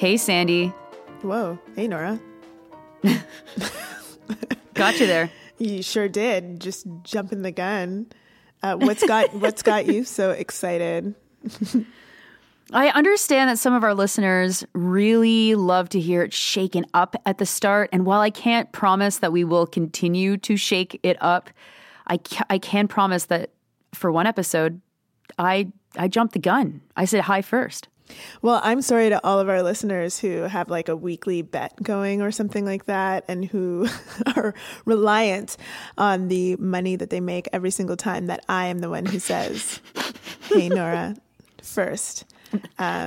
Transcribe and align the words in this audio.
Hey, 0.00 0.16
Sandy. 0.16 0.68
Whoa. 1.20 1.58
Hey, 1.76 1.86
Nora. 1.86 2.18
Got 4.72 4.98
you 4.98 5.06
there. 5.06 5.30
You 5.58 5.82
sure 5.82 6.08
did. 6.08 6.58
Just 6.58 6.86
jumping 7.02 7.42
the 7.42 7.50
gun. 7.50 8.06
Uh, 8.62 8.76
what's 8.76 9.04
got 9.06 9.34
What's 9.34 9.62
got 9.62 9.84
you 9.84 10.04
so 10.04 10.30
excited? 10.30 11.14
I 12.72 12.88
understand 12.88 13.50
that 13.50 13.58
some 13.58 13.74
of 13.74 13.84
our 13.84 13.92
listeners 13.92 14.64
really 14.72 15.54
love 15.56 15.90
to 15.90 16.00
hear 16.00 16.22
it 16.22 16.32
shaken 16.32 16.86
up 16.94 17.14
at 17.26 17.36
the 17.36 17.44
start. 17.44 17.90
And 17.92 18.06
while 18.06 18.22
I 18.22 18.30
can't 18.30 18.72
promise 18.72 19.18
that 19.18 19.32
we 19.32 19.44
will 19.44 19.66
continue 19.66 20.38
to 20.38 20.56
shake 20.56 20.98
it 21.02 21.18
up, 21.20 21.50
I, 22.06 22.16
ca- 22.16 22.46
I 22.48 22.56
can 22.56 22.88
promise 22.88 23.26
that 23.26 23.50
for 23.92 24.10
one 24.10 24.26
episode, 24.26 24.80
I, 25.38 25.70
I 25.94 26.08
jumped 26.08 26.32
the 26.32 26.38
gun. 26.38 26.80
I 26.96 27.04
said 27.04 27.20
hi 27.24 27.42
first. 27.42 27.89
Well, 28.42 28.60
I'm 28.62 28.82
sorry 28.82 29.08
to 29.10 29.24
all 29.24 29.38
of 29.38 29.48
our 29.48 29.62
listeners 29.62 30.18
who 30.18 30.42
have 30.42 30.70
like 30.70 30.88
a 30.88 30.96
weekly 30.96 31.42
bet 31.42 31.80
going 31.82 32.22
or 32.22 32.30
something 32.30 32.64
like 32.64 32.86
that 32.86 33.24
and 33.28 33.44
who 33.44 33.88
are 34.36 34.54
reliant 34.84 35.56
on 35.98 36.28
the 36.28 36.56
money 36.56 36.96
that 36.96 37.10
they 37.10 37.20
make 37.20 37.48
every 37.52 37.70
single 37.70 37.96
time 37.96 38.26
that 38.26 38.44
I 38.48 38.66
am 38.66 38.78
the 38.78 38.90
one 38.90 39.06
who 39.06 39.18
says, 39.18 39.80
Hey, 40.42 40.68
Nora, 40.68 41.16
first. 41.62 42.24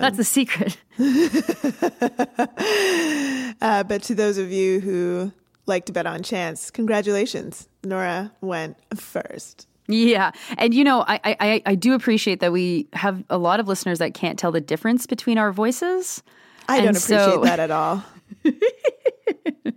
That's 0.02 0.18
the 0.18 0.24
secret. 0.24 0.78
Uh, 3.62 3.84
but 3.84 4.04
to 4.04 4.16
those 4.16 4.38
of 4.38 4.52
you 4.52 4.80
who 4.82 5.32
like 5.68 5.86
to 5.86 5.94
bet 5.94 6.06
on 6.06 6.22
chance, 6.22 6.70
congratulations. 6.70 7.70
Nora 7.84 8.32
went 8.42 8.76
first. 9.00 9.68
Yeah. 9.88 10.32
And 10.58 10.74
you 10.74 10.84
know, 10.84 11.04
I, 11.08 11.20
I, 11.26 11.62
I 11.66 11.76
do 11.76 11.94
appreciate 11.94 12.40
that 12.40 12.52
we 12.52 12.88
have 12.94 13.24
a 13.30 13.38
lot 13.38 13.60
of 13.60 13.68
listeners 13.68 14.00
that 14.00 14.14
can't 14.14 14.40
tell 14.40 14.52
the 14.52 14.62
difference 14.62 15.06
between 15.06 15.38
our 15.38 15.52
voices. 15.52 16.24
I 16.70 16.78
And 16.78 16.86
don't 16.86 16.98
appreciate 16.98 17.34
so- 17.36 17.44
that 17.44 17.60
at 17.60 17.72
all. 17.72 18.04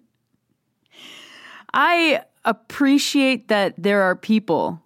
I 1.74 2.22
appreciate 2.44 3.48
that 3.48 3.74
there 3.76 4.02
are 4.02 4.16
people 4.16 4.80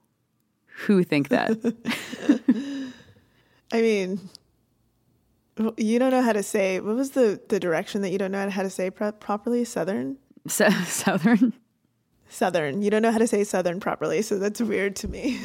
who 0.87 1.05
think 1.05 1.29
that. 1.29 1.51
I 3.73 3.81
mean, 3.81 4.19
you 5.77 5.99
don't 5.99 6.11
know 6.11 6.23
how 6.23 6.33
to 6.33 6.43
say, 6.43 6.81
what 6.81 6.97
was 6.97 7.11
the, 7.11 7.41
the 7.49 7.61
direction 7.61 8.03
that 8.03 8.11
you 8.11 8.19
don't 8.19 8.33
know 8.33 8.49
how 8.51 8.63
to 8.63 8.71
say 8.71 8.91
pro- 8.91 9.13
properly? 9.13 9.65
Southern? 9.65 10.17
so, 10.49 10.69
Southern. 10.87 11.53
Southern. 12.31 12.81
You 12.83 12.91
don't 12.91 13.03
know 13.03 13.13
how 13.13 13.19
to 13.19 13.27
say 13.27 13.45
Southern 13.45 13.81
properly, 13.81 14.23
so 14.23 14.39
that's 14.39 14.61
weird 14.61 14.97
to 14.97 15.09
me. 15.09 15.41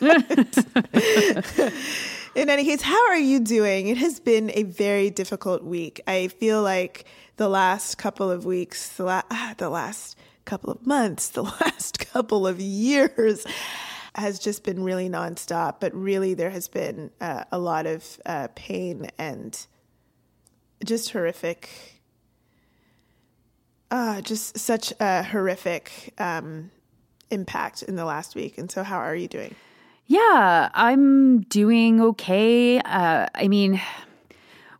In 2.34 2.50
any 2.50 2.64
case, 2.64 2.82
how 2.82 3.08
are 3.08 3.16
you 3.16 3.38
doing? 3.38 3.86
It 3.86 3.96
has 3.98 4.18
been 4.18 4.50
a 4.54 4.64
very 4.64 5.08
difficult 5.08 5.62
week. 5.62 6.00
I 6.06 6.28
feel 6.28 6.62
like 6.62 7.04
the 7.36 7.48
last 7.48 7.96
couple 7.96 8.30
of 8.30 8.44
weeks, 8.44 8.88
the, 8.96 9.04
la- 9.04 9.22
ah, 9.30 9.54
the 9.56 9.70
last 9.70 10.18
couple 10.44 10.70
of 10.70 10.84
months, 10.84 11.28
the 11.30 11.44
last 11.44 12.00
couple 12.00 12.46
of 12.46 12.60
years 12.60 13.46
has 14.16 14.38
just 14.40 14.64
been 14.64 14.82
really 14.82 15.08
nonstop. 15.08 15.76
But 15.78 15.94
really, 15.94 16.34
there 16.34 16.50
has 16.50 16.66
been 16.66 17.10
uh, 17.20 17.44
a 17.52 17.58
lot 17.58 17.86
of 17.86 18.20
uh, 18.26 18.48
pain 18.56 19.08
and 19.16 19.66
just 20.84 21.10
horrific 21.10 21.93
uh, 23.94 24.20
just 24.20 24.58
such 24.58 24.92
a 24.98 25.22
horrific 25.22 26.12
um, 26.18 26.68
impact 27.30 27.84
in 27.84 27.94
the 27.94 28.04
last 28.04 28.34
week. 28.34 28.58
And 28.58 28.68
so, 28.68 28.82
how 28.82 28.98
are 28.98 29.14
you 29.14 29.28
doing? 29.28 29.54
Yeah, 30.06 30.68
I'm 30.74 31.42
doing 31.42 32.00
okay. 32.00 32.80
Uh, 32.80 33.28
I 33.36 33.46
mean, 33.46 33.80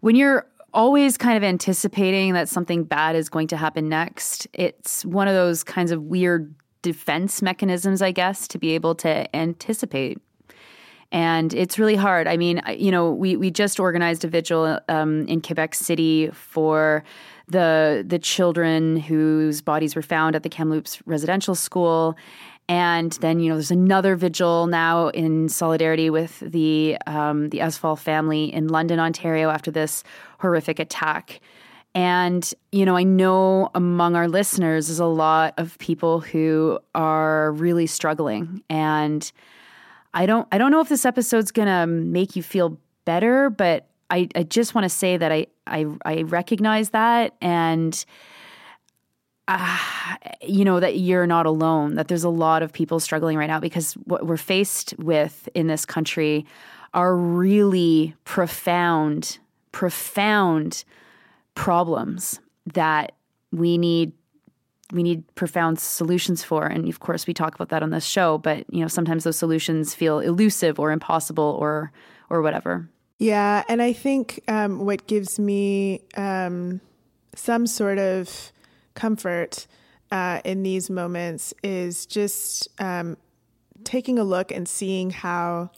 when 0.00 0.16
you're 0.16 0.46
always 0.74 1.16
kind 1.16 1.36
of 1.36 1.44
anticipating 1.44 2.32
that 2.32 2.48
something 2.48 2.82
bad 2.82 3.14
is 3.14 3.28
going 3.28 3.46
to 3.46 3.56
happen 3.56 3.88
next, 3.88 4.48
it's 4.52 5.04
one 5.04 5.28
of 5.28 5.34
those 5.34 5.62
kinds 5.62 5.92
of 5.92 6.02
weird 6.02 6.52
defense 6.82 7.40
mechanisms, 7.40 8.02
I 8.02 8.10
guess, 8.10 8.48
to 8.48 8.58
be 8.58 8.72
able 8.72 8.96
to 8.96 9.34
anticipate. 9.34 10.18
And 11.14 11.54
it's 11.54 11.78
really 11.78 11.94
hard. 11.94 12.26
I 12.26 12.36
mean, 12.36 12.60
you 12.76 12.90
know, 12.90 13.12
we, 13.12 13.36
we 13.36 13.48
just 13.48 13.78
organized 13.78 14.24
a 14.24 14.28
vigil 14.28 14.80
um, 14.88 15.24
in 15.28 15.40
Quebec 15.40 15.76
City 15.76 16.28
for 16.32 17.04
the 17.46 18.04
the 18.04 18.18
children 18.18 18.96
whose 18.96 19.62
bodies 19.62 19.94
were 19.94 20.02
found 20.02 20.34
at 20.34 20.42
the 20.42 20.48
Kamloops 20.48 21.00
residential 21.06 21.54
school. 21.54 22.16
And 22.68 23.12
then, 23.20 23.38
you 23.38 23.48
know, 23.48 23.54
there's 23.54 23.70
another 23.70 24.16
vigil 24.16 24.66
now 24.66 25.08
in 25.08 25.48
solidarity 25.48 26.10
with 26.10 26.40
the 26.40 26.98
um, 27.06 27.50
the 27.50 27.58
Afzaal 27.58 27.96
family 27.96 28.52
in 28.52 28.66
London, 28.66 28.98
Ontario, 28.98 29.50
after 29.50 29.70
this 29.70 30.02
horrific 30.40 30.80
attack. 30.80 31.40
And, 31.94 32.52
you 32.72 32.84
know, 32.84 32.96
I 32.96 33.04
know 33.04 33.70
among 33.76 34.16
our 34.16 34.26
listeners 34.26 34.88
is 34.88 34.98
a 34.98 35.06
lot 35.06 35.54
of 35.58 35.78
people 35.78 36.18
who 36.18 36.80
are 36.92 37.52
really 37.52 37.86
struggling. 37.86 38.64
And 38.68 39.30
I 40.14 40.26
don't 40.26 40.48
I 40.52 40.58
don't 40.58 40.70
know 40.70 40.80
if 40.80 40.88
this 40.88 41.04
episode's 41.04 41.50
gonna 41.50 41.86
make 41.86 42.36
you 42.36 42.42
feel 42.42 42.78
better, 43.04 43.50
but 43.50 43.88
I, 44.10 44.28
I 44.34 44.44
just 44.44 44.74
want 44.74 44.84
to 44.84 44.88
say 44.88 45.16
that 45.16 45.32
I, 45.32 45.48
I 45.66 45.86
I 46.04 46.22
recognize 46.22 46.90
that 46.90 47.34
and 47.40 48.04
uh, 49.48 49.78
you 50.40 50.64
know 50.64 50.80
that 50.80 50.98
you're 50.98 51.26
not 51.26 51.46
alone 51.46 51.96
that 51.96 52.08
there's 52.08 52.24
a 52.24 52.30
lot 52.30 52.62
of 52.62 52.72
people 52.72 53.00
struggling 53.00 53.36
right 53.36 53.48
now 53.48 53.60
because 53.60 53.94
what 54.04 54.26
we're 54.26 54.36
faced 54.36 54.94
with 54.98 55.48
in 55.54 55.66
this 55.66 55.84
country 55.84 56.46
are 56.94 57.16
really 57.16 58.14
profound 58.24 59.38
profound 59.72 60.84
problems 61.54 62.40
that 62.72 63.12
we 63.52 63.76
need 63.76 64.12
we 64.94 65.02
need 65.02 65.22
profound 65.34 65.78
solutions 65.78 66.42
for 66.42 66.64
and 66.64 66.88
of 66.88 67.00
course 67.00 67.26
we 67.26 67.34
talk 67.34 67.54
about 67.54 67.68
that 67.68 67.82
on 67.82 67.90
this 67.90 68.06
show 68.06 68.38
but 68.38 68.64
you 68.72 68.80
know 68.80 68.88
sometimes 68.88 69.24
those 69.24 69.36
solutions 69.36 69.94
feel 69.94 70.20
elusive 70.20 70.78
or 70.80 70.92
impossible 70.92 71.58
or 71.60 71.92
or 72.30 72.42
whatever. 72.42 72.88
Yeah, 73.18 73.62
and 73.68 73.80
I 73.80 73.92
think 73.92 74.40
um, 74.48 74.84
what 74.84 75.06
gives 75.06 75.38
me 75.38 76.02
um, 76.16 76.80
some 77.34 77.66
sort 77.66 77.98
of 77.98 78.52
comfort 78.94 79.66
uh, 80.10 80.40
in 80.44 80.62
these 80.62 80.90
moments 80.90 81.54
is 81.62 82.06
just 82.06 82.68
um, 82.80 83.16
taking 83.84 84.18
a 84.18 84.24
look 84.24 84.50
and 84.50 84.68
seeing 84.68 85.10
how 85.10 85.70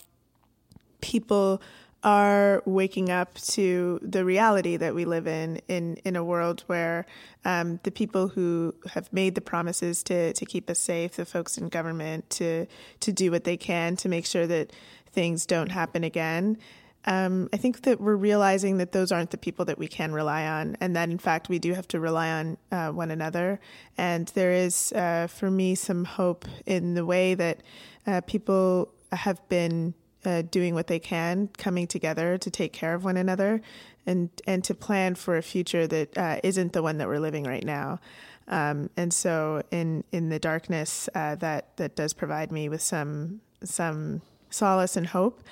people 1.01 1.61
are 2.03 2.63
waking 2.67 3.11
up 3.11 3.35
to 3.35 3.99
the 4.03 4.25
reality 4.25 4.77
that 4.77 4.95
we 4.95 5.05
live 5.05 5.27
in 5.27 5.61
in 5.69 5.97
in 6.05 6.17
a 6.17 6.23
world 6.23 6.63
where 6.67 7.07
um, 7.45 7.81
the 7.83 7.91
people 7.91 8.29
who 8.29 8.75
have 8.93 9.13
made 9.13 9.35
the 9.35 9.41
promises 9.41 10.03
to 10.05 10.33
to 10.35 10.47
keep 10.47 10.71
us 10.71 10.79
safe, 10.79 11.17
the 11.17 11.25
folks 11.25 11.59
in 11.59 11.69
government 11.69 12.29
to 12.31 12.67
to 13.01 13.13
do 13.13 13.31
what 13.31 13.45
they 13.45 13.57
can 13.57 13.97
to 13.97 14.09
make 14.09 14.27
sure 14.27 14.47
that 14.47 14.73
things 15.11 15.47
don't 15.47 15.71
happen 15.71 16.05
again. 16.05 16.59
Um, 17.07 17.49
I 17.53 17.57
think 17.57 17.83
that 17.83 18.01
we're 18.01 18.17
realizing 18.17 18.79
that 18.79 18.91
those 18.91 19.13
aren't 19.13 19.31
the 19.31 19.39
people 19.39 19.65
that 19.67 19.79
we 19.79 19.87
can 19.87 20.13
rely 20.13 20.47
on, 20.47 20.77
and 20.81 20.97
that 20.97 21.09
in 21.09 21.19
fact 21.19 21.49
we 21.49 21.59
do 21.59 21.73
have 21.73 21.87
to 21.89 22.01
rely 22.01 22.31
on 22.31 22.57
uh, 22.73 22.91
one 22.91 23.13
another. 23.13 23.61
And 23.97 24.27
there 24.29 24.53
is, 24.53 24.93
uh, 24.93 25.29
for 25.29 25.51
me, 25.51 25.77
some 25.77 26.05
hope 26.05 26.45
in 26.67 26.95
the 26.95 27.07
way 27.07 27.35
that 27.35 27.63
uh, 28.07 28.21
people 28.23 28.93
have 29.13 29.49
been 29.49 29.95
uh, 30.27 30.43
doing 30.43 30.75
what 30.75 30.89
they 30.89 30.99
can, 30.99 31.49
coming 31.57 31.87
together 31.87 32.37
to 32.37 32.51
take 32.51 32.73
care 32.73 32.95
of 32.95 33.05
one 33.05 33.17
another, 33.17 33.63
and 34.07 34.31
and 34.47 34.65
to 34.65 34.75
plan 34.75 35.15
for 35.15 35.37
a 35.37 35.43
future 35.43 35.87
that 35.87 36.19
uh, 36.19 36.41
isn't 36.43 36.73
the 36.73 36.83
one 36.83 36.99
that 36.99 37.09
we're 37.09 37.21
living 37.21 37.45
right 37.45 37.65
now. 37.65 38.01
Um, 38.49 38.91
and 38.97 39.13
so, 39.13 39.63
in 39.71 40.05
in 40.13 40.29
the 40.29 40.39
darkness, 40.39 41.09
uh, 41.15 41.37
that 41.37 41.77
that 41.77 41.97
does 41.97 42.13
provide 42.13 42.53
me 42.53 42.69
with 42.69 42.83
some 42.83 43.41
some 43.63 44.23
solace 44.51 44.97
and 44.97 45.07
hope. 45.07 45.43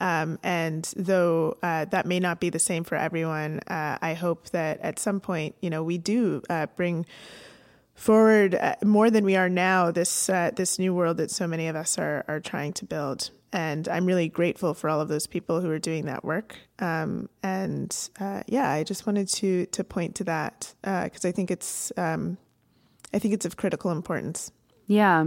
Um, 0.00 0.38
and 0.44 0.92
though 0.96 1.56
uh, 1.62 1.86
that 1.86 2.06
may 2.06 2.20
not 2.20 2.38
be 2.38 2.50
the 2.50 2.58
same 2.60 2.84
for 2.84 2.94
everyone, 2.94 3.60
uh, 3.66 3.98
I 4.00 4.14
hope 4.14 4.50
that 4.50 4.80
at 4.80 4.98
some 4.98 5.18
point, 5.18 5.56
you 5.60 5.70
know, 5.70 5.82
we 5.82 5.98
do 5.98 6.42
uh, 6.48 6.66
bring 6.76 7.04
forward 7.98 8.54
uh, 8.54 8.76
more 8.84 9.10
than 9.10 9.24
we 9.24 9.36
are 9.36 9.48
now 9.48 9.90
this 9.90 10.30
uh, 10.30 10.50
this 10.54 10.78
new 10.78 10.94
world 10.94 11.16
that 11.16 11.30
so 11.30 11.46
many 11.46 11.68
of 11.68 11.76
us 11.76 11.98
are 11.98 12.24
are 12.28 12.40
trying 12.40 12.72
to 12.74 12.84
build. 12.84 13.30
And 13.52 13.88
I'm 13.88 14.04
really 14.04 14.28
grateful 14.28 14.74
for 14.74 14.90
all 14.90 15.00
of 15.00 15.08
those 15.08 15.26
people 15.26 15.60
who 15.60 15.70
are 15.70 15.78
doing 15.78 16.04
that 16.04 16.22
work. 16.22 16.56
Um, 16.80 17.30
and 17.42 17.96
uh, 18.20 18.42
yeah, 18.46 18.70
I 18.70 18.84
just 18.84 19.06
wanted 19.06 19.28
to 19.28 19.66
to 19.66 19.84
point 19.84 20.14
to 20.16 20.24
that 20.24 20.74
because 20.82 21.24
I 21.24 21.32
think 21.32 21.50
it's 21.50 21.92
um, 21.96 22.38
I 23.12 23.18
think 23.18 23.34
it's 23.34 23.46
of 23.46 23.56
critical 23.56 23.90
importance. 23.90 24.52
Yeah, 24.90 25.26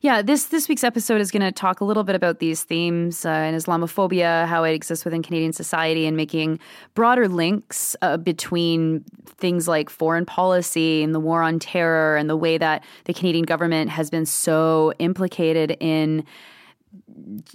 yeah. 0.00 0.22
This 0.22 0.46
this 0.46 0.66
week's 0.66 0.82
episode 0.82 1.20
is 1.20 1.30
going 1.30 1.42
to 1.42 1.52
talk 1.52 1.82
a 1.82 1.84
little 1.84 2.04
bit 2.04 2.16
about 2.16 2.38
these 2.38 2.64
themes 2.64 3.26
uh, 3.26 3.28
and 3.28 3.54
Islamophobia, 3.54 4.46
how 4.46 4.64
it 4.64 4.72
exists 4.72 5.04
within 5.04 5.22
Canadian 5.22 5.52
society, 5.52 6.06
and 6.06 6.16
making 6.16 6.58
broader 6.94 7.28
links 7.28 7.94
uh, 8.00 8.16
between 8.16 9.04
things 9.36 9.68
like 9.68 9.90
foreign 9.90 10.24
policy 10.24 11.02
and 11.02 11.14
the 11.14 11.20
war 11.20 11.42
on 11.42 11.58
terror, 11.58 12.16
and 12.16 12.30
the 12.30 12.36
way 12.36 12.56
that 12.56 12.82
the 13.04 13.12
Canadian 13.12 13.44
government 13.44 13.90
has 13.90 14.08
been 14.08 14.24
so 14.24 14.94
implicated 14.98 15.76
in 15.80 16.24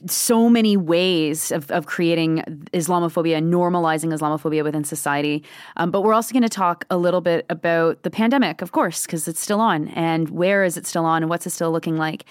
so 0.08 0.50
many 0.50 0.78
ways 0.78 1.52
of, 1.52 1.70
of 1.72 1.86
creating 1.86 2.40
Islamophobia, 2.74 3.42
normalizing 3.42 4.14
Islamophobia 4.14 4.64
within 4.64 4.84
society. 4.84 5.44
Um, 5.78 5.92
but 5.92 6.02
we're 6.02 6.14
also 6.14 6.34
going 6.34 6.44
to 6.44 6.50
talk 6.50 6.86
a 6.90 6.98
little 6.98 7.22
bit 7.22 7.46
about 7.50 8.04
the 8.04 8.10
pandemic, 8.10 8.62
of 8.62 8.72
course, 8.72 9.06
because 9.06 9.28
it's 9.28 9.40
still 9.40 9.62
on, 9.62 9.88
and 9.90 10.30
where 10.30 10.64
is 10.64 10.78
it 10.78 10.86
still 10.86 11.06
on, 11.06 11.24
and 11.24 11.30
what's 11.30 11.46
it 11.46 11.52
still 11.52 11.72
looking 11.72 11.98
like. 11.98 12.26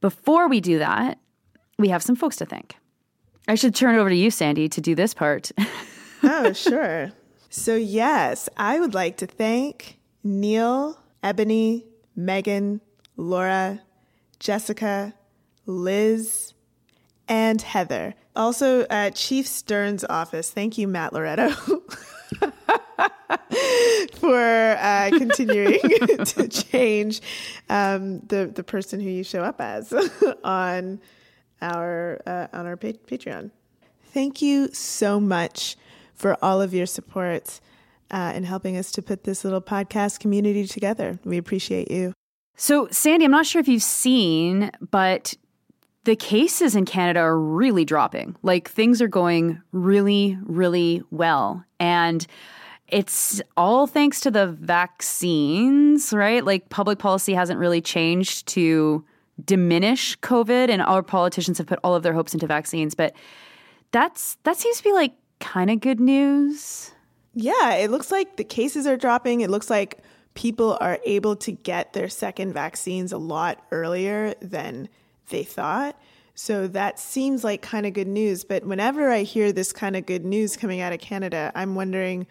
Before 0.00 0.48
we 0.48 0.60
do 0.60 0.78
that, 0.78 1.18
we 1.78 1.88
have 1.88 2.02
some 2.02 2.16
folks 2.16 2.36
to 2.36 2.46
thank. 2.46 2.76
I 3.48 3.54
should 3.54 3.74
turn 3.74 3.94
it 3.94 3.98
over 3.98 4.10
to 4.10 4.16
you, 4.16 4.30
Sandy, 4.30 4.68
to 4.68 4.80
do 4.80 4.94
this 4.94 5.14
part. 5.14 5.50
oh, 6.22 6.52
sure. 6.54 7.12
So, 7.48 7.76
yes, 7.76 8.48
I 8.56 8.80
would 8.80 8.94
like 8.94 9.18
to 9.18 9.26
thank 9.26 9.98
Neil, 10.24 10.98
Ebony, 11.22 11.86
Megan, 12.14 12.80
Laura, 13.16 13.82
Jessica, 14.40 15.14
Liz, 15.66 16.54
and 17.28 17.60
Heather. 17.60 18.14
Also, 18.34 18.86
at 18.88 19.14
Chief 19.14 19.46
Stern's 19.46 20.04
office. 20.04 20.50
Thank 20.50 20.78
you, 20.78 20.88
Matt 20.88 21.12
Loretto. 21.12 21.50
for 24.16 24.76
uh, 24.80 25.10
continuing 25.10 25.78
to 26.24 26.48
change 26.48 27.20
um, 27.68 28.20
the 28.20 28.50
the 28.52 28.64
person 28.64 29.00
who 29.00 29.08
you 29.08 29.24
show 29.24 29.42
up 29.42 29.60
as 29.60 29.92
on 30.44 31.00
our 31.62 32.20
uh, 32.26 32.46
on 32.52 32.66
our 32.66 32.76
pa- 32.76 32.98
Patreon. 33.06 33.50
Thank 34.12 34.42
you 34.42 34.68
so 34.72 35.20
much 35.20 35.76
for 36.14 36.36
all 36.42 36.62
of 36.62 36.72
your 36.72 36.86
support 36.86 37.60
uh, 38.10 38.32
in 38.34 38.44
helping 38.44 38.76
us 38.76 38.90
to 38.92 39.02
put 39.02 39.24
this 39.24 39.44
little 39.44 39.60
podcast 39.60 40.20
community 40.20 40.66
together. 40.66 41.18
We 41.24 41.36
appreciate 41.36 41.90
you. 41.90 42.12
So, 42.56 42.88
Sandy, 42.90 43.26
I'm 43.26 43.30
not 43.30 43.44
sure 43.44 43.60
if 43.60 43.68
you've 43.68 43.82
seen, 43.82 44.70
but 44.90 45.34
the 46.06 46.16
cases 46.16 46.76
in 46.76 46.84
Canada 46.84 47.18
are 47.18 47.38
really 47.38 47.84
dropping. 47.84 48.36
Like 48.42 48.70
things 48.70 49.02
are 49.02 49.08
going 49.08 49.60
really, 49.72 50.38
really 50.42 51.02
well. 51.10 51.64
And 51.80 52.24
it's 52.86 53.42
all 53.56 53.88
thanks 53.88 54.20
to 54.20 54.30
the 54.30 54.46
vaccines, 54.46 56.12
right? 56.12 56.44
Like 56.44 56.68
public 56.68 57.00
policy 57.00 57.34
hasn't 57.34 57.58
really 57.58 57.80
changed 57.80 58.46
to 58.48 59.04
diminish 59.44 60.16
COVID, 60.20 60.70
and 60.70 60.80
our 60.80 61.02
politicians 61.02 61.58
have 61.58 61.66
put 61.66 61.80
all 61.82 61.96
of 61.96 62.04
their 62.04 62.12
hopes 62.12 62.32
into 62.34 62.46
vaccines. 62.46 62.94
But 62.94 63.12
that's 63.90 64.36
that 64.44 64.56
seems 64.56 64.78
to 64.78 64.84
be 64.84 64.92
like 64.92 65.12
kind 65.40 65.70
of 65.70 65.80
good 65.80 65.98
news. 65.98 66.92
Yeah, 67.34 67.74
it 67.74 67.90
looks 67.90 68.12
like 68.12 68.36
the 68.36 68.44
cases 68.44 68.86
are 68.86 68.96
dropping. 68.96 69.40
It 69.40 69.50
looks 69.50 69.68
like 69.68 69.98
people 70.34 70.78
are 70.80 71.00
able 71.04 71.34
to 71.34 71.50
get 71.50 71.94
their 71.94 72.08
second 72.08 72.52
vaccines 72.52 73.10
a 73.10 73.18
lot 73.18 73.66
earlier 73.72 74.34
than 74.40 74.88
they 75.28 75.44
thought. 75.44 75.98
So 76.34 76.68
that 76.68 76.98
seems 76.98 77.42
like 77.44 77.62
kind 77.62 77.86
of 77.86 77.94
good 77.94 78.06
news. 78.06 78.44
But 78.44 78.64
whenever 78.64 79.10
I 79.10 79.22
hear 79.22 79.52
this 79.52 79.72
kind 79.72 79.96
of 79.96 80.04
good 80.04 80.24
news 80.24 80.56
coming 80.56 80.80
out 80.80 80.92
of 80.92 81.00
Canada, 81.00 81.50
I'm 81.54 81.74
wondering 81.74 82.26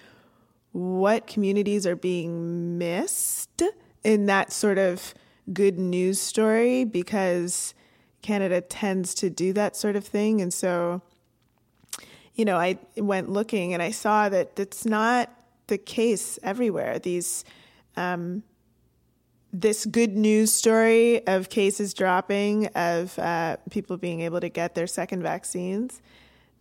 what 0.71 1.25
communities 1.25 1.87
are 1.87 1.95
being 1.95 2.77
missed 2.77 3.63
in 4.03 4.27
that 4.27 4.51
sort 4.51 4.77
of 4.77 5.13
good 5.51 5.79
news 5.79 6.19
story 6.19 6.83
because 6.83 7.73
Canada 8.21 8.61
tends 8.61 9.15
to 9.15 9.29
do 9.29 9.53
that 9.53 9.75
sort 9.75 9.95
of 9.95 10.05
thing. 10.05 10.41
And 10.41 10.53
so, 10.53 11.01
you 12.35 12.45
know, 12.45 12.57
I 12.57 12.77
went 12.97 13.29
looking 13.29 13.73
and 13.73 13.81
I 13.81 13.91
saw 13.91 14.29
that 14.29 14.59
it's 14.59 14.85
not 14.85 15.31
the 15.67 15.77
case 15.77 16.37
everywhere. 16.43 16.99
These 16.99 17.45
um, 17.97 18.43
this 19.61 19.85
good 19.85 20.15
news 20.17 20.51
story 20.51 21.25
of 21.27 21.49
cases 21.49 21.93
dropping, 21.93 22.67
of 22.67 23.17
uh, 23.19 23.57
people 23.69 23.97
being 23.97 24.21
able 24.21 24.41
to 24.41 24.49
get 24.49 24.75
their 24.75 24.87
second 24.87 25.23
vaccines, 25.23 26.01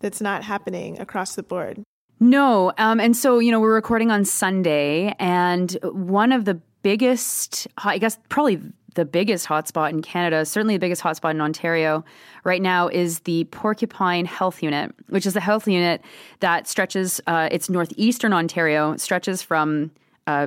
that's 0.01 0.21
not 0.21 0.45
happening 0.45 1.01
across 1.01 1.35
the 1.35 1.43
board. 1.43 1.83
No. 2.21 2.73
Um, 2.79 3.01
and 3.01 3.17
so, 3.17 3.39
you 3.39 3.51
know, 3.51 3.61
we're 3.61 3.75
recording 3.75 4.11
on 4.11 4.25
Sunday, 4.25 5.15
and 5.19 5.77
one 5.83 6.31
of 6.31 6.45
the 6.45 6.61
biggest, 6.83 7.67
I 7.79 7.99
guess, 7.99 8.19
probably 8.29 8.61
the 8.95 9.05
biggest 9.05 9.49
hotspot 9.49 9.91
in 9.91 10.01
Canada, 10.01 10.45
certainly 10.45 10.77
the 10.77 10.81
biggest 10.81 11.03
hotspot 11.03 11.33
in 11.33 11.41
Ontario 11.41 12.05
right 12.45 12.63
now, 12.63 12.87
is 12.87 13.21
the 13.21 13.45
Porcupine 13.45 14.25
Health 14.25 14.63
Unit, 14.63 14.95
which 15.09 15.27
is 15.27 15.35
the 15.35 15.41
health 15.41 15.67
unit 15.67 16.01
that 16.39 16.69
stretches, 16.69 17.21
uh, 17.27 17.49
it's 17.51 17.69
northeastern 17.69 18.33
Ontario, 18.33 18.97
stretches 18.97 19.43
from 19.43 19.91
uh, 20.29 20.47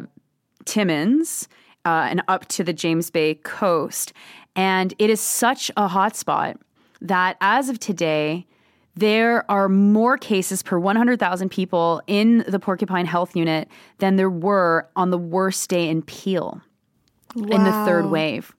Timmins 0.63 1.49
uh, 1.87 2.07
and 2.09 2.21
up 2.27 2.45
to 2.49 2.65
the 2.65 2.73
James 2.73 3.09
Bay 3.09 3.35
coast. 3.35 4.11
And 4.57 4.93
it 4.99 5.09
is 5.09 5.21
such 5.21 5.69
a 5.77 5.87
hotspot 5.87 6.57
that 6.99 7.37
as 7.39 7.69
of 7.69 7.79
today, 7.79 8.45
there 8.95 9.49
are 9.49 9.69
more 9.69 10.17
cases 10.17 10.61
per 10.61 10.77
100,000 10.77 11.49
people 11.49 12.01
in 12.05 12.43
the 12.45 12.59
Porcupine 12.59 13.05
Health 13.05 13.37
Unit 13.37 13.69
than 13.99 14.17
there 14.17 14.29
were 14.29 14.89
on 14.97 15.11
the 15.11 15.17
worst 15.17 15.69
day 15.69 15.87
in 15.87 16.01
Peel 16.01 16.61
wow. 17.35 17.55
in 17.55 17.63
the 17.63 17.71
third 17.85 18.07
wave. 18.07 18.53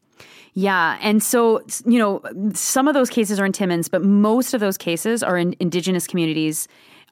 Yeah. 0.55 0.97
And 1.03 1.23
so, 1.23 1.63
you 1.85 1.99
know, 1.99 2.23
some 2.55 2.89
of 2.89 2.95
those 2.95 3.11
cases 3.11 3.39
are 3.39 3.45
in 3.45 3.53
Timmins, 3.53 3.91
but 3.91 4.03
most 4.03 4.55
of 4.55 4.61
those 4.61 4.79
cases 4.79 5.23
are 5.23 5.37
in 5.37 5.55
Indigenous 5.61 6.07
communities 6.07 6.67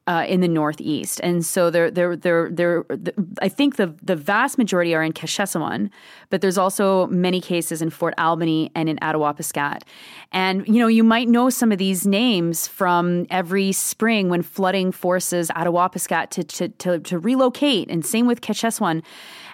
uh, 0.06 0.24
in 0.28 0.40
the 0.40 0.48
Northeast, 0.48 1.20
and 1.22 1.44
so 1.44 1.70
they're 1.70 1.90
they're 1.90 2.16
they're 2.16 2.48
they're. 2.50 2.84
I 3.42 3.48
think 3.48 3.76
the 3.76 3.94
the 4.02 4.14
vast 4.14 4.56
majority 4.56 4.94
are 4.94 5.02
in 5.02 5.12
Kashechewan, 5.12 5.90
but 6.30 6.40
there's 6.40 6.58
also 6.58 7.06
many 7.08 7.40
cases 7.40 7.82
in 7.82 7.90
Fort 7.90 8.14
Albany 8.16 8.70
and 8.74 8.88
in 8.88 8.98
Attawapiskat. 8.98 9.82
And 10.32 10.66
you 10.68 10.80
know, 10.80 10.86
you 10.86 11.02
might 11.02 11.28
know 11.28 11.50
some 11.50 11.72
of 11.72 11.78
these 11.78 12.06
names 12.06 12.68
from 12.68 13.26
every 13.30 13.72
spring 13.72 14.28
when 14.28 14.42
flooding 14.42 14.92
forces 14.92 15.50
Attawapiskat 15.50 16.30
to 16.30 16.44
to 16.44 16.68
to, 16.68 16.98
to 17.00 17.18
relocate, 17.18 17.90
and 17.90 18.06
same 18.06 18.26
with 18.26 18.40
Kashechewan. 18.40 19.02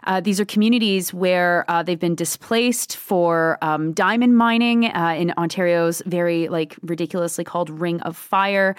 Uh, 0.04 0.20
these 0.20 0.40
are 0.40 0.44
communities 0.44 1.14
where 1.14 1.64
uh, 1.68 1.82
they've 1.82 1.98
been 2.00 2.14
displaced 2.14 2.96
for 2.96 3.58
um, 3.62 3.92
diamond 3.92 4.36
mining 4.36 4.86
uh, 4.86 5.14
in 5.16 5.32
Ontario's 5.36 6.02
very 6.06 6.48
like 6.48 6.76
ridiculously 6.82 7.44
called 7.44 7.70
Ring 7.70 8.00
of 8.00 8.16
Fire, 8.16 8.74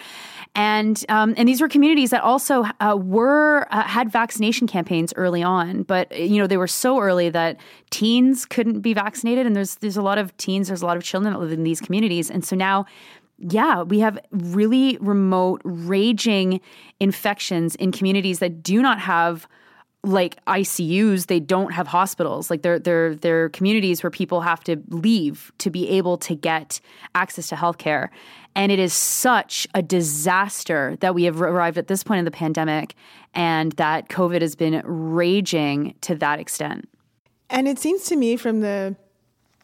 and 0.55 1.03
um, 1.09 1.33
and 1.35 1.49
these 1.49 1.61
were 1.61 1.67
communities 1.67 2.11
that 2.11 2.21
also 2.21 2.65
uh, 2.79 2.95
were 2.95 3.67
uh, 3.71 3.83
had 3.83 4.11
vaccination 4.11 4.67
campaigns 4.67 5.13
early 5.15 5.41
on, 5.41 5.83
but 5.83 6.15
you 6.17 6.37
know 6.37 6.45
they 6.45 6.57
were 6.57 6.67
so 6.67 6.99
early 6.99 7.29
that 7.29 7.57
teens 7.89 8.45
couldn't 8.45 8.81
be 8.81 8.93
vaccinated, 8.93 9.47
and 9.47 9.55
there's 9.55 9.75
there's 9.75 9.97
a 9.97 10.01
lot 10.01 10.17
of 10.17 10.35
teens, 10.37 10.67
there's 10.67 10.83
a 10.83 10.85
lot 10.85 10.97
of 10.97 11.03
children 11.03 11.33
that 11.33 11.39
live 11.39 11.51
in 11.51 11.63
these 11.63 11.81
communities, 11.81 12.29
and 12.29 12.45
so 12.45 12.55
now 12.55 12.85
yeah, 13.39 13.81
we 13.81 13.99
have 13.99 14.17
really 14.31 14.97
remote, 15.01 15.61
raging 15.63 16.61
infections 16.99 17.75
in 17.75 17.91
communities 17.91 18.39
that 18.39 18.63
do 18.63 18.81
not 18.81 18.99
have 18.99 19.47
like 20.03 20.43
ICUs, 20.45 21.27
they 21.27 21.39
don't 21.39 21.71
have 21.71 21.87
hospitals. 21.87 22.49
Like 22.49 22.61
they're 22.61 22.79
they're 22.79 23.15
they're 23.15 23.49
communities 23.49 24.03
where 24.03 24.09
people 24.09 24.41
have 24.41 24.63
to 24.65 24.81
leave 24.89 25.51
to 25.59 25.69
be 25.69 25.89
able 25.89 26.17
to 26.17 26.35
get 26.35 26.81
access 27.15 27.47
to 27.49 27.55
healthcare. 27.55 28.09
And 28.55 28.71
it 28.71 28.79
is 28.79 28.93
such 28.93 29.67
a 29.73 29.81
disaster 29.81 30.97
that 30.99 31.15
we 31.15 31.23
have 31.23 31.41
arrived 31.41 31.77
at 31.77 31.87
this 31.87 32.03
point 32.03 32.19
in 32.19 32.25
the 32.25 32.31
pandemic 32.31 32.95
and 33.33 33.71
that 33.73 34.09
COVID 34.09 34.41
has 34.41 34.55
been 34.55 34.81
raging 34.85 35.95
to 36.01 36.15
that 36.15 36.39
extent. 36.39 36.87
And 37.49 37.67
it 37.67 37.79
seems 37.79 38.03
to 38.05 38.15
me 38.15 38.35
from 38.35 38.61
the 38.61 38.95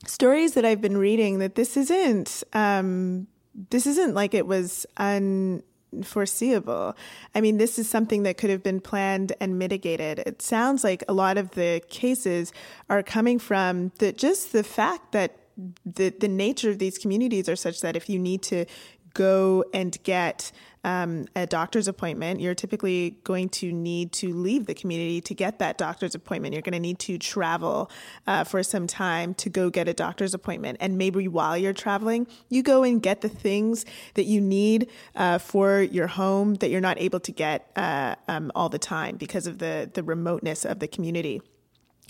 stories 0.06 0.54
that 0.54 0.66
I've 0.66 0.82
been 0.82 0.98
reading 0.98 1.40
that 1.40 1.56
this 1.56 1.76
isn't 1.76 2.44
um, 2.54 3.28
this 3.70 3.86
isn't 3.86 4.14
like 4.14 4.34
it 4.34 4.48
was 4.48 4.86
un 4.98 5.64
foreseeable. 6.04 6.96
I 7.34 7.42
mean, 7.42 7.58
this 7.58 7.80
is 7.80 7.90
something 7.90 8.24
that 8.24 8.38
could 8.38 8.50
have 8.50 8.64
been 8.64 8.80
planned 8.80 9.34
and 9.40 9.58
mitigated. 9.58 10.20
It 10.20 10.42
sounds 10.42 10.84
like 10.84 11.04
a 11.08 11.14
lot 11.14 11.38
of 11.38 11.52
the 11.52 11.82
cases 11.90 12.54
are 12.90 13.04
coming 13.04 13.40
from 13.40 13.92
the 14.00 14.12
just 14.12 14.52
the 14.52 14.64
fact 14.64 15.12
that 15.12 15.38
the 15.86 16.10
the 16.10 16.28
nature 16.28 16.70
of 16.70 16.80
these 16.80 16.98
communities 16.98 17.50
are 17.50 17.56
such 17.56 17.82
that 17.82 17.96
if 17.96 18.10
you 18.10 18.20
need 18.20 18.42
to 18.44 18.66
go 19.14 19.66
and 19.74 20.02
get 20.04 20.52
um, 20.84 21.28
a 21.36 21.46
doctor's 21.46 21.88
appointment, 21.88 22.40
you're 22.40 22.56
typically 22.56 23.18
going 23.24 23.50
to 23.50 23.72
need 23.72 24.12
to 24.14 24.34
leave 24.34 24.66
the 24.66 24.74
community 24.74 25.22
to 25.22 25.34
get 25.34 25.60
that 25.60 25.78
doctor's 25.78 26.16
appointment. 26.16 26.54
You're 26.54 26.62
going 26.62 26.74
to 26.74 26.80
need 26.80 27.00
to 27.00 27.18
travel 27.18 27.92
uh, 28.28 28.44
for 28.44 28.64
some 28.64 28.88
time 28.88 29.34
to 29.36 29.50
go 29.50 29.70
get 29.70 29.88
a 29.88 29.94
doctor's 29.94 30.34
appointment. 30.34 30.78
And 30.80 30.98
maybe 30.98 31.28
while 31.28 31.58
you're 31.58 31.74
traveling, 31.74 32.28
you 32.50 32.64
go 32.64 32.84
and 32.84 33.02
get 33.02 33.22
the 33.22 33.30
things 33.30 33.86
that 34.14 34.24
you 34.24 34.40
need 34.42 34.90
uh, 35.16 35.38
for 35.38 35.82
your 35.82 36.08
home 36.08 36.56
that 36.56 36.70
you're 36.70 36.82
not 36.82 37.00
able 37.00 37.20
to 37.22 37.32
get 37.32 37.70
uh, 37.76 38.16
um, 38.28 38.52
all 38.56 38.70
the 38.70 38.80
time 38.80 39.18
because 39.18 39.48
of 39.48 39.60
the, 39.60 39.90
the 39.94 40.04
remoteness 40.04 40.66
of 40.66 40.80
the 40.80 40.88
community. 40.88 41.42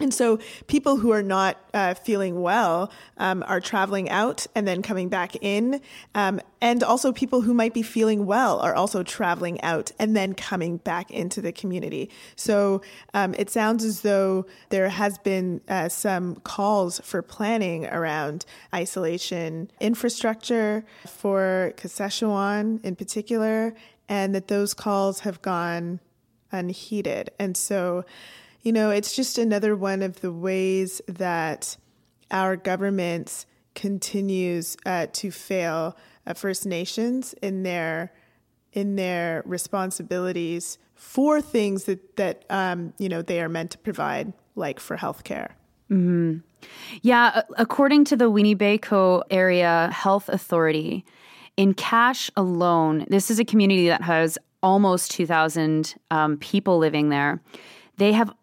And 0.01 0.13
so 0.13 0.39
people 0.68 0.98
who 0.98 1.12
are 1.12 1.24
not 1.24 1.58
uh, 1.74 1.94
feeling 1.94 2.41
well 2.41 2.91
um, 3.18 3.44
are 3.48 3.60
traveling 3.60 4.10
out 4.10 4.48
and 4.56 4.68
then 4.68 4.82
coming 4.82 5.10
back 5.10 5.36
in. 5.41 5.82
Um, 6.15 6.39
and 6.62 6.84
also 6.84 7.12
people 7.12 7.41
who 7.41 7.53
might 7.53 7.74
be 7.74 7.84
feeling 7.84 8.25
well 8.25 8.60
are 8.60 8.75
also 8.75 9.03
traveling 9.03 9.62
out 9.62 9.91
and 10.00 10.15
then 10.15 10.34
coming 10.34 10.77
back 10.77 11.12
into 11.12 11.41
the 11.41 11.51
community. 11.51 12.10
So 12.36 12.82
um, 13.13 13.34
it 13.38 13.50
sounds 13.50 13.84
as 13.84 14.01
though 14.01 14.46
there 14.70 14.89
has 14.89 15.18
been 15.18 15.62
uh, 15.68 15.89
some 15.89 16.36
calls 16.38 17.00
for 17.03 17.22
planning 17.22 17.86
around 17.86 18.46
isolation 18.74 19.70
infrastructure 19.79 20.86
for 21.08 21.74
Kashechewan 21.77 22.84
in 22.84 22.96
particular, 22.96 23.74
and 24.08 24.34
that 24.34 24.48
those 24.48 24.74
calls 24.74 25.22
have 25.22 25.41
gone 25.41 26.00
unheeded. 26.51 27.32
And 27.38 27.56
so 27.56 28.06
you 28.62 28.72
know, 28.72 28.89
it's 28.89 29.16
just 29.16 29.38
another 29.38 29.75
one 29.75 30.01
of 30.01 30.22
the 30.22 30.32
ways 30.32 31.01
that 31.08 31.78
our 32.32 32.56
government 32.56 33.46
continues 33.75 34.75
uh, 34.86 35.08
to 35.13 35.32
fail 35.32 35.98
uh, 36.28 36.34
First 36.34 36.66
Nations 36.66 37.34
in 37.42 37.63
their 37.63 38.12
in 38.74 38.96
their 38.96 39.42
responsibilities 39.46 40.78
for 40.94 41.42
things 41.42 41.86
that 41.86 42.18
that 42.18 42.44
um, 42.50 42.94
you 42.98 43.10
know 43.10 43.22
they 43.22 43.42
are 43.42 43.50
meant 43.50 43.72
to 43.72 43.78
provide, 43.78 44.34
like 44.56 44.80
for 44.80 44.98
healthcare. 44.98 45.51
Mm-hmm. 45.89 46.39
Yeah, 47.01 47.42
according 47.58 48.04
to 48.06 48.16
the 48.16 48.30
Weeneebayko 48.30 49.24
Area 49.32 49.89
Health 49.92 50.30
Authority, 50.30 51.06
in 51.58 51.74
Kash 51.74 52.30
alone, 52.36 53.06
this 53.10 53.32
is 53.32 53.39
a 53.39 53.46
community 53.46 53.88
that 53.88 54.01
has 54.01 54.38
almost 54.62 55.12
2,000 55.12 55.96
um, 56.12 56.38
people 56.38 56.78
living 56.78 57.10
there. 57.10 57.42
They 57.98 58.12
have 58.12 58.34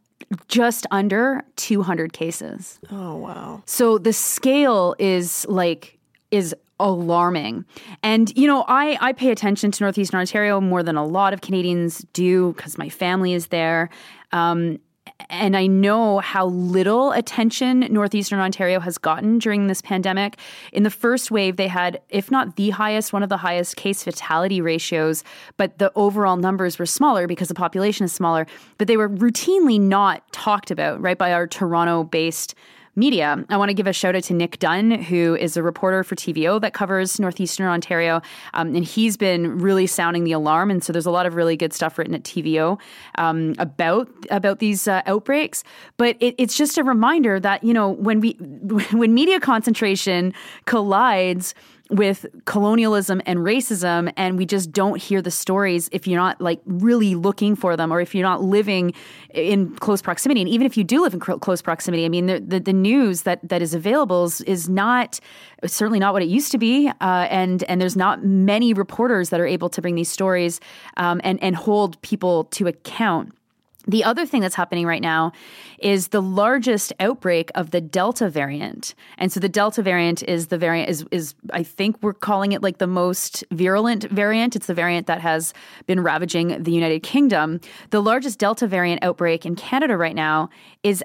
just 0.48 0.86
under 0.90 1.42
200 1.56 2.12
cases. 2.12 2.80
Oh, 2.90 3.16
wow. 3.16 3.62
So 3.66 3.98
the 3.98 4.12
scale 4.12 4.94
is 4.98 5.46
like, 5.48 5.98
is 6.30 6.54
alarming. 6.78 7.64
And 8.02 8.36
you 8.36 8.46
know, 8.46 8.64
I 8.68 8.98
I 9.00 9.12
pay 9.12 9.30
attention 9.30 9.70
to 9.70 9.84
northeastern 9.84 10.20
Ontario 10.20 10.60
more 10.60 10.82
than 10.82 10.96
a 10.96 11.04
lot 11.04 11.32
of 11.32 11.40
Canadians 11.40 12.04
do 12.12 12.52
because 12.52 12.76
my 12.76 12.88
family 12.88 13.32
is 13.32 13.46
there. 13.46 13.88
Um, 14.32 14.78
and 15.28 15.56
I 15.56 15.66
know 15.66 16.18
how 16.18 16.46
little 16.46 17.12
attention 17.12 17.80
Northeastern 17.90 18.38
Ontario 18.38 18.80
has 18.80 18.98
gotten 18.98 19.38
during 19.38 19.66
this 19.66 19.82
pandemic. 19.82 20.38
In 20.72 20.82
the 20.82 20.90
first 20.90 21.30
wave, 21.30 21.56
they 21.56 21.68
had, 21.68 22.00
if 22.10 22.30
not 22.30 22.56
the 22.56 22.70
highest, 22.70 23.12
one 23.12 23.22
of 23.22 23.28
the 23.28 23.36
highest 23.36 23.76
case 23.76 24.04
fatality 24.04 24.60
ratios, 24.60 25.24
but 25.56 25.78
the 25.78 25.92
overall 25.94 26.36
numbers 26.36 26.78
were 26.78 26.86
smaller 26.86 27.26
because 27.26 27.48
the 27.48 27.54
population 27.54 28.04
is 28.04 28.12
smaller. 28.12 28.46
But 28.78 28.88
they 28.88 28.96
were 28.96 29.08
routinely 29.08 29.80
not 29.80 30.30
talked 30.32 30.70
about, 30.70 31.00
right, 31.00 31.18
by 31.18 31.32
our 31.32 31.46
Toronto 31.46 32.04
based 32.04 32.54
media. 32.96 33.44
I 33.50 33.56
want 33.58 33.68
to 33.68 33.74
give 33.74 33.86
a 33.86 33.92
shout 33.92 34.16
out 34.16 34.24
to 34.24 34.34
Nick 34.34 34.58
Dunne, 34.58 34.90
who 34.90 35.36
is 35.36 35.56
a 35.56 35.62
reporter 35.62 36.02
for 36.02 36.16
TVO 36.16 36.60
that 36.62 36.72
covers 36.72 37.20
Northeastern 37.20 37.66
Ontario. 37.66 38.22
Um, 38.54 38.74
and 38.74 38.84
he's 38.84 39.16
been 39.16 39.58
really 39.58 39.86
sounding 39.86 40.24
the 40.24 40.32
alarm. 40.32 40.70
And 40.70 40.82
so 40.82 40.92
there's 40.92 41.06
a 41.06 41.10
lot 41.10 41.26
of 41.26 41.34
really 41.34 41.56
good 41.56 41.72
stuff 41.72 41.98
written 41.98 42.14
at 42.14 42.22
TVO 42.24 42.80
um, 43.18 43.54
about, 43.58 44.08
about 44.30 44.58
these 44.58 44.88
uh, 44.88 45.02
outbreaks. 45.06 45.62
But 45.98 46.16
it, 46.20 46.34
it's 46.38 46.56
just 46.56 46.78
a 46.78 46.84
reminder 46.84 47.38
that, 47.38 47.62
you 47.62 47.74
know, 47.74 47.90
when 47.90 48.20
we, 48.20 48.32
when 48.92 49.12
media 49.12 49.40
concentration 49.40 50.32
collides, 50.64 51.54
with 51.90 52.26
colonialism 52.44 53.22
and 53.26 53.40
racism 53.40 54.12
and 54.16 54.36
we 54.36 54.46
just 54.46 54.72
don't 54.72 55.00
hear 55.00 55.22
the 55.22 55.30
stories 55.30 55.88
if 55.92 56.06
you're 56.06 56.20
not 56.20 56.40
like 56.40 56.60
really 56.66 57.14
looking 57.14 57.54
for 57.54 57.76
them 57.76 57.92
or 57.92 58.00
if 58.00 58.14
you're 58.14 58.26
not 58.26 58.42
living 58.42 58.92
in 59.32 59.74
close 59.76 60.02
proximity. 60.02 60.40
And 60.40 60.50
even 60.50 60.66
if 60.66 60.76
you 60.76 60.84
do 60.84 61.02
live 61.02 61.14
in 61.14 61.20
close 61.20 61.62
proximity 61.62 62.04
i 62.04 62.08
mean 62.08 62.26
the, 62.26 62.40
the, 62.40 62.60
the 62.60 62.72
news 62.72 63.22
that, 63.22 63.46
that 63.48 63.62
is 63.62 63.74
available 63.74 64.24
is, 64.24 64.40
is 64.42 64.68
not 64.68 65.20
certainly 65.64 65.98
not 65.98 66.12
what 66.12 66.22
it 66.22 66.28
used 66.28 66.50
to 66.52 66.58
be 66.58 66.88
uh, 67.00 67.26
and 67.30 67.62
and 67.64 67.80
there's 67.80 67.96
not 67.96 68.24
many 68.24 68.72
reporters 68.72 69.30
that 69.30 69.40
are 69.40 69.46
able 69.46 69.68
to 69.68 69.80
bring 69.80 69.94
these 69.94 70.10
stories 70.10 70.60
um, 70.96 71.20
and 71.24 71.42
and 71.42 71.56
hold 71.56 72.00
people 72.02 72.44
to 72.44 72.66
account 72.66 73.32
the 73.86 74.04
other 74.04 74.26
thing 74.26 74.40
that's 74.40 74.54
happening 74.54 74.86
right 74.86 75.02
now 75.02 75.32
is 75.78 76.08
the 76.08 76.22
largest 76.22 76.92
outbreak 76.98 77.50
of 77.54 77.70
the 77.70 77.80
Delta 77.80 78.28
variant. 78.28 78.94
And 79.18 79.32
so 79.32 79.40
the 79.40 79.48
Delta 79.48 79.82
variant 79.82 80.22
is 80.24 80.48
the 80.48 80.58
variant 80.58 80.88
is 80.88 81.04
is 81.10 81.34
I 81.52 81.62
think 81.62 82.02
we're 82.02 82.14
calling 82.14 82.52
it 82.52 82.62
like 82.62 82.78
the 82.78 82.86
most 82.86 83.44
virulent 83.52 84.04
variant. 84.04 84.56
It's 84.56 84.66
the 84.66 84.74
variant 84.74 85.06
that 85.06 85.20
has 85.20 85.54
been 85.86 86.00
ravaging 86.00 86.62
the 86.62 86.72
United 86.72 87.02
Kingdom. 87.02 87.60
The 87.90 88.02
largest 88.02 88.38
Delta 88.38 88.66
variant 88.66 89.02
outbreak 89.02 89.46
in 89.46 89.54
Canada 89.54 89.96
right 89.96 90.14
now 90.14 90.50
is 90.82 91.02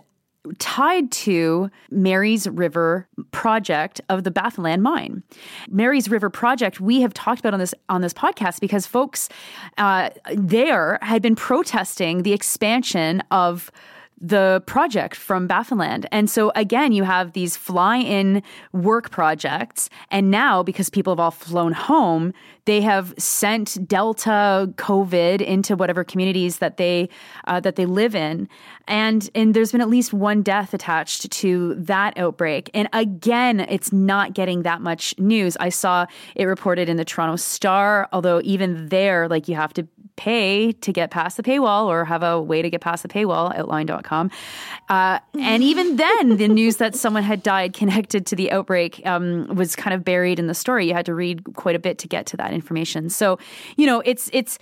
tied 0.57 1.11
to 1.11 1.69
Mary's 1.89 2.47
River 2.47 3.07
project 3.31 4.01
of 4.09 4.23
the 4.23 4.31
Baffinland 4.31 4.81
mine. 4.81 5.23
Mary's 5.69 6.09
River 6.09 6.29
project 6.29 6.79
we 6.79 7.01
have 7.01 7.13
talked 7.13 7.39
about 7.39 7.53
on 7.53 7.59
this 7.59 7.73
on 7.89 8.01
this 8.01 8.13
podcast 8.13 8.59
because 8.59 8.87
folks 8.87 9.29
uh, 9.77 10.09
there 10.33 10.99
had 11.01 11.21
been 11.21 11.35
protesting 11.35 12.23
the 12.23 12.33
expansion 12.33 13.21
of 13.31 13.71
the 14.21 14.63
project 14.67 15.15
from 15.15 15.47
Baffinland. 15.47 16.05
And 16.11 16.29
so 16.29 16.51
again, 16.55 16.91
you 16.91 17.03
have 17.03 17.33
these 17.33 17.57
fly 17.57 17.97
in 17.97 18.43
work 18.71 19.09
projects. 19.09 19.89
And 20.09 20.29
now, 20.29 20.61
because 20.61 20.89
people 20.89 21.11
have 21.11 21.19
all 21.19 21.31
flown 21.31 21.73
home, 21.73 22.33
they 22.65 22.81
have 22.81 23.13
sent 23.17 23.87
Delta 23.87 24.71
COVID 24.75 25.41
into 25.41 25.75
whatever 25.75 26.03
communities 26.03 26.59
that 26.59 26.77
they 26.77 27.09
uh, 27.45 27.59
that 27.61 27.75
they 27.75 27.87
live 27.87 28.13
in. 28.13 28.47
And 28.87 29.29
and 29.33 29.53
there's 29.55 29.71
been 29.71 29.81
at 29.81 29.89
least 29.89 30.13
one 30.13 30.43
death 30.43 30.73
attached 30.73 31.31
to 31.31 31.73
that 31.75 32.17
outbreak. 32.17 32.69
And 32.75 32.87
again, 32.93 33.61
it's 33.61 33.91
not 33.91 34.33
getting 34.33 34.61
that 34.61 34.81
much 34.81 35.17
news. 35.17 35.57
I 35.59 35.69
saw 35.69 36.05
it 36.35 36.45
reported 36.45 36.87
in 36.87 36.97
the 36.97 37.05
Toronto 37.05 37.35
Star, 37.37 38.07
although 38.13 38.41
even 38.43 38.89
there, 38.89 39.27
like 39.27 39.47
you 39.47 39.55
have 39.55 39.73
to 39.73 39.87
pay 40.15 40.71
to 40.71 40.91
get 40.91 41.11
past 41.11 41.37
the 41.37 41.43
paywall 41.43 41.85
or 41.85 42.05
have 42.05 42.23
a 42.23 42.41
way 42.41 42.61
to 42.61 42.69
get 42.69 42.81
past 42.81 43.03
the 43.03 43.09
paywall, 43.09 43.55
outline.com. 43.57 44.31
Uh, 44.89 45.19
and 45.39 45.63
even 45.63 45.95
then, 45.97 46.37
the 46.37 46.47
news 46.47 46.77
that 46.77 46.95
someone 46.95 47.23
had 47.23 47.43
died 47.43 47.73
connected 47.73 48.25
to 48.27 48.35
the 48.35 48.51
outbreak 48.51 49.05
um, 49.05 49.47
was 49.55 49.75
kind 49.75 49.93
of 49.93 50.03
buried 50.03 50.39
in 50.39 50.47
the 50.47 50.53
story. 50.53 50.87
You 50.87 50.93
had 50.93 51.05
to 51.05 51.13
read 51.13 51.43
quite 51.55 51.75
a 51.75 51.79
bit 51.79 51.97
to 51.99 52.07
get 52.07 52.25
to 52.27 52.37
that 52.37 52.53
information. 52.53 53.09
So, 53.09 53.39
you 53.77 53.85
know, 53.85 54.01
it's, 54.05 54.29
it's, 54.33 54.59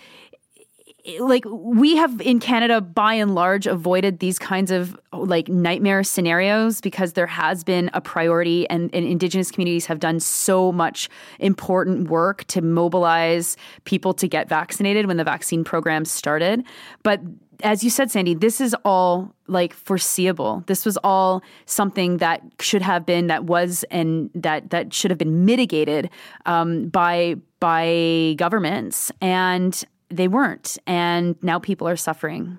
like 1.19 1.43
we 1.47 1.95
have 1.95 2.19
in 2.21 2.39
Canada 2.39 2.81
by 2.81 3.13
and 3.13 3.35
large 3.35 3.67
avoided 3.67 4.19
these 4.19 4.37
kinds 4.37 4.71
of 4.71 4.99
like 5.13 5.47
nightmare 5.47 6.03
scenarios 6.03 6.81
because 6.81 7.13
there 7.13 7.27
has 7.27 7.63
been 7.63 7.89
a 7.93 8.01
priority 8.01 8.69
and, 8.69 8.89
and, 8.93 9.05
indigenous 9.05 9.49
communities 9.49 9.85
have 9.85 9.99
done 9.99 10.19
so 10.19 10.71
much 10.71 11.09
important 11.39 12.09
work 12.09 12.43
to 12.45 12.61
mobilize 12.61 13.57
people 13.85 14.13
to 14.13 14.27
get 14.27 14.49
vaccinated 14.49 15.05
when 15.07 15.17
the 15.17 15.23
vaccine 15.23 15.63
program 15.63 16.05
started. 16.05 16.63
But 17.03 17.21
as 17.61 17.83
you 17.83 17.89
said 17.89 18.09
sandy 18.09 18.33
this 18.33 18.61
is 18.61 18.75
all 18.85 19.33
like 19.47 19.73
foreseeable. 19.73 20.63
This 20.67 20.85
was 20.85 20.97
all 21.03 21.41
something 21.65 22.17
that 22.17 22.41
should 22.59 22.81
have 22.81 23.05
been 23.05 23.27
that 23.27 23.45
was 23.45 23.83
and 23.89 24.29
that 24.35 24.69
that 24.69 24.93
should 24.93 25.11
have 25.11 25.17
been 25.17 25.45
mitigated 25.45 26.09
um, 26.45 26.89
by 26.89 27.35
by 27.59 28.35
governments. 28.37 29.11
And 29.21 29.83
they 30.09 30.27
weren't. 30.27 30.77
And 30.87 31.35
now 31.41 31.59
people 31.59 31.87
are 31.87 31.97
suffering. 31.97 32.57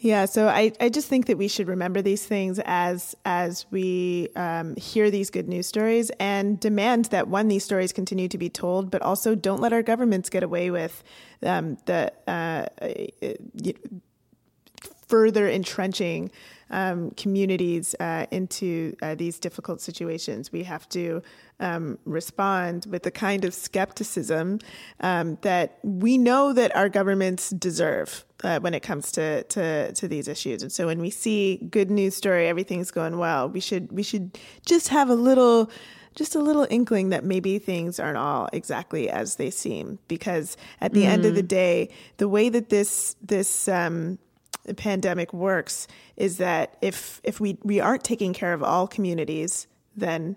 Yeah, 0.00 0.26
so 0.26 0.46
I, 0.46 0.72
I 0.80 0.90
just 0.90 1.08
think 1.08 1.26
that 1.26 1.38
we 1.38 1.48
should 1.48 1.66
remember 1.66 2.00
these 2.00 2.24
things 2.24 2.60
as 2.64 3.16
as 3.24 3.66
we 3.72 4.28
um, 4.36 4.76
hear 4.76 5.10
these 5.10 5.28
good 5.28 5.48
news 5.48 5.66
stories 5.66 6.12
and 6.20 6.60
demand 6.60 7.06
that 7.06 7.26
one 7.26 7.48
these 7.48 7.64
stories 7.64 7.92
continue 7.92 8.28
to 8.28 8.38
be 8.38 8.48
told, 8.48 8.92
but 8.92 9.02
also 9.02 9.34
don't 9.34 9.60
let 9.60 9.72
our 9.72 9.82
governments 9.82 10.30
get 10.30 10.44
away 10.44 10.70
with 10.70 11.02
um, 11.42 11.78
the 11.86 12.12
uh, 12.28 12.66
further 15.08 15.48
entrenching 15.48 16.30
um, 16.70 17.10
communities 17.12 17.94
uh, 18.00 18.26
into 18.30 18.96
uh, 19.02 19.14
these 19.14 19.38
difficult 19.38 19.80
situations. 19.80 20.52
We 20.52 20.64
have 20.64 20.88
to 20.90 21.22
um, 21.60 21.98
respond 22.04 22.86
with 22.88 23.02
the 23.02 23.10
kind 23.10 23.44
of 23.44 23.54
skepticism 23.54 24.60
um, 25.00 25.38
that 25.42 25.78
we 25.82 26.18
know 26.18 26.52
that 26.52 26.74
our 26.76 26.88
governments 26.88 27.50
deserve 27.50 28.24
uh, 28.44 28.60
when 28.60 28.74
it 28.74 28.80
comes 28.80 29.10
to, 29.12 29.42
to 29.44 29.92
to 29.92 30.08
these 30.08 30.28
issues. 30.28 30.62
And 30.62 30.70
so 30.70 30.86
when 30.86 31.00
we 31.00 31.10
see 31.10 31.56
good 31.70 31.90
news 31.90 32.14
story, 32.14 32.46
everything's 32.46 32.90
going 32.90 33.18
well. 33.18 33.48
We 33.48 33.60
should 33.60 33.90
we 33.92 34.02
should 34.02 34.38
just 34.64 34.88
have 34.88 35.08
a 35.10 35.14
little 35.14 35.70
just 36.14 36.34
a 36.34 36.40
little 36.40 36.66
inkling 36.68 37.10
that 37.10 37.24
maybe 37.24 37.60
things 37.60 38.00
aren't 38.00 38.16
all 38.16 38.48
exactly 38.52 39.08
as 39.08 39.36
they 39.36 39.50
seem 39.50 40.00
because 40.08 40.56
at 40.80 40.92
the 40.92 41.04
mm. 41.04 41.08
end 41.08 41.24
of 41.24 41.36
the 41.36 41.44
mm. 41.44 41.48
day 41.48 41.88
the 42.16 42.28
way 42.28 42.48
that 42.48 42.70
this 42.70 43.14
this 43.22 43.68
um, 43.68 44.18
pandemic 44.74 45.32
works 45.32 45.86
is 46.16 46.38
that 46.38 46.76
if 46.80 47.20
if 47.24 47.40
we 47.40 47.58
we 47.62 47.80
aren't 47.80 48.04
taking 48.04 48.32
care 48.32 48.52
of 48.52 48.62
all 48.62 48.86
communities 48.86 49.66
then 49.96 50.36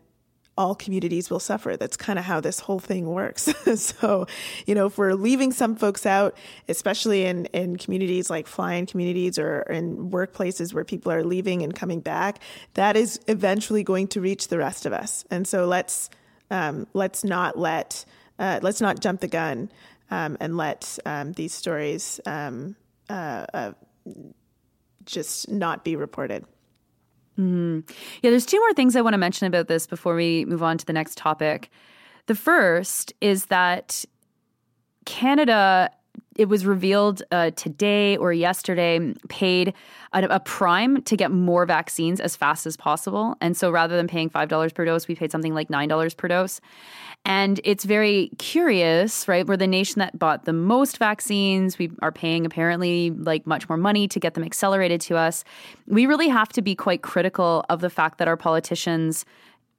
all 0.57 0.75
communities 0.75 1.29
will 1.29 1.39
suffer. 1.39 1.77
That's 1.77 1.95
kind 1.97 2.19
of 2.19 2.25
how 2.25 2.41
this 2.41 2.59
whole 2.59 2.79
thing 2.79 3.07
works. 3.07 3.43
so, 3.79 4.27
you 4.65 4.75
know, 4.75 4.87
if 4.87 4.97
we're 4.97 5.13
leaving 5.13 5.51
some 5.51 5.75
folks 5.75 6.05
out, 6.05 6.37
especially 6.67 7.25
in, 7.25 7.45
in 7.47 7.77
communities 7.77 8.29
like 8.29 8.47
fly-in 8.47 8.85
communities 8.85 9.39
or 9.39 9.61
in 9.61 10.11
workplaces 10.11 10.73
where 10.73 10.83
people 10.83 11.11
are 11.11 11.23
leaving 11.23 11.63
and 11.63 11.73
coming 11.73 12.01
back, 12.01 12.39
that 12.73 12.97
is 12.97 13.19
eventually 13.27 13.83
going 13.83 14.07
to 14.09 14.21
reach 14.21 14.49
the 14.49 14.57
rest 14.57 14.85
of 14.85 14.93
us. 14.93 15.25
And 15.31 15.47
so 15.47 15.65
let's 15.65 16.09
um, 16.49 16.85
let's 16.93 17.23
not 17.23 17.57
let 17.57 18.03
uh, 18.37 18.59
let's 18.61 18.81
not 18.81 18.99
jump 18.99 19.21
the 19.21 19.27
gun 19.29 19.71
um, 20.11 20.35
and 20.41 20.57
let 20.57 20.99
um, 21.05 21.31
these 21.31 21.53
stories 21.53 22.19
um, 22.25 22.75
uh, 23.09 23.45
uh, 23.53 23.71
just 25.05 25.49
not 25.49 25.83
be 25.83 25.95
reported. 25.95 26.45
Mm. 27.39 27.89
Yeah, 28.21 28.29
there's 28.29 28.45
two 28.45 28.59
more 28.59 28.73
things 28.73 28.95
I 28.95 29.01
want 29.01 29.13
to 29.13 29.17
mention 29.17 29.47
about 29.47 29.67
this 29.67 29.87
before 29.87 30.15
we 30.15 30.45
move 30.45 30.61
on 30.61 30.77
to 30.77 30.85
the 30.85 30.93
next 30.93 31.17
topic. 31.17 31.69
The 32.27 32.35
first 32.35 33.13
is 33.21 33.47
that 33.47 34.05
Canada, 35.05 35.89
it 36.41 36.49
was 36.49 36.65
revealed 36.65 37.21
uh, 37.31 37.51
today 37.51 38.17
or 38.17 38.33
yesterday, 38.33 39.13
paid 39.29 39.75
a, 40.11 40.23
a, 40.23 40.39
prime 40.39 41.03
to 41.03 41.15
get 41.15 41.29
more 41.29 41.67
vaccines 41.67 42.19
as 42.19 42.35
fast 42.35 42.65
as 42.65 42.75
possible. 42.75 43.35
And 43.39 43.55
so 43.55 43.69
rather 43.69 43.95
than 43.95 44.07
paying 44.07 44.27
$5 44.27 44.73
per 44.73 44.83
dose, 44.83 45.07
we 45.07 45.13
paid 45.13 45.31
something 45.31 45.53
like 45.53 45.67
$9 45.67 46.17
per 46.17 46.27
dose. 46.27 46.59
And 47.25 47.61
it's 47.63 47.83
very 47.83 48.31
curious, 48.39 49.27
right? 49.27 49.45
We're 49.45 49.55
the 49.55 49.67
nation 49.67 49.99
that 49.99 50.17
bought 50.17 50.45
the 50.45 50.53
most 50.53 50.97
vaccines. 50.97 51.77
We 51.77 51.91
are 52.01 52.11
paying 52.11 52.47
apparently 52.47 53.11
like 53.11 53.45
much 53.45 53.69
more 53.69 53.77
money 53.77 54.07
to 54.07 54.19
get 54.19 54.33
them 54.33 54.43
accelerated 54.43 54.99
to 55.01 55.17
us. 55.17 55.43
We 55.85 56.07
really 56.07 56.29
have 56.29 56.49
to 56.53 56.63
be 56.63 56.73
quite 56.73 57.03
critical 57.03 57.63
of 57.69 57.81
the 57.81 57.91
fact 57.91 58.17
that 58.17 58.27
our 58.27 58.37
politicians 58.37 59.25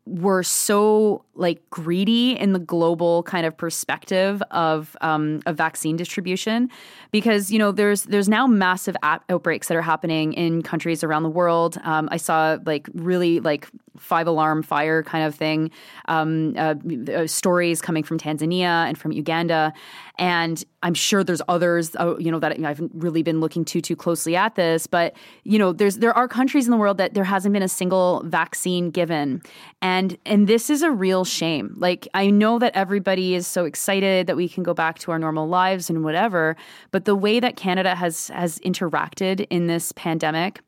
were 0.04 0.42
so 0.42 1.24
like 1.34 1.62
greedy 1.70 2.32
in 2.32 2.52
the 2.52 2.58
global 2.58 3.22
kind 3.22 3.46
of 3.46 3.56
perspective 3.56 4.42
of 4.50 4.96
um, 5.00 5.40
of 5.46 5.56
vaccine 5.56 5.96
distribution 5.96 6.68
because 7.10 7.50
you 7.50 7.58
know 7.58 7.72
there's 7.72 8.02
there's 8.02 8.28
now 8.28 8.46
massive 8.46 8.96
outbreaks 9.02 9.68
that 9.68 9.76
are 9.76 9.82
happening 9.82 10.32
in 10.34 10.62
countries 10.62 11.04
around 11.04 11.22
the 11.22 11.30
world. 11.30 11.78
Um, 11.84 12.08
i 12.10 12.16
saw 12.16 12.58
like 12.66 12.88
really 12.94 13.40
like 13.40 13.68
five 13.98 14.26
alarm 14.26 14.62
fire 14.62 15.02
kind 15.02 15.24
of 15.24 15.34
thing 15.34 15.70
um, 16.08 16.54
uh, 16.56 16.74
uh, 17.14 17.26
stories 17.26 17.80
coming 17.80 18.02
from 18.02 18.18
tanzania 18.18 18.88
and 18.88 18.98
from 18.98 19.12
uganda. 19.12 19.72
And 20.18 20.62
i'm 20.82 20.94
sure 20.94 21.24
there's 21.24 21.42
others 21.48 21.96
uh, 21.96 22.16
you 22.18 22.30
know 22.30 22.38
that 22.38 22.52
i 22.52 22.68
haven't 22.68 22.90
really 22.94 23.22
been 23.22 23.40
looking 23.40 23.64
too 23.64 23.80
too 23.80 23.96
closely 23.96 24.36
at 24.36 24.56
this 24.56 24.86
but 24.86 25.14
you 25.44 25.58
know 25.58 25.72
there's 25.72 25.98
there 25.98 26.12
are 26.12 26.28
countries 26.28 26.66
in 26.66 26.70
the 26.70 26.76
world 26.76 26.98
that 26.98 27.14
there 27.14 27.24
hasn't 27.24 27.52
been 27.52 27.62
a 27.62 27.68
single 27.68 28.22
vaccine 28.26 28.90
given. 28.90 29.40
and 29.80 29.91
and 29.92 30.18
and 30.24 30.46
this 30.46 30.70
is 30.70 30.82
a 30.82 30.90
real 30.90 31.24
shame 31.24 31.74
like 31.76 32.08
i 32.14 32.30
know 32.30 32.58
that 32.58 32.74
everybody 32.74 33.34
is 33.34 33.46
so 33.46 33.64
excited 33.64 34.26
that 34.26 34.36
we 34.36 34.48
can 34.48 34.62
go 34.62 34.74
back 34.74 34.98
to 34.98 35.10
our 35.10 35.18
normal 35.18 35.46
lives 35.48 35.90
and 35.90 36.02
whatever 36.02 36.56
but 36.90 37.04
the 37.04 37.16
way 37.16 37.40
that 37.40 37.56
canada 37.56 37.94
has 37.94 38.28
has 38.28 38.58
interacted 38.60 39.46
in 39.50 39.66
this 39.66 39.92
pandemic 39.92 40.60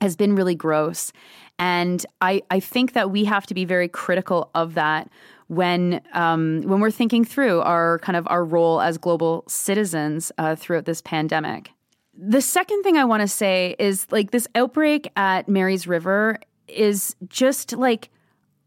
has 0.00 0.16
been 0.16 0.34
really 0.34 0.54
gross 0.54 1.12
and 1.58 2.04
I, 2.20 2.42
I 2.50 2.60
think 2.60 2.94
that 2.94 3.10
we 3.10 3.24
have 3.24 3.46
to 3.46 3.54
be 3.54 3.64
very 3.64 3.88
critical 3.88 4.50
of 4.54 4.74
that 4.74 5.08
when 5.46 6.00
um, 6.12 6.62
when 6.62 6.80
we're 6.80 6.90
thinking 6.90 7.24
through 7.24 7.60
our 7.60 7.98
kind 8.00 8.16
of 8.16 8.26
our 8.28 8.44
role 8.44 8.80
as 8.80 8.98
global 8.98 9.44
citizens 9.46 10.32
uh, 10.38 10.56
throughout 10.56 10.84
this 10.84 11.00
pandemic. 11.00 11.70
The 12.16 12.40
second 12.40 12.82
thing 12.82 12.96
I 12.96 13.04
want 13.04 13.20
to 13.22 13.28
say 13.28 13.76
is 13.78 14.06
like 14.10 14.30
this 14.30 14.48
outbreak 14.54 15.10
at 15.16 15.48
Mary's 15.48 15.86
River 15.86 16.38
is 16.68 17.14
just 17.28 17.72
like 17.72 18.10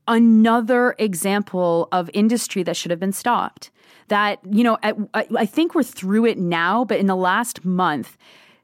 another 0.07 0.95
example 0.97 1.87
of 1.91 2.09
industry 2.13 2.63
that 2.63 2.75
should 2.75 2.91
have 2.91 2.99
been 2.99 3.13
stopped. 3.13 3.71
That 4.09 4.39
you 4.49 4.63
know, 4.63 4.77
I, 4.83 4.93
I 5.13 5.45
think 5.45 5.75
we're 5.75 5.83
through 5.83 6.25
it 6.25 6.37
now, 6.37 6.85
but 6.85 6.97
in 6.97 7.07
the 7.07 7.15
last 7.15 7.65
month 7.65 8.17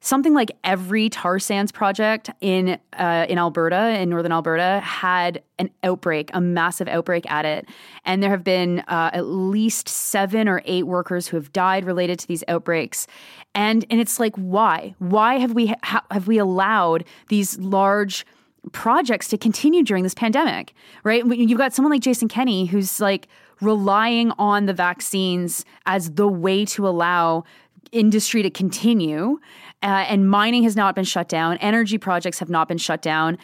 something 0.03 0.33
like 0.33 0.51
every 0.65 1.07
tar 1.09 1.39
sands 1.39 1.71
project 1.71 2.29
in 2.41 2.77
uh, 2.93 3.25
in 3.29 3.37
Alberta, 3.37 3.97
in 3.99 4.09
northern 4.09 4.33
Alberta, 4.33 4.81
had 4.83 5.41
an 5.57 5.69
outbreak, 5.81 6.29
a 6.33 6.41
massive 6.41 6.87
outbreak 6.89 7.29
at 7.31 7.45
it, 7.45 7.65
and 8.05 8.21
there 8.21 8.29
have 8.29 8.43
been 8.43 8.79
uh, 8.81 9.09
at 9.13 9.25
least 9.25 9.87
seven 9.87 10.47
or 10.47 10.61
eight 10.65 10.83
workers 10.83 11.27
who 11.27 11.37
have 11.37 11.51
died 11.53 11.85
related 11.85 12.19
to 12.19 12.27
these 12.27 12.43
outbreaks. 12.47 13.07
And 13.55 13.85
and 13.89 13.99
it's 13.99 14.19
like, 14.19 14.35
why? 14.35 14.93
Why 14.99 15.39
have 15.39 15.53
we 15.53 15.67
ha- 15.83 16.05
have 16.11 16.27
we 16.27 16.37
allowed 16.37 17.05
these 17.29 17.57
large 17.57 18.25
projects 18.71 19.27
to 19.29 19.37
continue 19.37 19.83
during 19.83 20.03
this 20.03 20.13
pandemic? 20.13 20.73
Right? 21.03 21.25
You've 21.25 21.57
got 21.57 21.73
someone 21.73 21.91
like 21.91 22.01
Jason 22.01 22.27
Kenney 22.27 22.65
who's 22.65 22.99
like 22.99 23.27
relying 23.61 24.31
on 24.31 24.65
the 24.65 24.73
vaccines 24.73 25.65
as 25.85 26.11
the 26.11 26.27
way 26.27 26.65
to 26.65 26.87
allow 26.87 27.43
industry 27.91 28.41
to 28.41 28.49
continue 28.49 29.39
uh, 29.83 30.05
and 30.07 30.29
mining 30.29 30.63
has 30.63 30.75
not 30.75 30.95
been 30.95 31.03
shut 31.03 31.27
down. 31.29 31.57
Energy 31.57 31.97
projects 31.97 32.39
have 32.39 32.49
not 32.49 32.67
been 32.67 32.77
shut 32.77 33.01
down 33.01 33.37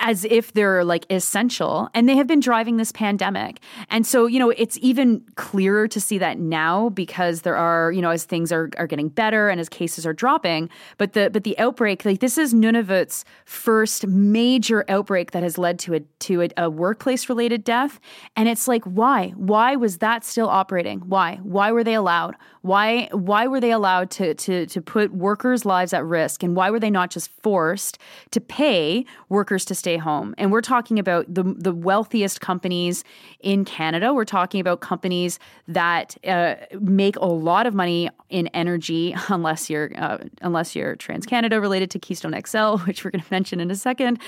as 0.00 0.24
if 0.24 0.52
they're 0.52 0.84
like 0.84 1.06
essential 1.10 1.88
and 1.94 2.08
they 2.08 2.16
have 2.16 2.26
been 2.26 2.40
driving 2.40 2.76
this 2.76 2.90
pandemic. 2.90 3.60
And 3.90 4.06
so 4.06 4.26
you 4.26 4.38
know 4.38 4.50
it's 4.50 4.78
even 4.82 5.24
clearer 5.36 5.86
to 5.88 6.00
see 6.00 6.18
that 6.18 6.38
now 6.38 6.88
because 6.88 7.42
there 7.42 7.56
are 7.56 7.92
you 7.92 8.02
know 8.02 8.10
as 8.10 8.24
things 8.24 8.50
are, 8.50 8.70
are 8.76 8.86
getting 8.86 9.08
better 9.08 9.48
and 9.48 9.60
as 9.60 9.68
cases 9.68 10.04
are 10.06 10.12
dropping 10.12 10.68
but 10.98 11.12
the 11.12 11.30
but 11.30 11.44
the 11.44 11.56
outbreak 11.58 12.04
like 12.04 12.20
this 12.20 12.38
is 12.38 12.52
nunavut's 12.52 13.24
first 13.44 14.06
major 14.06 14.84
outbreak 14.88 15.30
that 15.30 15.42
has 15.42 15.58
led 15.58 15.78
to 15.78 15.94
a 15.94 16.00
to 16.18 16.42
a, 16.42 16.48
a 16.56 16.70
workplace 16.70 17.28
related 17.28 17.64
death. 17.64 18.00
And 18.36 18.48
it's 18.48 18.66
like 18.66 18.84
why? 18.84 19.28
Why 19.36 19.76
was 19.76 19.98
that 19.98 20.24
still 20.24 20.48
operating? 20.48 21.00
Why? 21.00 21.36
Why 21.42 21.70
were 21.70 21.84
they 21.84 21.94
allowed 21.94 22.34
why 22.62 23.08
why 23.12 23.46
were 23.48 23.60
they 23.60 23.72
allowed 23.72 24.10
to 24.12 24.34
to 24.34 24.66
to 24.66 24.80
put 24.80 25.12
workers' 25.12 25.64
lives 25.64 25.92
at 25.92 26.04
risk 26.04 26.42
and 26.42 26.56
why 26.56 26.70
were 26.70 26.80
they 26.80 26.90
not 26.90 27.10
just 27.10 27.30
forced 27.42 27.98
to 28.30 28.40
pay 28.40 29.04
workers 29.28 29.64
to 29.66 29.74
stay 29.74 29.96
home? 29.96 30.34
And 30.38 30.52
we're 30.52 30.60
talking 30.60 30.98
about 30.98 31.32
the 31.32 31.42
the 31.42 31.74
wealthiest 31.74 32.40
companies 32.40 33.02
in 33.40 33.64
Canada. 33.64 34.14
We're 34.14 34.24
talking 34.24 34.60
about 34.60 34.80
companies 34.80 35.40
that 35.66 36.16
uh, 36.24 36.54
make 36.80 37.16
a 37.16 37.26
lot 37.26 37.66
of 37.66 37.74
money 37.74 38.10
in 38.30 38.46
energy, 38.48 39.14
unless 39.28 39.68
you're 39.68 39.90
uh, 39.96 40.18
unless 40.40 40.76
you're 40.76 40.94
Trans 40.96 41.26
Canada 41.26 41.60
related 41.60 41.90
to 41.90 41.98
Keystone 41.98 42.40
XL, 42.46 42.76
which 42.86 43.04
we're 43.04 43.10
going 43.10 43.22
to 43.22 43.32
mention 43.32 43.60
in 43.60 43.70
a 43.70 43.76
second. 43.76 44.18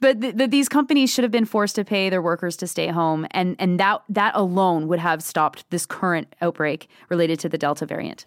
But 0.00 0.20
th- 0.20 0.36
th- 0.36 0.50
these 0.50 0.68
companies 0.68 1.12
should 1.12 1.24
have 1.24 1.32
been 1.32 1.46
forced 1.46 1.74
to 1.76 1.84
pay 1.84 2.10
their 2.10 2.22
workers 2.22 2.56
to 2.58 2.66
stay 2.66 2.88
home, 2.88 3.26
and 3.30 3.56
and 3.58 3.80
that 3.80 4.02
that 4.10 4.34
alone 4.34 4.88
would 4.88 4.98
have 4.98 5.22
stopped 5.22 5.64
this 5.70 5.86
current 5.86 6.34
outbreak 6.42 6.88
related 7.08 7.40
to 7.40 7.48
the 7.48 7.56
Delta 7.56 7.77
Delta 7.78 7.86
variant. 7.86 8.24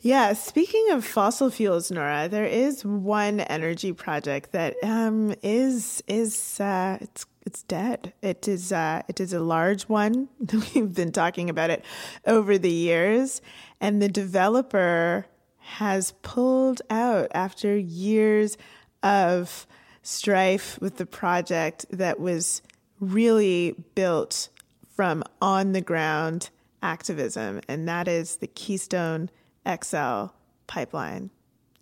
Yeah, 0.00 0.32
speaking 0.34 0.90
of 0.92 1.04
fossil 1.04 1.50
fuels, 1.50 1.90
Nora, 1.90 2.28
there 2.28 2.44
is 2.44 2.84
one 2.84 3.40
energy 3.40 3.92
project 3.92 4.52
that 4.52 4.76
um, 4.82 5.34
is 5.42 6.02
is 6.06 6.60
uh, 6.60 6.98
it's 7.00 7.26
it's 7.44 7.64
dead. 7.64 8.12
It 8.22 8.46
is 8.46 8.70
uh, 8.70 9.02
it 9.08 9.20
is 9.20 9.32
a 9.32 9.40
large 9.40 9.84
one. 9.84 10.28
We've 10.74 10.94
been 10.94 11.10
talking 11.10 11.50
about 11.50 11.70
it 11.70 11.84
over 12.26 12.58
the 12.58 12.70
years, 12.70 13.42
and 13.80 14.00
the 14.00 14.08
developer 14.08 15.26
has 15.58 16.12
pulled 16.22 16.80
out 16.90 17.28
after 17.34 17.76
years 17.76 18.56
of 19.02 19.66
strife 20.02 20.78
with 20.80 20.96
the 20.96 21.06
project 21.06 21.86
that 21.90 22.20
was 22.20 22.62
really 23.00 23.74
built 23.94 24.48
from 24.94 25.24
on 25.42 25.72
the 25.72 25.80
ground 25.80 26.50
activism, 26.82 27.60
and 27.68 27.88
that 27.88 28.08
is 28.08 28.36
the 28.36 28.46
Keystone 28.46 29.30
XL 29.66 30.26
pipeline. 30.66 31.30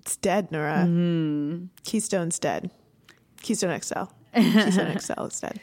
It's 0.01 0.17
dead, 0.17 0.53
Nora. 0.53 0.87
Mm. 0.89 1.69
Keystone's 1.85 2.39
dead. 2.39 2.71
Keystone 3.43 3.79
XL. 3.81 4.05
Keystone 4.35 4.99
XL 4.99 5.25
is 5.25 5.41
dead. 5.41 5.61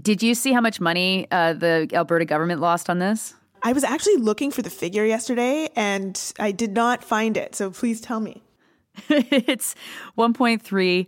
Did 0.00 0.22
you 0.22 0.34
see 0.34 0.52
how 0.52 0.60
much 0.60 0.80
money 0.80 1.26
uh, 1.30 1.52
the 1.52 1.88
Alberta 1.92 2.24
government 2.24 2.60
lost 2.60 2.88
on 2.88 2.98
this? 2.98 3.34
I 3.62 3.72
was 3.72 3.84
actually 3.84 4.16
looking 4.16 4.50
for 4.50 4.62
the 4.62 4.70
figure 4.70 5.04
yesterday 5.04 5.68
and 5.76 6.18
I 6.38 6.52
did 6.52 6.72
not 6.72 7.04
find 7.04 7.36
it. 7.36 7.54
So 7.54 7.70
please 7.70 8.00
tell 8.00 8.20
me. 8.20 8.42
it's 9.08 9.74
$1.3 10.18 11.06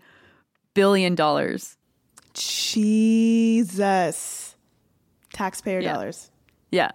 billion. 0.74 1.58
Jesus. 2.34 4.56
Taxpayer 5.32 5.80
yeah. 5.80 5.92
dollars. 5.92 6.30
Yeah. 6.70 6.90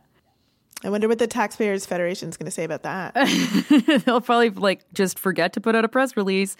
I 0.81 0.89
wonder 0.89 1.09
what 1.09 1.19
the 1.19 1.27
Taxpayers 1.27 1.85
Federation 1.85 2.29
is 2.29 2.37
going 2.37 2.45
to 2.45 2.51
say 2.51 2.63
about 2.63 2.83
that. 2.83 3.13
They'll 4.05 4.21
probably 4.21 4.49
like 4.49 4.81
just 4.93 5.19
forget 5.19 5.51
to 5.53 5.61
put 5.61 5.75
out 5.75 5.83
a 5.83 5.89
press 5.89 6.15
release. 6.15 6.55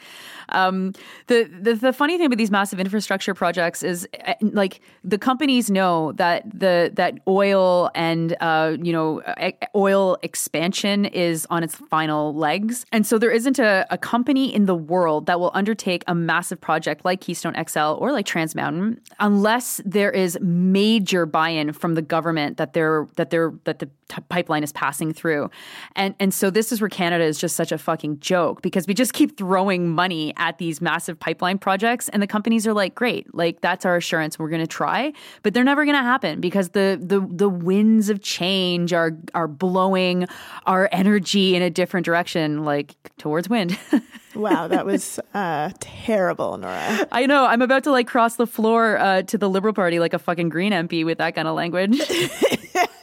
Um, 0.50 0.94
the, 1.28 1.50
the 1.62 1.76
the 1.76 1.94
funny 1.94 2.18
thing 2.18 2.26
about 2.26 2.38
these 2.38 2.52
massive 2.52 2.82
infrastructure 2.82 3.34
projects 3.34 3.82
is 3.82 4.08
uh, 4.28 4.34
like 4.42 4.82
the 5.06 5.18
companies 5.18 5.72
know 5.72 6.12
that 6.14 6.44
the 6.52 6.92
that 6.96 7.20
oil 7.30 7.92
and 7.96 8.36
uh, 8.42 8.76
you 8.82 8.92
know 8.92 9.22
e- 9.42 9.54
oil 9.74 10.18
expansion 10.22 11.06
is 11.06 11.48
on 11.50 11.64
its 11.64 11.76
final 11.76 12.36
legs, 12.36 12.86
and 12.92 13.08
so 13.08 13.18
there 13.20 13.32
isn't 13.32 13.58
a, 13.58 13.88
a 13.90 13.98
company 13.98 14.54
in 14.54 14.66
the 14.66 14.76
world 14.76 15.28
that 15.28 15.40
will 15.40 15.52
undertake 15.54 16.04
a 16.08 16.16
massive 16.16 16.60
project 16.60 17.06
like 17.06 17.22
Keystone 17.22 17.56
XL 17.68 17.96
or 18.00 18.12
like 18.12 18.26
Trans 18.26 18.54
Mountain 18.54 19.00
unless 19.20 19.80
there 19.86 20.12
is 20.12 20.38
major 20.42 21.26
buy-in 21.26 21.72
from 21.72 21.96
the 21.96 22.02
government 22.02 22.58
that 22.58 22.74
they're 22.74 23.08
that 23.16 23.30
they're 23.30 23.54
that 23.64 23.80
the 23.80 23.90
t- 24.10 24.22
pipeline 24.28 24.64
is 24.64 24.74
passing 24.74 25.14
through. 25.14 25.50
And 25.96 26.16
and 26.20 26.34
so 26.34 26.50
this 26.50 26.72
is 26.72 26.82
where 26.82 26.90
Canada 26.90 27.24
is 27.24 27.40
just 27.40 27.56
such 27.56 27.72
a 27.72 27.78
fucking 27.78 28.20
joke 28.20 28.62
because 28.62 28.88
we 28.88 28.94
just 28.94 29.14
keep 29.14 29.38
throwing 29.38 29.90
money 29.90 30.34
at 30.36 30.58
these 30.58 30.82
massive 30.82 31.20
pipeline 31.20 31.58
projects 31.58 32.10
and 32.10 32.22
the 32.22 32.28
companies 32.28 32.68
are 32.68 32.74
like, 32.74 32.96
"Great, 32.96 33.34
like 33.34 33.62
that's 33.62 33.86
our 33.86 33.96
assurance. 33.96 34.38
We're 34.38 34.50
going 34.50 34.62
to 34.62 34.68
try." 34.68 35.14
But 35.44 35.54
they're 35.54 35.64
never 35.64 35.86
going 35.86 35.98
to 35.98 36.04
happen 36.04 36.42
because 36.42 36.70
the 36.70 37.00
the 37.02 37.22
the 37.22 37.50
winds 37.50 38.10
of 38.10 38.22
change 38.22 38.92
are 38.92 39.18
are 39.34 39.48
blowing 39.48 40.28
our 40.66 40.90
energy 40.92 41.56
in 41.56 41.62
a 41.62 41.70
different 41.70 42.06
direction 42.06 42.66
like 42.66 42.96
towards 43.18 43.48
wind. 43.48 43.78
wow, 44.36 44.68
that 44.68 44.86
was 44.86 45.20
uh, 45.34 45.72
terrible, 45.80 46.58
Nora. 46.58 47.08
I 47.12 47.26
know. 47.26 47.46
I'm 47.46 47.62
about 47.62 47.84
to 47.86 47.92
like 47.92 48.08
cross 48.08 48.36
the 48.36 48.48
floor 48.48 48.98
uh, 48.98 49.22
to 49.24 49.38
the 49.38 49.50
Liberal 49.50 49.74
Party 49.74 50.00
like 50.00 50.14
a 50.14 50.20
fucking 50.20 50.50
Green 50.50 50.72
MP 50.72 51.06
with 51.06 51.20
that 51.20 51.36
kind 51.36 51.48
of 51.48 51.56
language. 51.56 52.00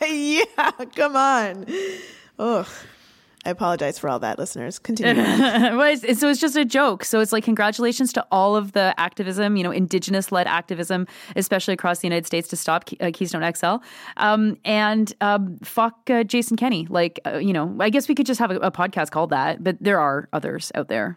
yeah, 0.11 0.71
come 0.95 1.17
on. 1.17 1.67
Ugh. 2.39 2.67
I 3.47 3.51
apologize 3.51 3.97
for 3.97 4.11
all 4.11 4.19
that, 4.19 4.41
listeners. 4.41 4.81
Continue. 4.81 5.23
well, 5.23 5.83
it's, 5.83 6.19
so 6.19 6.29
it's 6.29 6.41
just 6.41 6.57
a 6.57 6.65
joke. 6.65 7.05
So 7.05 7.21
it's 7.21 7.31
like 7.31 7.45
congratulations 7.45 8.13
to 8.15 8.27
all 8.33 8.57
of 8.57 8.73
the 8.73 8.93
activism, 8.99 9.57
you 9.57 9.63
know, 9.63 9.71
indigenous-led 9.71 10.49
activism, 10.49 11.07
especially 11.37 11.75
across 11.75 12.01
the 12.01 12.09
United 12.09 12.27
States 12.27 12.49
to 12.49 12.57
stop 12.57 12.91
uh, 13.01 13.13
Keystone 13.15 13.49
XL, 13.55 13.77
um, 14.17 14.57
and 14.65 15.15
um, 15.21 15.59
fuck 15.63 16.11
uh, 16.11 16.25
Jason 16.25 16.57
Kenney. 16.57 16.89
Like, 16.91 17.21
uh, 17.25 17.39
you 17.39 17.53
know, 17.53 17.77
I 17.79 17.89
guess 17.89 18.09
we 18.09 18.17
could 18.17 18.27
just 18.27 18.41
have 18.41 18.51
a, 18.51 18.57
a 18.57 18.73
podcast 18.73 19.13
called 19.13 19.31
that, 19.31 19.63
but 19.63 19.77
there 19.81 20.01
are 20.01 20.29
others 20.33 20.73
out 20.75 20.89
there 20.89 21.17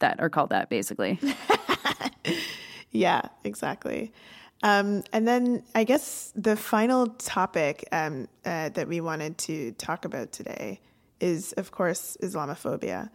that 0.00 0.20
are 0.20 0.28
called 0.28 0.50
that, 0.50 0.68
basically. 0.68 1.18
yeah, 2.90 3.22
exactly. 3.42 4.12
Um, 4.62 5.02
and 5.12 5.26
then 5.26 5.62
I 5.74 5.84
guess 5.84 6.32
the 6.36 6.56
final 6.56 7.06
topic 7.06 7.88
um, 7.92 8.28
uh, 8.44 8.68
that 8.70 8.88
we 8.88 9.00
wanted 9.00 9.38
to 9.38 9.72
talk 9.72 10.04
about 10.04 10.32
today 10.32 10.80
is, 11.18 11.52
of 11.52 11.70
course, 11.70 12.16
Islamophobia. 12.22 13.10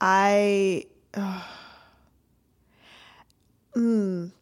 I. 0.00 0.86
Oh. 1.16 1.48
Mm. 3.76 4.32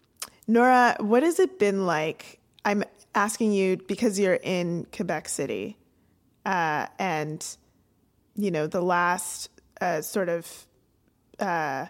Nora, 0.48 0.96
what 1.00 1.22
has 1.22 1.38
it 1.38 1.58
been 1.58 1.86
like? 1.86 2.40
I'm 2.64 2.82
asking 3.14 3.52
you 3.52 3.76
because 3.76 4.18
you're 4.18 4.40
in 4.42 4.86
Quebec 4.94 5.28
City, 5.28 5.76
uh, 6.44 6.86
and 6.98 7.56
you 8.34 8.50
know 8.50 8.66
the 8.66 8.80
last 8.80 9.50
uh, 9.80 10.00
sort 10.00 10.28
of 10.28 10.66
uh, 11.38 11.86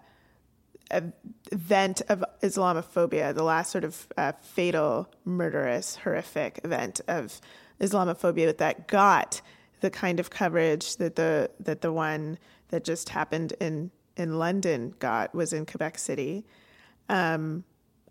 event 1.52 2.02
of 2.08 2.24
Islamophobia, 2.42 3.34
the 3.34 3.42
last 3.42 3.70
sort 3.70 3.84
of 3.84 4.08
uh, 4.16 4.32
fatal, 4.40 5.08
murderous, 5.24 5.96
horrific 5.96 6.60
event 6.64 7.00
of 7.08 7.40
Islamophobia 7.80 8.56
that 8.58 8.88
got 8.88 9.40
the 9.80 9.90
kind 9.90 10.20
of 10.20 10.30
coverage 10.30 10.96
that 10.96 11.16
the 11.16 11.50
that 11.60 11.80
the 11.80 11.92
one 11.92 12.38
that 12.68 12.84
just 12.84 13.08
happened 13.08 13.54
in 13.60 13.90
in 14.16 14.38
London 14.38 14.94
got 14.98 15.34
was 15.34 15.52
in 15.52 15.66
Quebec 15.66 15.98
City. 15.98 16.44
Um, 17.08 17.64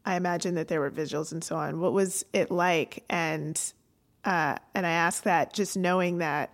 I 0.06 0.16
imagine 0.16 0.56
that 0.56 0.68
there 0.68 0.80
were 0.80 0.90
vigils 0.90 1.32
and 1.32 1.44
so 1.44 1.56
on. 1.56 1.80
What 1.80 1.94
was 1.94 2.26
it 2.34 2.50
like? 2.50 3.04
And 3.10 3.62
uh, 4.26 4.56
and 4.74 4.86
I 4.86 4.92
ask 4.92 5.24
that 5.24 5.54
just 5.54 5.78
knowing 5.78 6.18
that 6.18 6.54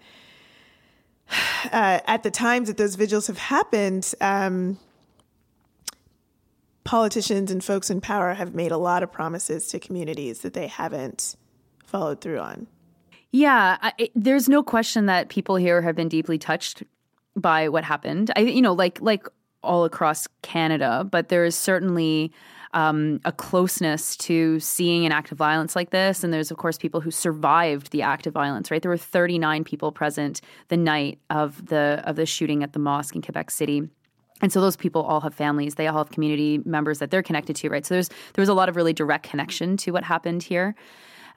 uh, 1.71 1.99
at 2.05 2.23
the 2.23 2.31
times 2.31 2.67
that 2.67 2.77
those 2.77 2.95
vigils 2.95 3.27
have 3.27 3.37
happened, 3.37 4.13
um, 4.21 4.77
politicians 6.85 7.51
and 7.51 7.61
folks 7.63 7.89
in 7.89 7.99
power 7.99 8.33
have 8.33 8.55
made 8.55 8.71
a 8.71 8.77
lot 8.77 9.03
of 9.03 9.11
promises 9.11 9.67
to 9.67 9.79
communities 9.79 10.39
that 10.41 10.53
they 10.53 10.67
haven't 10.67 11.35
followed 11.83 12.21
through 12.21 12.39
on. 12.39 12.67
Yeah, 13.31 13.77
I, 13.81 14.09
there's 14.15 14.47
no 14.47 14.63
question 14.63 15.07
that 15.07 15.27
people 15.27 15.57
here 15.57 15.81
have 15.81 15.95
been 15.95 16.07
deeply 16.07 16.37
touched 16.37 16.83
by 17.35 17.67
what 17.67 17.83
happened. 17.83 18.31
I, 18.37 18.41
you 18.41 18.61
know, 18.61 18.71
like 18.71 19.01
like 19.01 19.27
all 19.61 19.83
across 19.83 20.27
Canada, 20.41 21.05
but 21.09 21.27
there 21.27 21.43
is 21.43 21.55
certainly 21.55 22.31
um, 22.73 23.19
a 23.25 23.31
closeness 23.31 24.15
to 24.17 24.59
seeing 24.59 25.05
an 25.05 25.11
act 25.11 25.31
of 25.31 25.37
violence 25.37 25.75
like 25.75 25.89
this. 25.89 26.23
And 26.23 26.31
there's, 26.31 26.51
of 26.51 26.57
course, 26.57 26.77
people 26.77 27.01
who 27.01 27.09
survived 27.09 27.91
the 27.91 28.03
act 28.03 28.27
of 28.27 28.33
violence. 28.33 28.69
Right, 28.69 28.81
there 28.81 28.91
were 28.91 28.97
39 28.97 29.63
people 29.63 29.91
present 29.91 30.39
the 30.67 30.77
night 30.77 31.19
of 31.29 31.65
the 31.65 32.01
of 32.05 32.15
the 32.15 32.25
shooting 32.25 32.63
at 32.63 32.73
the 32.73 32.79
mosque 32.79 33.15
in 33.15 33.21
Quebec 33.21 33.51
City. 33.51 33.89
And 34.45 34.51
so 34.51 34.61
those 34.61 34.75
people 34.75 35.01
all 35.01 35.21
have 35.21 35.33
families. 35.33 35.73
They 35.73 35.87
all 35.87 35.97
have 35.97 36.11
community 36.11 36.59
members 36.65 36.99
that 36.99 37.09
they're 37.09 37.23
connected 37.23 37.55
to, 37.55 37.69
right? 37.69 37.83
So 37.83 37.95
there's 37.95 38.09
there 38.09 38.43
was 38.43 38.47
a 38.47 38.53
lot 38.53 38.69
of 38.69 38.75
really 38.75 38.93
direct 38.93 39.27
connection 39.27 39.75
to 39.77 39.89
what 39.89 40.03
happened 40.03 40.43
here. 40.43 40.75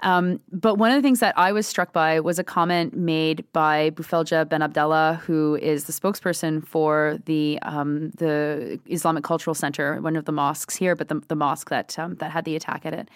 Um, 0.00 0.40
but 0.52 0.74
one 0.74 0.90
of 0.90 0.96
the 0.96 1.00
things 1.00 1.20
that 1.20 1.32
I 1.38 1.50
was 1.52 1.66
struck 1.66 1.94
by 1.94 2.20
was 2.20 2.38
a 2.38 2.44
comment 2.44 2.94
made 2.94 3.50
by 3.54 3.92
Boufeldja 3.92 4.46
Ben 4.46 4.60
Abdallah, 4.60 5.22
who 5.24 5.56
is 5.62 5.84
the 5.84 5.92
spokesperson 5.94 6.62
for 6.66 7.18
the 7.24 7.58
um, 7.62 8.10
the 8.10 8.78
Islamic 8.90 9.24
Cultural 9.24 9.54
Center, 9.54 9.98
one 10.02 10.14
of 10.14 10.26
the 10.26 10.32
mosques 10.32 10.76
here, 10.76 10.94
but 10.94 11.08
the, 11.08 11.22
the 11.28 11.34
mosque 11.34 11.70
that 11.70 11.98
um, 11.98 12.16
that 12.16 12.30
had 12.30 12.44
the 12.44 12.56
attack 12.56 12.84
at 12.84 12.92
it. 12.92 13.08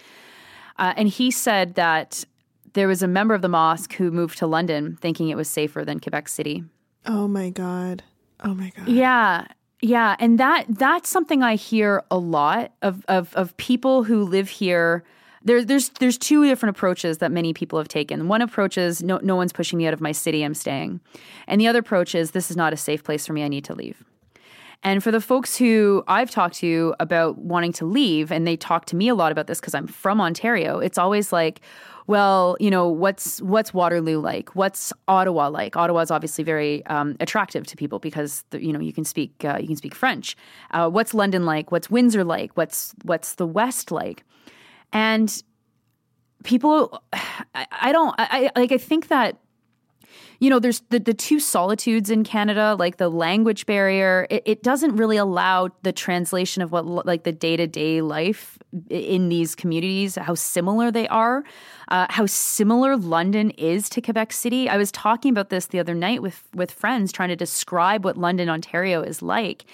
Uh, 0.79 0.95
and 0.97 1.07
he 1.07 1.31
said 1.31 1.75
that 1.75 2.25
there 2.73 2.89
was 2.89 3.03
a 3.03 3.09
member 3.09 3.35
of 3.35 3.43
the 3.43 3.49
mosque 3.51 3.93
who 3.93 4.11
moved 4.11 4.39
to 4.39 4.47
London 4.47 4.97
thinking 5.03 5.29
it 5.29 5.37
was 5.37 5.51
safer 5.51 5.85
than 5.85 6.01
Quebec 6.01 6.29
City. 6.29 6.65
Oh 7.05 7.29
my 7.29 7.51
god! 7.51 8.03
Oh 8.43 8.55
my 8.55 8.73
god! 8.75 8.89
Yeah. 8.89 9.49
Yeah, 9.83 10.15
and 10.21 10.39
that 10.39 10.67
that's 10.69 11.09
something 11.09 11.43
I 11.43 11.57
hear 11.57 12.05
a 12.11 12.17
lot 12.17 12.73
of 12.83 13.05
of, 13.09 13.35
of 13.35 13.57
people 13.57 14.05
who 14.05 14.25
live 14.25 14.49
here 14.49 15.05
there, 15.45 15.65
there's 15.65 15.89
there's 15.91 16.19
two 16.19 16.45
different 16.45 16.77
approaches 16.77 17.19
that 17.19 17.33
many 17.33 17.53
people 17.53 17.79
have 17.79 17.89
taken. 17.89 18.29
One 18.29 18.43
approach 18.43 18.79
is 18.79 19.03
no, 19.03 19.19
no 19.23 19.37
one's 19.37 19.53
pushing 19.53 19.79
me 19.79 19.87
out 19.87 19.93
of 19.93 20.01
my 20.01 20.13
city, 20.13 20.45
I'm 20.45 20.55
staying, 20.55 21.01
and 21.47 21.61
the 21.61 21.67
other 21.67 21.81
approach 21.81 22.15
is 22.15 22.31
this 22.31 22.51
is 22.51 22.57
not 22.57 22.73
a 22.73 22.77
safe 22.77 23.03
place 23.03 23.27
for 23.27 23.33
me, 23.33 23.43
I 23.43 23.49
need 23.49 23.65
to 23.65 23.75
leave. 23.75 24.05
And 24.83 25.03
for 25.03 25.13
the 25.13 25.21
folks 25.21 25.57
who 25.57 26.03
I've 26.09 26.31
talked 26.31 26.57
to 26.57 26.95
about 26.99 27.39
wanting 27.39 27.73
to 27.75 27.85
leave, 27.85 28.33
and 28.33 28.47
they 28.47 28.57
talk 28.57 28.87
to 28.87 28.97
me 28.97 29.09
a 29.09 29.15
lot 29.15 29.31
about 29.31 29.47
this 29.47 29.61
because 29.61 29.75
I'm 29.75 29.87
from 29.87 30.21
Ontario, 30.21 30.79
it's 30.79 30.99
always 30.99 31.33
like, 31.33 31.61
well, 32.09 32.57
you 32.59 32.69
know, 32.69 32.89
what's 32.89 33.41
what's 33.43 33.73
Waterloo 33.73 34.19
like? 34.19 34.57
What's 34.57 34.93
Ottawa 35.07 35.49
like? 35.49 35.77
Ottawa 35.77 36.01
is 36.01 36.11
obviously 36.11 36.43
very 36.43 36.85
um, 36.87 37.17
attractive 37.21 37.65
to 37.69 37.77
people 37.77 38.01
because 38.01 38.45
the, 38.51 38.61
you 38.63 38.73
know 38.73 38.81
you 38.81 38.93
can 38.93 39.05
speak 39.05 39.45
uh, 39.45 39.59
you 39.61 39.69
can 39.69 39.77
speak 39.77 39.95
French. 39.95 40.37
Uh, 40.73 40.91
what's 40.91 41.15
London 41.15 41.47
like? 41.47 41.71
What's 41.71 41.89
Windsor 41.89 42.25
like? 42.25 42.51
What's 42.57 42.93
what's 43.05 43.37
the 43.37 43.47
West 43.47 43.93
like? 43.93 44.25
And 44.93 45.43
people, 46.43 47.03
I, 47.55 47.67
I 47.71 47.93
don't, 47.93 48.15
I, 48.19 48.51
like, 48.57 48.73
I 48.73 48.79
think 48.79 49.09
that 49.09 49.39
you 50.39 50.51
know, 50.51 50.59
there's 50.59 50.81
the, 50.91 50.99
the 50.99 51.15
two 51.15 51.39
solitudes 51.39 52.11
in 52.11 52.25
Canada, 52.25 52.77
like 52.79 52.97
the 52.97 53.09
language 53.09 53.67
barrier, 53.67 54.27
it, 54.31 54.43
it 54.45 54.63
doesn't 54.63 54.97
really 54.97 55.17
allow 55.17 55.69
the 55.83 55.93
translation 55.93 56.63
of 56.63 56.73
what 56.73 57.07
like 57.07 57.25
the 57.25 57.33
day 57.33 57.57
to 57.57 57.67
day 57.67 58.01
life 58.01 58.59
in 58.91 59.29
these 59.29 59.55
communities, 59.55 60.17
how 60.17 60.35
similar 60.35 60.91
they 60.91 61.07
are, 61.09 61.45
uh, 61.89 62.07
how 62.11 62.27
similar 62.27 62.97
London 62.97 63.51
is 63.51 63.89
to 63.91 64.01
Quebec 64.01 64.33
City. 64.33 64.69
I 64.69 64.77
was 64.77 64.91
talking 64.91 65.31
about 65.31 65.51
this 65.51 65.67
the 65.67 65.79
other 65.79 65.95
night 65.95 66.23
with 66.23 66.43
with 66.55 66.71
friends, 66.71 67.13
trying 67.13 67.29
to 67.29 67.37
describe 67.37 68.05
what 68.05 68.17
London, 68.17 68.49
Ontario 68.49 69.03
is 69.03 69.23
like. 69.23 69.65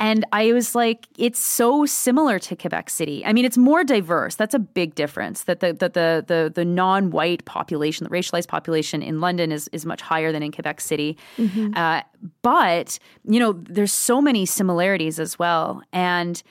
And 0.00 0.24
I 0.32 0.52
was 0.54 0.74
like, 0.74 1.06
it's 1.18 1.38
so 1.38 1.84
similar 1.84 2.38
to 2.40 2.56
Quebec 2.56 2.88
City. 2.88 3.24
I 3.24 3.34
mean, 3.34 3.44
it's 3.44 3.58
more 3.58 3.84
diverse. 3.84 4.34
That's 4.34 4.54
a 4.54 4.58
big 4.58 4.94
difference. 4.94 5.44
That 5.44 5.60
the 5.60 5.74
the 5.74 5.90
the 5.90 6.24
the, 6.26 6.52
the 6.54 6.64
non-white 6.64 7.44
population, 7.44 8.04
the 8.04 8.10
racialized 8.10 8.48
population 8.48 9.02
in 9.02 9.20
London 9.20 9.52
is 9.52 9.68
is 9.72 9.84
much 9.84 10.00
higher 10.00 10.32
than 10.32 10.42
in 10.42 10.52
Quebec 10.52 10.80
City. 10.80 11.18
Mm-hmm. 11.36 11.74
Uh, 11.76 12.00
but 12.40 12.98
you 13.24 13.38
know, 13.38 13.52
there's 13.52 13.92
so 13.92 14.22
many 14.22 14.46
similarities 14.46 15.20
as 15.20 15.38
well, 15.38 15.82
and 15.92 16.42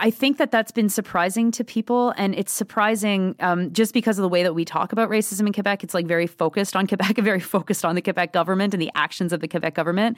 I 0.00 0.10
think 0.10 0.38
that 0.38 0.50
that's 0.50 0.72
been 0.72 0.88
surprising 0.88 1.50
to 1.52 1.62
people, 1.62 2.14
and 2.16 2.34
it's 2.34 2.52
surprising 2.52 3.36
um, 3.38 3.70
just 3.72 3.92
because 3.92 4.18
of 4.18 4.22
the 4.22 4.30
way 4.30 4.42
that 4.42 4.54
we 4.54 4.64
talk 4.64 4.92
about 4.92 5.10
racism 5.10 5.46
in 5.46 5.52
Quebec. 5.52 5.84
It's 5.84 5.92
like 5.92 6.06
very 6.06 6.26
focused 6.26 6.74
on 6.74 6.86
Quebec 6.86 7.18
and 7.18 7.24
very 7.24 7.38
focused 7.38 7.84
on 7.84 7.94
the 7.94 8.02
Quebec 8.02 8.32
government 8.32 8.72
and 8.72 8.80
the 8.80 8.90
actions 8.94 9.30
of 9.32 9.40
the 9.40 9.48
Quebec 9.48 9.74
government. 9.74 10.16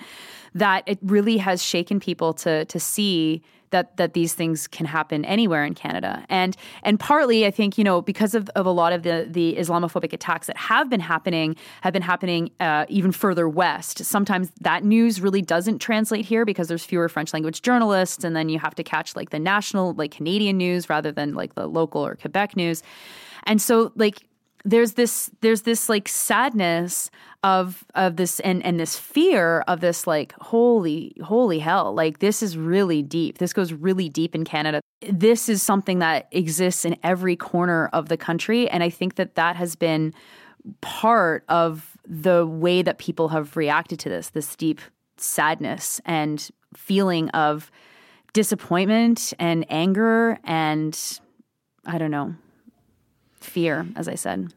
That 0.54 0.84
it 0.86 1.00
really 1.02 1.36
has 1.38 1.62
shaken 1.62 1.98
people 1.98 2.32
to 2.34 2.64
to 2.66 2.78
see 2.78 3.42
that 3.72 3.96
that 3.96 4.14
these 4.14 4.32
things 4.34 4.66
can 4.68 4.86
happen 4.86 5.24
anywhere 5.24 5.64
in 5.64 5.74
Canada. 5.74 6.24
And 6.28 6.56
and 6.82 6.98
partly 6.98 7.44
I 7.44 7.50
think, 7.50 7.76
you 7.76 7.84
know, 7.84 8.00
because 8.00 8.34
of, 8.34 8.48
of 8.50 8.64
a 8.64 8.70
lot 8.70 8.92
of 8.92 9.02
the 9.02 9.26
the 9.28 9.56
Islamophobic 9.58 10.12
attacks 10.12 10.46
that 10.46 10.56
have 10.56 10.88
been 10.88 11.00
happening 11.00 11.56
have 11.82 11.92
been 11.92 12.02
happening 12.02 12.50
uh, 12.60 12.86
even 12.88 13.12
further 13.12 13.48
west. 13.48 14.04
Sometimes 14.04 14.50
that 14.60 14.84
news 14.84 15.20
really 15.20 15.42
doesn't 15.42 15.80
translate 15.80 16.24
here 16.24 16.44
because 16.44 16.68
there's 16.68 16.84
fewer 16.84 17.08
French 17.08 17.32
language 17.32 17.62
journalists 17.62 18.24
and 18.24 18.36
then 18.36 18.48
you 18.48 18.58
have 18.58 18.74
to 18.76 18.84
catch 18.84 19.16
like 19.16 19.30
the 19.30 19.38
national 19.38 19.94
like 19.94 20.12
Canadian 20.12 20.56
news 20.56 20.88
rather 20.88 21.10
than 21.10 21.34
like 21.34 21.54
the 21.54 21.66
local 21.66 22.06
or 22.06 22.14
Quebec 22.14 22.56
news. 22.56 22.82
And 23.44 23.60
so 23.60 23.92
like 23.96 24.22
there's 24.64 24.92
this 24.92 25.30
there's 25.40 25.62
this 25.62 25.88
like 25.88 26.08
sadness 26.08 27.10
of 27.42 27.84
of 27.94 28.16
this 28.16 28.38
and 28.40 28.64
and 28.64 28.78
this 28.78 28.96
fear 28.96 29.64
of 29.66 29.80
this 29.80 30.06
like 30.06 30.32
holy 30.40 31.14
holy 31.24 31.58
hell 31.58 31.92
like 31.92 32.20
this 32.20 32.42
is 32.42 32.56
really 32.56 33.02
deep. 33.02 33.38
This 33.38 33.52
goes 33.52 33.72
really 33.72 34.08
deep 34.08 34.34
in 34.34 34.44
canada. 34.44 34.80
This 35.00 35.48
is 35.48 35.62
something 35.62 35.98
that 35.98 36.28
exists 36.30 36.84
in 36.84 36.96
every 37.02 37.36
corner 37.36 37.88
of 37.92 38.08
the 38.08 38.16
country 38.16 38.68
and 38.68 38.82
i 38.82 38.90
think 38.90 39.16
that 39.16 39.34
that 39.34 39.56
has 39.56 39.74
been 39.74 40.14
part 40.80 41.44
of 41.48 41.96
the 42.06 42.46
way 42.46 42.82
that 42.82 42.98
people 42.98 43.28
have 43.28 43.56
reacted 43.56 43.98
to 44.00 44.08
this 44.08 44.30
this 44.30 44.54
deep 44.54 44.80
sadness 45.16 46.00
and 46.04 46.50
feeling 46.74 47.28
of 47.30 47.70
disappointment 48.32 49.32
and 49.38 49.66
anger 49.68 50.38
and 50.44 51.20
i 51.86 51.98
don't 51.98 52.10
know 52.10 52.34
fear, 53.42 53.86
as 53.96 54.08
I 54.08 54.14
said. 54.14 54.52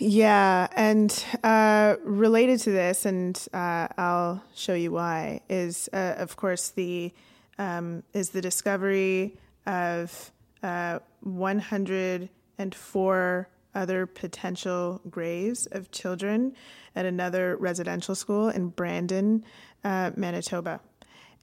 Yeah, 0.00 0.68
and 0.76 1.24
uh, 1.42 1.96
related 2.04 2.60
to 2.60 2.70
this, 2.70 3.04
and 3.04 3.36
uh, 3.52 3.88
I'll 3.98 4.40
show 4.54 4.74
you 4.74 4.92
why. 4.92 5.40
Is 5.48 5.88
uh, 5.92 6.14
of 6.18 6.36
course 6.36 6.68
the 6.68 7.12
um, 7.58 8.04
is 8.12 8.30
the 8.30 8.40
discovery 8.40 9.36
of 9.66 10.30
uh, 10.62 11.00
104 11.20 13.48
other 13.74 14.06
potential 14.06 15.00
graves 15.10 15.66
of 15.66 15.90
children 15.90 16.54
at 16.96 17.04
another 17.04 17.56
residential 17.56 18.14
school 18.14 18.48
in 18.48 18.68
Brandon, 18.68 19.44
uh, 19.84 20.12
Manitoba. 20.16 20.80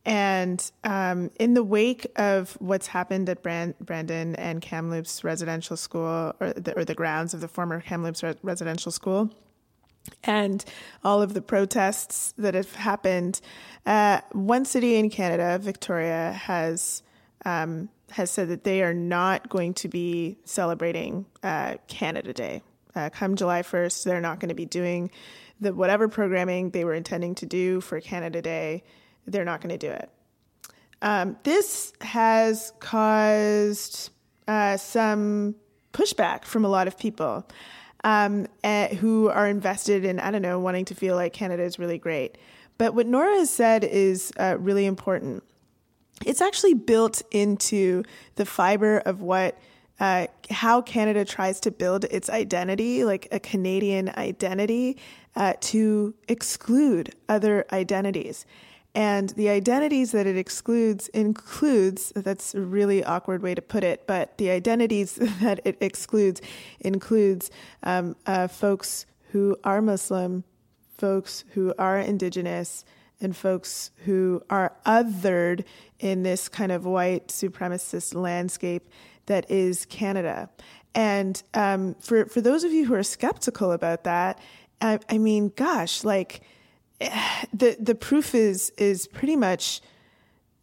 And 0.06 0.72
um, 0.84 1.32
in 1.40 1.56
the 1.56 1.64
wake 1.64 2.06
of 2.16 2.56
what's 2.60 2.88
happened 2.88 3.28
at 3.28 3.42
Brand- 3.42 3.74
Brandon 3.80 4.36
and 4.36 4.62
Kamloops 4.62 5.24
Residential 5.24 5.76
School, 5.76 6.34
or 6.40 6.54
the, 6.54 6.78
or 6.78 6.86
the 6.86 6.94
grounds 6.94 7.34
of 7.34 7.42
the 7.42 7.48
former 7.48 7.82
Kamloops 7.82 8.22
Re- 8.22 8.36
Residential 8.44 8.92
School, 8.92 9.32
and 10.24 10.64
all 11.04 11.24
of 11.24 11.34
the 11.34 11.42
protests 11.42 12.34
that 12.38 12.54
have 12.54 12.76
happened, 12.76 13.42
uh, 13.88 14.22
one 14.32 14.64
city 14.64 14.96
in 14.96 15.10
Canada, 15.10 15.58
Victoria, 15.60 16.32
has 16.34 17.02
um, 17.44 17.90
has 18.12 18.30
said 18.30 18.50
that 18.50 18.64
they 18.64 18.84
are 18.84 18.94
not 18.94 19.50
going 19.50 19.74
to 19.74 19.88
be 19.88 20.38
celebrating 20.46 21.26
uh, 21.44 21.76
Canada 21.88 22.34
Day. 22.34 22.62
Uh, 22.96 23.10
come 23.10 23.36
July 23.36 23.62
1st, 23.62 24.04
they're 24.04 24.22
not 24.22 24.40
going 24.40 24.50
to 24.50 24.56
be 24.56 24.66
doing 24.66 25.12
the 25.60 25.74
whatever 25.74 26.08
programming 26.08 26.70
they 26.70 26.86
were 26.86 26.94
intending 26.94 27.36
to 27.36 27.46
do 27.46 27.82
for 27.82 28.00
Canada 28.00 28.42
Day 28.42 28.84
they're 29.26 29.46
not 29.46 29.62
going 29.62 29.78
to 29.78 29.88
do 29.88 29.92
it. 29.92 30.10
Um, 31.02 31.38
this 31.44 31.94
has 32.02 32.74
caused 32.80 34.10
uh, 34.48 34.78
some 34.78 35.56
pushback 35.94 36.46
from 36.46 36.66
a 36.66 36.68
lot 36.68 36.88
of 36.88 36.98
people 36.98 37.48
um, 38.04 38.48
uh, 38.64 38.88
who 38.88 39.30
are 39.30 39.48
invested 39.48 40.06
in, 40.06 40.20
I 40.20 40.32
don't 40.32 40.42
know, 40.42 40.60
wanting 40.60 40.86
to 40.86 40.96
feel 40.96 41.16
like 41.16 41.34
Canada 41.34 41.64
is 41.64 41.80
really 41.80 41.98
great. 41.98 42.38
But 42.78 42.94
what 42.94 43.08
Nora 43.08 43.38
has 43.38 43.50
said 43.50 43.84
is 43.84 44.32
uh, 44.38 44.58
really 44.60 44.86
important. 44.86 45.44
It's 46.26 46.42
actually 46.42 46.76
built 46.76 47.22
into 47.32 48.04
the 48.36 48.46
fiber 48.46 49.00
of 49.00 49.22
what 49.22 49.58
uh, 50.00 50.28
how 50.50 50.82
Canada 50.82 51.24
tries 51.24 51.62
to 51.62 51.72
build 51.72 52.04
its 52.06 52.30
identity, 52.30 53.06
like 53.06 53.30
a 53.32 53.40
Canadian 53.40 54.10
identity, 54.18 54.98
uh, 55.38 55.54
to 55.62 56.14
exclude 56.28 57.16
other 57.30 57.66
identities. 57.72 58.46
And 58.96 59.30
the 59.32 59.50
identities 59.50 60.14
that 60.14 60.26
it 60.26 60.38
excludes 60.38 61.10
includes, 61.10 62.14
that's 62.16 62.56
a 62.56 62.62
really 62.62 63.04
awkward 63.04 63.44
way 63.44 63.54
to 63.54 63.62
put 63.62 63.84
it, 63.84 64.08
but 64.08 64.38
the 64.38 64.50
identities 64.50 65.16
that 65.42 65.60
it 65.66 65.78
excludes 65.82 66.42
includes 66.80 67.52
um, 67.84 68.16
uh, 68.26 68.48
folks 68.48 69.06
who 69.32 69.58
are 69.66 69.82
Muslim, 69.82 70.46
folks 70.98 71.44
who 71.52 71.74
are 71.78 72.00
Indigenous, 72.00 72.86
and 73.20 73.36
folks 73.36 73.92
who 74.06 74.42
are 74.50 74.74
othered 74.86 75.66
in 76.00 76.24
this 76.24 76.48
kind 76.48 76.72
of 76.72 76.86
white 76.86 77.28
supremacist 77.28 78.16
landscape 78.16 78.88
that 79.26 79.50
is 79.52 79.86
Canada. 79.88 80.50
And 80.94 81.42
um, 81.54 81.96
for, 81.96 82.28
for 82.28 82.40
those 82.40 82.64
of 82.64 82.72
you 82.72 82.86
who 82.86 82.94
are 82.94 83.04
skeptical 83.04 83.74
about 83.74 84.06
that, 84.06 84.40
I, 84.80 85.00
I 85.10 85.18
mean, 85.18 85.52
gosh, 85.56 86.06
like, 86.06 86.42
the 87.54 87.76
the 87.80 87.96
proof 87.96 88.34
is 88.34 88.72
is 88.78 89.08
pretty 89.08 89.36
much 89.36 89.82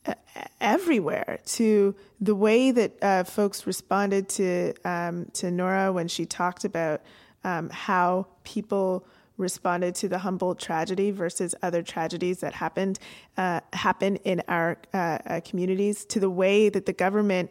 uh, 0.06 0.14
everywhere 0.60 1.38
to 1.44 1.94
the 2.20 2.34
way 2.34 2.70
that 2.70 3.02
uh, 3.02 3.24
folks 3.24 3.66
responded 3.66 4.28
to 4.28 4.74
um, 4.84 5.26
to 5.34 5.50
Nora 5.50 5.92
when 5.92 6.08
she 6.08 6.24
talked 6.26 6.64
about 6.64 7.02
um, 7.44 7.68
how 7.70 8.26
people 8.44 9.04
responded 9.38 9.94
to 9.94 10.08
the 10.08 10.18
Humboldt 10.18 10.58
tragedy 10.58 11.10
versus 11.10 11.54
other 11.62 11.82
tragedies 11.82 12.40
that 12.40 12.54
happened 12.54 12.98
uh, 13.36 13.60
happen 13.72 14.16
in 14.16 14.42
our 14.48 14.78
uh, 14.94 15.18
uh 15.26 15.40
communities, 15.40 16.04
to 16.06 16.20
the 16.20 16.30
way 16.30 16.68
that 16.68 16.86
the 16.86 16.92
government 16.92 17.50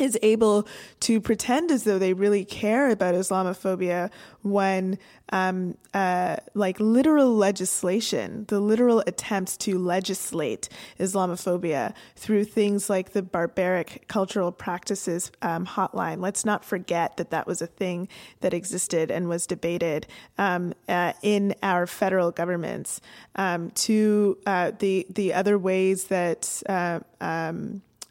is 0.00 0.18
able 0.22 0.66
to 1.00 1.20
pretend 1.20 1.70
as 1.70 1.84
though 1.84 1.98
they 1.98 2.12
really 2.12 2.44
care 2.44 2.90
about 2.90 3.14
Islamophobia 3.14 4.10
when, 4.42 4.98
um, 5.32 5.76
uh, 5.92 6.36
like 6.54 6.78
literal 6.80 7.36
legislation, 7.36 8.44
the 8.48 8.60
literal 8.60 9.02
attempts 9.06 9.56
to 9.58 9.78
legislate 9.78 10.68
Islamophobia 10.98 11.94
through 12.16 12.44
things 12.44 12.88
like 12.88 13.12
the 13.12 13.22
barbaric 13.22 14.04
cultural 14.08 14.52
practices 14.52 15.30
um, 15.42 15.66
hotline. 15.66 16.20
Let's 16.20 16.44
not 16.44 16.64
forget 16.64 17.16
that 17.16 17.30
that 17.30 17.46
was 17.46 17.60
a 17.60 17.66
thing 17.66 18.08
that 18.40 18.54
existed 18.54 19.10
and 19.10 19.28
was 19.28 19.46
debated 19.46 20.06
um, 20.38 20.72
uh, 20.88 21.12
in 21.22 21.54
our 21.62 21.86
federal 21.86 22.30
governments. 22.30 23.00
Um, 23.36 23.70
to 23.70 24.38
uh, 24.46 24.72
the 24.78 25.06
the 25.10 25.34
other 25.34 25.58
ways 25.58 26.04
that 26.04 26.62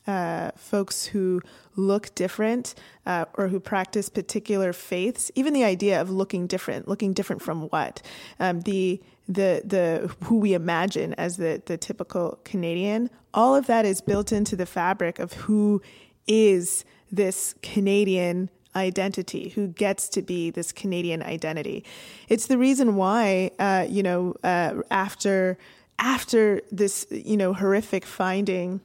uh, 0.08 0.52
folks 0.56 1.06
who 1.06 1.42
look 1.76 2.14
different 2.16 2.74
uh, 3.06 3.26
or 3.36 3.50
who 3.50 3.60
practice 3.60 4.10
particular 4.10 4.74
faiths, 4.74 5.32
even 5.36 5.54
the 5.54 5.64
idea 5.64 6.02
of 6.02 6.10
looking 6.10 6.48
different, 6.48 6.88
looking 6.88 7.14
different 7.14 7.42
from 7.42 7.64
what? 7.70 8.02
Um, 8.40 8.62
the 8.62 9.02
the 9.28 9.62
the 9.66 10.16
who 10.24 10.40
we 10.40 10.54
imagine 10.54 11.14
as 11.16 11.38
the 11.38 11.62
the 11.66 11.78
typical 11.78 12.40
Canadian, 12.44 13.10
all 13.34 13.56
of 13.56 13.68
that 13.68 13.86
is 13.86 14.02
built 14.02 14.32
into 14.32 14.56
the 14.56 14.66
fabric 14.66 15.20
of 15.20 15.34
who 15.34 15.82
is 16.28 16.86
this 17.12 17.56
Canadian 17.62 18.50
identity, 18.76 19.50
who 19.50 19.68
gets 19.68 20.08
to 20.10 20.22
be 20.22 20.50
this 20.52 20.72
Canadian 20.72 21.24
identity. 21.24 21.84
It's 22.30 22.48
the 22.48 22.58
reason 22.58 22.96
why, 22.96 23.52
uh, 23.60 23.86
you 23.90 24.04
know, 24.04 24.36
uh, 24.44 24.76
after 24.92 25.58
after 26.00 26.62
this, 26.72 27.08
you 27.10 27.36
know, 27.36 27.54
horrific 27.54 28.06
finding 28.06 28.82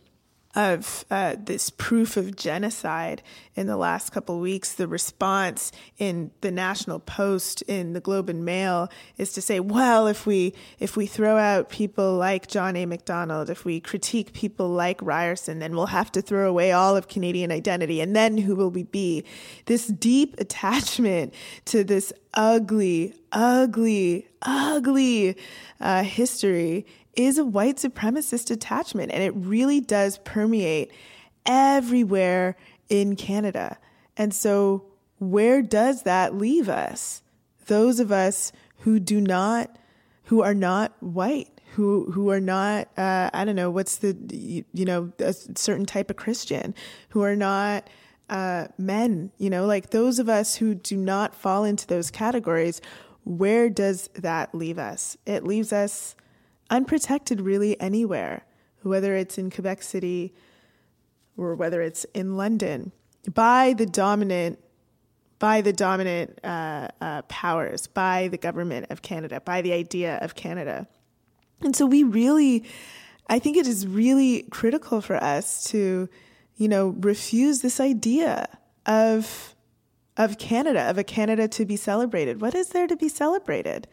of 0.54 1.06
uh, 1.10 1.34
this 1.38 1.70
proof 1.70 2.16
of 2.16 2.36
genocide 2.36 3.22
in 3.54 3.66
the 3.66 3.76
last 3.76 4.12
couple 4.12 4.38
weeks, 4.38 4.74
the 4.74 4.86
response 4.86 5.72
in 5.98 6.30
the 6.42 6.50
National 6.50 6.98
Post, 6.98 7.62
in 7.62 7.94
the 7.94 8.00
Globe 8.00 8.28
and 8.28 8.44
Mail, 8.44 8.90
is 9.16 9.32
to 9.32 9.40
say, 9.40 9.60
well, 9.60 10.06
if 10.06 10.26
we 10.26 10.54
if 10.78 10.96
we 10.96 11.06
throw 11.06 11.38
out 11.38 11.70
people 11.70 12.14
like 12.14 12.48
John 12.48 12.76
A. 12.76 12.84
Macdonald, 12.84 13.48
if 13.48 13.64
we 13.64 13.80
critique 13.80 14.32
people 14.34 14.68
like 14.68 15.00
Ryerson, 15.00 15.58
then 15.58 15.74
we'll 15.74 15.86
have 15.86 16.12
to 16.12 16.22
throw 16.22 16.48
away 16.48 16.72
all 16.72 16.96
of 16.96 17.08
Canadian 17.08 17.50
identity, 17.50 18.00
and 18.00 18.14
then 18.14 18.36
who 18.38 18.54
will 18.54 18.70
we 18.70 18.82
be? 18.82 19.24
This 19.66 19.86
deep 19.86 20.34
attachment 20.38 21.32
to 21.66 21.82
this 21.82 22.12
ugly, 22.34 23.14
ugly, 23.32 24.28
ugly 24.42 25.36
uh, 25.80 26.02
history 26.02 26.86
is 27.14 27.38
a 27.38 27.44
white 27.44 27.76
supremacist 27.76 28.50
attachment, 28.50 29.12
and 29.12 29.22
it 29.22 29.32
really 29.34 29.80
does 29.80 30.18
permeate 30.18 30.90
everywhere 31.44 32.56
in 32.88 33.16
Canada. 33.16 33.78
And 34.16 34.34
so, 34.34 34.86
where 35.18 35.62
does 35.62 36.02
that 36.02 36.36
leave 36.36 36.68
us? 36.68 37.22
Those 37.66 38.00
of 38.00 38.10
us 38.10 38.52
who 38.78 38.98
do 38.98 39.20
not, 39.20 39.76
who 40.24 40.42
are 40.42 40.54
not 40.54 40.92
white, 41.00 41.48
who 41.74 42.10
who 42.12 42.30
are 42.30 42.40
not, 42.40 42.88
uh, 42.96 43.30
I 43.32 43.44
don't 43.44 43.56
know, 43.56 43.70
what's 43.70 43.96
the, 43.96 44.16
you, 44.30 44.64
you, 44.72 44.84
know, 44.84 45.12
a 45.18 45.32
certain 45.32 45.86
type 45.86 46.10
of 46.10 46.16
Christian, 46.16 46.74
who 47.10 47.22
are 47.22 47.36
not 47.36 47.88
uh, 48.28 48.68
men, 48.78 49.30
you 49.38 49.50
know, 49.50 49.66
like 49.66 49.90
those 49.90 50.18
of 50.18 50.28
us 50.28 50.56
who 50.56 50.74
do 50.74 50.96
not 50.96 51.34
fall 51.34 51.64
into 51.64 51.86
those 51.86 52.10
categories. 52.10 52.80
Where 53.24 53.70
does 53.70 54.08
that 54.14 54.52
leave 54.52 54.78
us? 54.80 55.16
It 55.26 55.44
leaves 55.44 55.72
us 55.72 56.16
unprotected 56.72 57.40
really 57.40 57.80
anywhere, 57.80 58.44
whether 58.82 59.14
it's 59.14 59.38
in 59.38 59.50
Quebec 59.50 59.82
City, 59.82 60.34
or 61.36 61.54
whether 61.54 61.80
it's 61.80 62.04
in 62.14 62.36
London 62.36 62.90
by 63.32 63.74
the 63.74 63.86
dominant 63.86 64.58
by 65.38 65.60
the 65.60 65.72
dominant 65.72 66.38
uh, 66.44 66.86
uh, 67.00 67.22
powers, 67.22 67.88
by 67.88 68.28
the 68.28 68.38
government 68.38 68.86
of 68.90 69.02
Canada, 69.02 69.40
by 69.40 69.60
the 69.60 69.72
idea 69.72 70.18
of 70.22 70.36
Canada. 70.36 70.86
And 71.62 71.74
so 71.74 71.84
we 71.84 72.04
really, 72.04 72.64
I 73.28 73.40
think 73.40 73.56
it 73.56 73.66
is 73.66 73.84
really 73.84 74.44
critical 74.50 75.00
for 75.00 75.16
us 75.16 75.64
to, 75.64 76.08
you 76.54 76.68
know, 76.68 76.94
refuse 77.00 77.60
this 77.60 77.80
idea 77.80 78.46
of 78.86 79.56
of 80.16 80.38
Canada, 80.38 80.82
of 80.90 80.98
a 80.98 81.04
Canada 81.04 81.48
to 81.48 81.64
be 81.64 81.76
celebrated. 81.76 82.40
What 82.40 82.54
is 82.54 82.68
there 82.68 82.86
to 82.86 82.96
be 82.96 83.08
celebrated? 83.08 83.88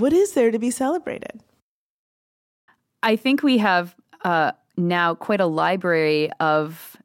What 0.00 0.14
is 0.14 0.32
there 0.32 0.50
to 0.50 0.58
be 0.58 0.70
celebrated? 0.70 1.42
I 3.02 3.16
think 3.16 3.42
we 3.42 3.58
have 3.58 3.94
uh, 4.24 4.52
now 4.78 5.14
quite 5.14 5.42
a 5.42 5.46
library 5.46 6.30
of 6.40 6.96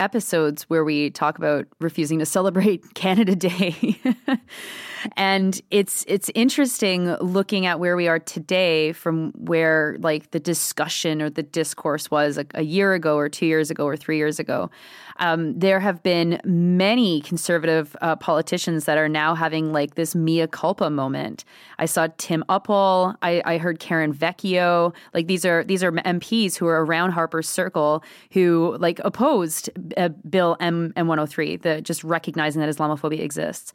episodes 0.00 0.64
where 0.64 0.84
we 0.84 1.10
talk 1.10 1.38
about 1.38 1.66
refusing 1.80 2.18
to 2.18 2.26
celebrate 2.26 2.94
Canada 2.94 3.36
Day. 3.36 3.96
and 5.16 5.60
it's 5.70 6.04
it's 6.08 6.28
interesting 6.34 7.14
looking 7.20 7.66
at 7.66 7.78
where 7.78 7.94
we 7.94 8.08
are 8.08 8.18
today 8.18 8.92
from 8.92 9.30
where 9.36 9.96
like 10.00 10.32
the 10.32 10.40
discussion 10.40 11.22
or 11.22 11.30
the 11.30 11.44
discourse 11.44 12.10
was 12.10 12.38
a, 12.54 12.62
year 12.62 12.94
ago 12.94 13.16
or 13.16 13.28
2 13.28 13.46
years 13.46 13.70
ago 13.70 13.86
or 13.86 13.96
3 13.96 14.16
years 14.16 14.40
ago. 14.40 14.70
Um, 15.18 15.58
there 15.58 15.80
have 15.80 16.02
been 16.02 16.40
many 16.44 17.20
conservative 17.20 17.96
uh, 18.00 18.16
politicians 18.16 18.84
that 18.84 18.98
are 18.98 19.08
now 19.08 19.34
having 19.34 19.72
like 19.72 19.94
this 19.94 20.14
mea 20.14 20.46
culpa 20.46 20.90
moment. 20.90 21.44
I 21.78 21.86
saw 21.86 22.08
Tim 22.18 22.44
Uppal. 22.48 23.16
I, 23.22 23.42
I 23.44 23.58
heard 23.58 23.78
Karen 23.78 24.12
Vecchio. 24.12 24.94
Like 25.12 25.26
these 25.26 25.44
are 25.44 25.64
these 25.64 25.82
are 25.82 25.92
MPs 25.92 26.56
who 26.56 26.66
are 26.66 26.84
around 26.84 27.12
Harper's 27.12 27.48
Circle 27.48 28.02
who 28.32 28.76
like 28.80 29.00
opposed 29.04 29.70
uh, 29.96 30.08
Bill 30.28 30.56
M 30.60 30.92
M 30.96 31.06
one 31.06 31.18
hundred 31.18 31.30
oh 31.30 31.32
three. 31.32 31.56
The 31.56 31.80
just 31.80 32.04
recognizing 32.04 32.60
that 32.60 32.74
Islamophobia 32.74 33.20
exists, 33.20 33.72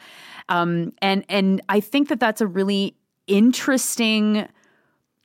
um, 0.49 0.93
and 1.02 1.23
and 1.30 1.62
I 1.69 1.80
think 1.80 2.10
that 2.10 2.19
that's 2.19 2.41
a 2.41 2.47
really 2.47 2.95
interesting 3.28 4.47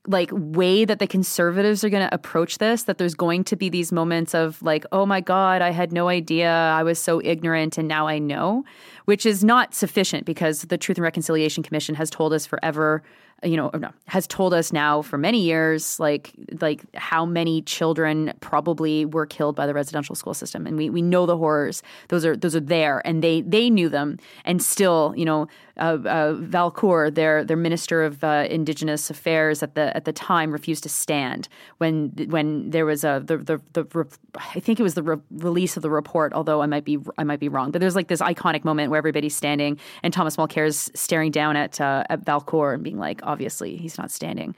like 0.06 0.30
way 0.32 0.84
that 0.84 0.98
the 0.98 1.06
conservatives 1.06 1.82
are 1.82 1.88
going 1.88 2.06
to 2.06 2.14
approach 2.14 2.58
this 2.58 2.82
that 2.84 2.98
there's 2.98 3.14
going 3.14 3.42
to 3.44 3.56
be 3.56 3.68
these 3.68 3.90
moments 3.90 4.34
of 4.34 4.62
like 4.62 4.84
oh 4.92 5.06
my 5.06 5.20
god 5.20 5.62
i 5.62 5.70
had 5.70 5.92
no 5.92 6.08
idea 6.08 6.50
i 6.50 6.82
was 6.82 6.98
so 6.98 7.22
ignorant 7.24 7.78
and 7.78 7.88
now 7.88 8.06
i 8.06 8.18
know 8.18 8.64
which 9.06 9.24
is 9.24 9.42
not 9.42 9.74
sufficient 9.74 10.26
because 10.26 10.62
the 10.62 10.76
truth 10.76 10.98
and 10.98 11.02
reconciliation 11.02 11.62
commission 11.62 11.94
has 11.94 12.10
told 12.10 12.32
us 12.32 12.44
forever 12.44 13.02
you 13.42 13.56
know, 13.56 13.70
no, 13.74 13.90
has 14.06 14.26
told 14.26 14.54
us 14.54 14.72
now 14.72 15.02
for 15.02 15.18
many 15.18 15.40
years, 15.40 15.98
like 16.00 16.32
like 16.60 16.82
how 16.94 17.26
many 17.26 17.62
children 17.62 18.32
probably 18.40 19.04
were 19.04 19.26
killed 19.26 19.56
by 19.56 19.66
the 19.66 19.74
residential 19.74 20.14
school 20.14 20.34
system, 20.34 20.66
and 20.66 20.76
we, 20.76 20.90
we 20.90 21.02
know 21.02 21.26
the 21.26 21.36
horrors. 21.36 21.82
Those 22.08 22.24
are 22.24 22.36
those 22.36 22.56
are 22.56 22.60
there, 22.60 23.02
and 23.06 23.22
they 23.22 23.42
they 23.42 23.70
knew 23.70 23.88
them, 23.88 24.18
and 24.44 24.62
still, 24.62 25.14
you 25.16 25.24
know, 25.24 25.48
uh, 25.76 25.98
uh, 26.04 26.34
Valcourt, 26.34 27.14
their 27.14 27.44
their 27.44 27.56
minister 27.56 28.04
of 28.04 28.22
uh, 28.22 28.46
Indigenous 28.48 29.10
Affairs 29.10 29.62
at 29.62 29.74
the 29.74 29.94
at 29.96 30.04
the 30.04 30.12
time, 30.12 30.52
refused 30.52 30.84
to 30.84 30.88
stand 30.88 31.48
when 31.78 32.10
when 32.28 32.70
there 32.70 32.86
was 32.86 33.04
a 33.04 33.22
the 33.24 33.38
the, 33.38 33.60
the 33.72 34.06
I 34.36 34.60
think 34.60 34.78
it 34.78 34.82
was 34.82 34.94
the 34.94 35.02
re- 35.02 35.16
release 35.30 35.76
of 35.76 35.82
the 35.82 35.90
report. 35.90 36.32
Although 36.32 36.62
I 36.62 36.66
might 36.66 36.84
be 36.84 36.98
I 37.18 37.24
might 37.24 37.40
be 37.40 37.48
wrong, 37.48 37.72
but 37.72 37.80
there's 37.80 37.96
like 37.96 38.08
this 38.08 38.20
iconic 38.20 38.64
moment 38.64 38.90
where 38.90 38.98
everybody's 38.98 39.34
standing 39.34 39.78
and 40.02 40.12
Thomas 40.12 40.36
Mulcair 40.36 40.66
is 40.66 40.90
staring 40.94 41.30
down 41.30 41.56
at 41.56 41.80
uh, 41.80 42.04
at 42.08 42.24
Valcourt 42.24 42.74
and 42.74 42.84
being 42.84 42.98
like, 42.98 43.20
obviously 43.24 43.76
he's 43.76 43.98
not 43.98 44.10
standing. 44.10 44.54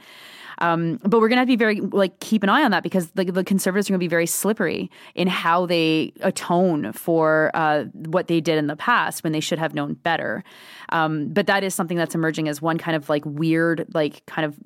Um, 0.58 0.98
but 1.02 1.20
we're 1.20 1.28
going 1.28 1.36
to 1.36 1.40
have 1.40 1.48
to 1.48 1.52
be 1.52 1.56
very 1.56 1.80
like 1.80 2.18
keep 2.20 2.42
an 2.42 2.48
eye 2.48 2.62
on 2.62 2.70
that 2.70 2.82
because 2.82 3.10
the, 3.10 3.24
the 3.24 3.44
conservatives 3.44 3.88
are 3.88 3.92
going 3.92 3.98
to 3.98 4.04
be 4.04 4.08
very 4.08 4.26
slippery 4.26 4.90
in 5.14 5.28
how 5.28 5.66
they 5.66 6.12
atone 6.20 6.92
for 6.92 7.50
uh, 7.54 7.84
what 7.92 8.28
they 8.28 8.40
did 8.40 8.56
in 8.56 8.66
the 8.66 8.76
past 8.76 9.22
when 9.22 9.32
they 9.32 9.40
should 9.40 9.58
have 9.58 9.74
known 9.74 9.94
better. 9.94 10.42
Um, 10.90 11.28
but 11.28 11.46
that 11.46 11.62
is 11.62 11.74
something 11.74 11.96
that's 11.96 12.14
emerging 12.14 12.48
as 12.48 12.62
one 12.62 12.78
kind 12.78 12.96
of 12.96 13.08
like 13.08 13.24
weird, 13.26 13.86
like 13.92 14.24
kind 14.26 14.46
of 14.46 14.56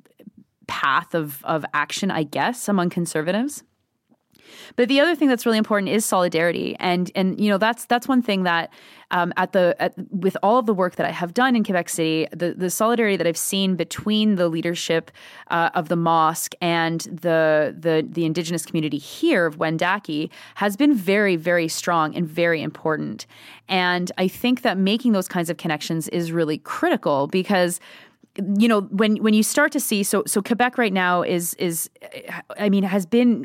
path 0.69 1.15
of 1.15 1.45
of 1.45 1.65
action, 1.75 2.11
I 2.13 2.23
guess, 2.23 2.69
among 2.69 2.91
conservatives. 2.91 3.65
But 4.77 4.89
the 4.89 5.01
other 5.01 5.15
thing 5.15 5.29
that's 5.29 5.47
really 5.47 5.59
important 5.59 5.91
is 5.91 6.05
solidarity, 6.05 6.77
and 6.79 7.11
and 7.15 7.41
you 7.41 7.51
know 7.51 7.59
that's 7.59 7.85
that's 7.87 8.09
one 8.09 8.23
thing 8.23 8.45
that 8.45 8.73
um, 9.11 9.33
at 9.37 9.53
the 9.53 9.75
at, 9.79 9.95
with 10.11 10.37
all 10.43 10.59
of 10.59 10.67
the 10.67 10.75
work 10.75 10.97
that 10.97 11.07
I 11.07 11.11
have 11.11 11.35
done 11.35 11.57
in 11.57 11.65
Quebec 11.65 11.89
City, 11.89 12.27
the 12.33 12.55
the 12.55 12.71
solidarity 12.71 13.17
that 13.17 13.27
I've 13.27 13.37
seen 13.37 13.77
between 13.77 14.37
the 14.37 14.49
leadership 14.49 15.11
uh, 15.51 15.71
of 15.75 15.89
the 15.89 15.97
mosque 15.97 16.55
and 16.61 17.01
the 17.01 17.75
the 17.79 18.07
the 18.09 18.25
indigenous 18.25 18.65
community 18.65 18.99
here 18.99 19.47
of 19.47 19.59
Wendake 19.59 20.31
has 20.57 20.77
been 20.77 20.95
very 20.95 21.37
very 21.37 21.69
strong 21.69 22.15
and 22.15 22.27
very 22.29 22.63
important. 22.63 23.27
And 23.69 24.11
I 24.19 24.29
think 24.29 24.63
that 24.63 24.79
making 24.79 25.13
those 25.13 25.29
kinds 25.29 25.51
of 25.51 25.57
connections 25.57 26.09
is 26.09 26.33
really 26.33 26.59
critical 26.59 27.27
because 27.27 27.81
you 28.37 28.69
know 28.69 28.83
when 28.83 29.17
when 29.17 29.35
you 29.35 29.43
start 29.43 29.73
to 29.73 29.81
see 29.81 30.05
so 30.05 30.23
so 30.25 30.41
Quebec 30.41 30.79
right 30.79 30.93
now 30.93 31.23
is 31.23 31.55
is 31.55 31.91
I 32.57 32.69
mean 32.69 32.85
has 32.85 33.05
been 33.05 33.45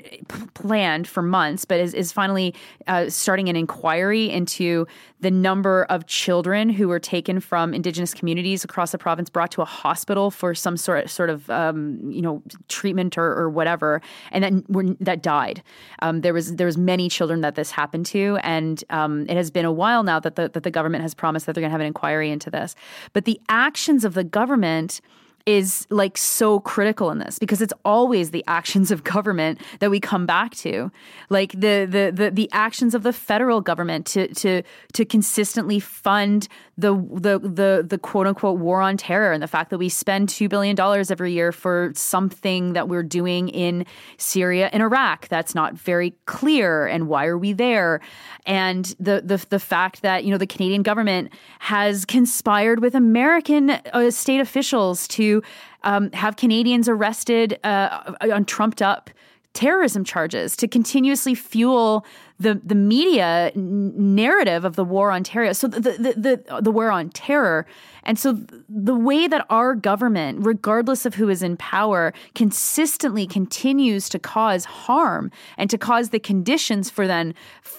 planned 0.53 1.07
for 1.07 1.23
months 1.23 1.65
but 1.65 1.79
is 1.79 1.95
is 1.95 2.11
finally 2.11 2.53
uh, 2.85 3.09
starting 3.09 3.49
an 3.49 3.55
inquiry 3.55 4.29
into 4.29 4.85
the 5.21 5.31
number 5.31 5.85
of 5.85 6.05
children 6.05 6.69
who 6.69 6.87
were 6.87 6.99
taken 6.99 7.39
from 7.39 7.73
indigenous 7.73 8.13
communities 8.13 8.63
across 8.63 8.91
the 8.91 8.99
province 8.99 9.27
brought 9.27 9.49
to 9.51 9.63
a 9.63 9.65
hospital 9.65 10.29
for 10.29 10.53
some 10.53 10.77
sort 10.77 11.09
sort 11.09 11.31
of 11.31 11.49
um, 11.49 11.99
you 12.11 12.21
know 12.21 12.43
treatment 12.67 13.17
or, 13.17 13.25
or 13.25 13.49
whatever 13.49 14.01
and 14.31 14.43
then 14.43 14.63
were, 14.69 14.83
that 14.99 15.23
died. 15.23 15.63
Um, 16.03 16.21
there 16.21 16.33
was 16.33 16.57
there 16.57 16.67
was 16.67 16.77
many 16.77 17.09
children 17.09 17.41
that 17.41 17.55
this 17.55 17.71
happened 17.71 18.05
to 18.07 18.37
and 18.43 18.83
um, 18.91 19.25
it 19.27 19.35
has 19.35 19.49
been 19.49 19.65
a 19.65 19.71
while 19.71 20.03
now 20.03 20.19
that 20.19 20.35
the 20.35 20.47
that 20.49 20.61
the 20.61 20.71
government 20.71 21.01
has 21.01 21.15
promised 21.15 21.47
that 21.47 21.53
they're 21.53 21.61
going 21.61 21.71
to 21.71 21.73
have 21.73 21.81
an 21.81 21.87
inquiry 21.87 22.29
into 22.29 22.51
this. 22.51 22.75
But 23.13 23.25
the 23.25 23.41
actions 23.49 24.05
of 24.05 24.13
the 24.13 24.23
government 24.23 24.74
government 24.75 25.01
is 25.45 25.85
like 25.91 26.17
so 26.17 26.59
critical 26.59 27.11
in 27.11 27.19
this 27.19 27.37
because 27.37 27.61
it's 27.61 27.73
always 27.83 28.31
the 28.31 28.43
actions 28.47 28.89
of 28.89 29.03
government 29.03 29.61
that 29.79 29.91
we 29.91 29.99
come 29.99 30.25
back 30.25 30.55
to. 30.55 30.91
Like 31.29 31.51
the 31.51 31.85
the 31.85 32.11
the, 32.13 32.31
the 32.31 32.49
actions 32.51 32.95
of 32.95 33.03
the 33.03 33.13
federal 33.13 33.61
government 33.61 34.07
to 34.07 34.33
to 34.35 34.63
to 34.93 35.05
consistently 35.05 35.79
fund 35.79 36.47
the 36.77 36.95
the 36.95 37.39
the 37.39 37.85
the 37.87 37.97
quote 37.99 38.25
unquote 38.25 38.59
war 38.59 38.81
on 38.81 38.97
terror 38.97 39.31
and 39.31 39.43
the 39.43 39.47
fact 39.47 39.69
that 39.69 39.77
we 39.77 39.87
spend 39.87 40.29
2 40.29 40.49
billion 40.49 40.75
dollars 40.75 41.11
every 41.11 41.31
year 41.31 41.51
for 41.51 41.91
something 41.95 42.73
that 42.73 42.89
we're 42.89 43.03
doing 43.03 43.49
in 43.49 43.85
Syria 44.17 44.69
and 44.73 44.81
Iraq 44.81 45.27
that's 45.27 45.53
not 45.53 45.75
very 45.75 46.15
clear 46.25 46.87
and 46.87 47.07
why 47.07 47.27
are 47.27 47.37
we 47.37 47.53
there? 47.53 48.01
And 48.47 48.85
the 48.99 49.21
the 49.23 49.45
the 49.49 49.59
fact 49.59 50.01
that 50.01 50.23
you 50.23 50.31
know 50.31 50.39
the 50.39 50.47
Canadian 50.47 50.81
government 50.81 51.31
has 51.59 52.03
conspired 52.03 52.79
with 52.81 52.95
American 52.95 53.69
uh, 53.69 54.09
state 54.09 54.39
officials 54.39 55.07
to 55.09 55.34
um, 55.83 56.11
have 56.11 56.35
Canadians 56.35 56.89
arrested 56.89 57.59
uh, 57.63 58.13
on 58.21 58.45
trumped 58.45 58.81
up 58.81 59.09
terrorism 59.53 60.03
charges 60.03 60.55
to 60.57 60.67
continuously 60.67 61.33
fuel 61.33 62.05
the 62.39 62.59
the 62.63 62.75
media 62.75 63.51
narrative 63.55 64.65
of 64.65 64.75
the 64.75 64.83
war 64.83 65.11
on 65.11 65.23
terror. 65.23 65.53
So 65.53 65.67
the 65.67 65.79
the 65.79 66.13
the, 66.17 66.61
the 66.61 66.71
war 66.71 66.91
on 66.91 67.09
terror, 67.09 67.65
and 68.03 68.19
so 68.19 68.37
the 68.67 68.95
way 68.95 69.27
that 69.27 69.45
our 69.49 69.73
government, 69.73 70.45
regardless 70.45 71.05
of 71.05 71.15
who 71.15 71.29
is 71.29 71.41
in 71.41 71.55
power, 71.55 72.13
consistently 72.33 73.25
continues 73.25 74.09
to 74.09 74.19
cause 74.19 74.65
harm 74.65 75.31
and 75.57 75.69
to 75.69 75.77
cause 75.77 76.09
the 76.09 76.19
conditions 76.19 76.89
for 76.89 77.07
then 77.07 77.33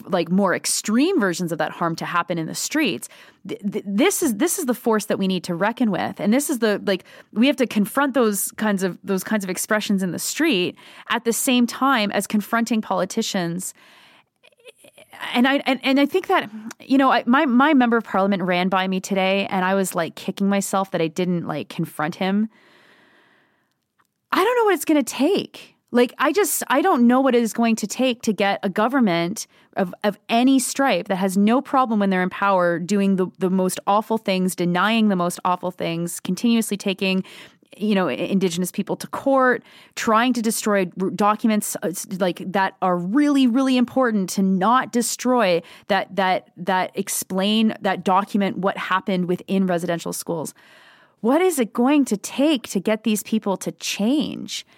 like 0.05 0.31
more 0.31 0.55
extreme 0.55 1.21
versions 1.21 1.53
of 1.53 1.59
that 1.59 1.73
harm 1.73 1.95
to 1.97 2.07
happen 2.07 2.38
in 2.38 2.47
the 2.47 2.55
streets. 2.55 3.11
This 3.45 4.23
is 4.23 4.37
this 4.37 4.59
is 4.59 4.64
the 4.64 4.75
force 4.75 5.05
that 5.07 5.19
we 5.19 5.29
need 5.29 5.45
to 5.45 5.55
reckon 5.55 5.90
with, 5.90 6.19
and 6.19 6.33
this 6.33 6.49
is 6.49 6.61
the 6.61 6.81
like 6.87 7.05
we 7.35 7.47
have 7.47 7.57
to 7.57 7.66
confront 7.66 8.14
those 8.14 8.53
kinds 8.53 8.83
of 8.83 8.99
those 9.05 9.23
kinds 9.23 9.45
of 9.45 9.51
expressions 9.51 10.03
in 10.03 10.12
the 10.12 10.19
street 10.19 10.77
at 11.11 11.25
the 11.25 11.33
same 11.33 11.66
time 11.66 12.11
as 12.12 12.27
confronting 12.27 12.81
politicians 12.81 13.75
and 15.35 15.46
I 15.46 15.57
and, 15.66 15.81
and 15.83 16.00
I 16.00 16.07
think 16.07 16.29
that 16.29 16.50
you 16.81 16.98
know 16.98 17.11
I, 17.11 17.24
my 17.26 17.46
my 17.46 17.74
member 17.74 17.96
of 17.96 18.05
parliament 18.05 18.42
ran 18.42 18.68
by 18.68 18.87
me 18.88 19.00
today, 19.00 19.46
and 19.50 19.64
I 19.64 19.74
was 19.74 19.94
like 19.94 20.14
kicking 20.14 20.48
myself 20.48 20.90
that 20.92 21.00
I 21.00 21.09
didn't 21.09 21.46
like 21.46 21.68
confront 21.68 22.16
him. 22.16 22.48
I 24.33 24.42
don't 24.42 24.57
know 24.57 24.64
what 24.64 24.74
it's 24.74 24.85
going 24.85 25.02
to 25.02 25.14
take. 25.14 25.76
Like 25.92 26.12
I 26.18 26.33
just 26.33 26.62
I 26.68 26.83
don't 26.83 27.07
know 27.07 27.20
what 27.20 27.35
it 27.35 27.42
is 27.42 27.52
going 27.52 27.76
to 27.76 27.87
take 27.87 28.22
to 28.22 28.33
get 28.33 28.61
a 28.62 28.68
government 28.68 29.46
of, 29.76 29.94
of 30.05 30.18
any 30.29 30.59
stripe 30.59 31.09
that 31.09 31.16
has 31.16 31.37
no 31.37 31.61
problem 31.61 32.00
when 32.00 32.11
they're 32.11 32.22
in 32.22 32.31
power 32.31 32.79
doing 32.79 33.16
the, 33.16 33.26
the 33.38 33.50
most 33.50 33.79
awful 33.87 34.18
things, 34.18 34.57
denying 34.57 35.09
the 35.09 35.16
most 35.16 35.38
awful 35.44 35.70
things, 35.70 36.18
continuously 36.20 36.76
taking 36.76 37.22
you 37.76 37.94
know 37.94 38.09
indigenous 38.09 38.70
people 38.70 38.96
to 38.96 39.07
court 39.09 39.62
trying 39.94 40.33
to 40.33 40.42
destroy 40.42 40.85
documents 41.14 41.76
uh, 41.83 41.92
like 42.18 42.42
that 42.46 42.76
are 42.83 42.96
really 42.96 43.46
really 43.46 43.76
important 43.76 44.29
to 44.31 44.42
not 44.42 44.92
destroy 44.92 45.62
that 45.88 46.14
that 46.14 46.50
that 46.57 46.90
explain 46.94 47.74
that 47.81 48.05
document 48.05 48.59
what 48.59 48.76
happened 48.76 49.26
within 49.29 49.66
residential 49.66 50.12
schools. 50.12 50.55
What 51.20 51.40
is 51.40 51.59
it 51.59 51.72
going 51.72 52.05
to 52.07 52.16
take 52.16 52.68
to 52.68 52.81
get 52.81 53.05
these 53.05 53.22
people 53.22 53.57
to 53.59 53.72
change? 53.72 54.66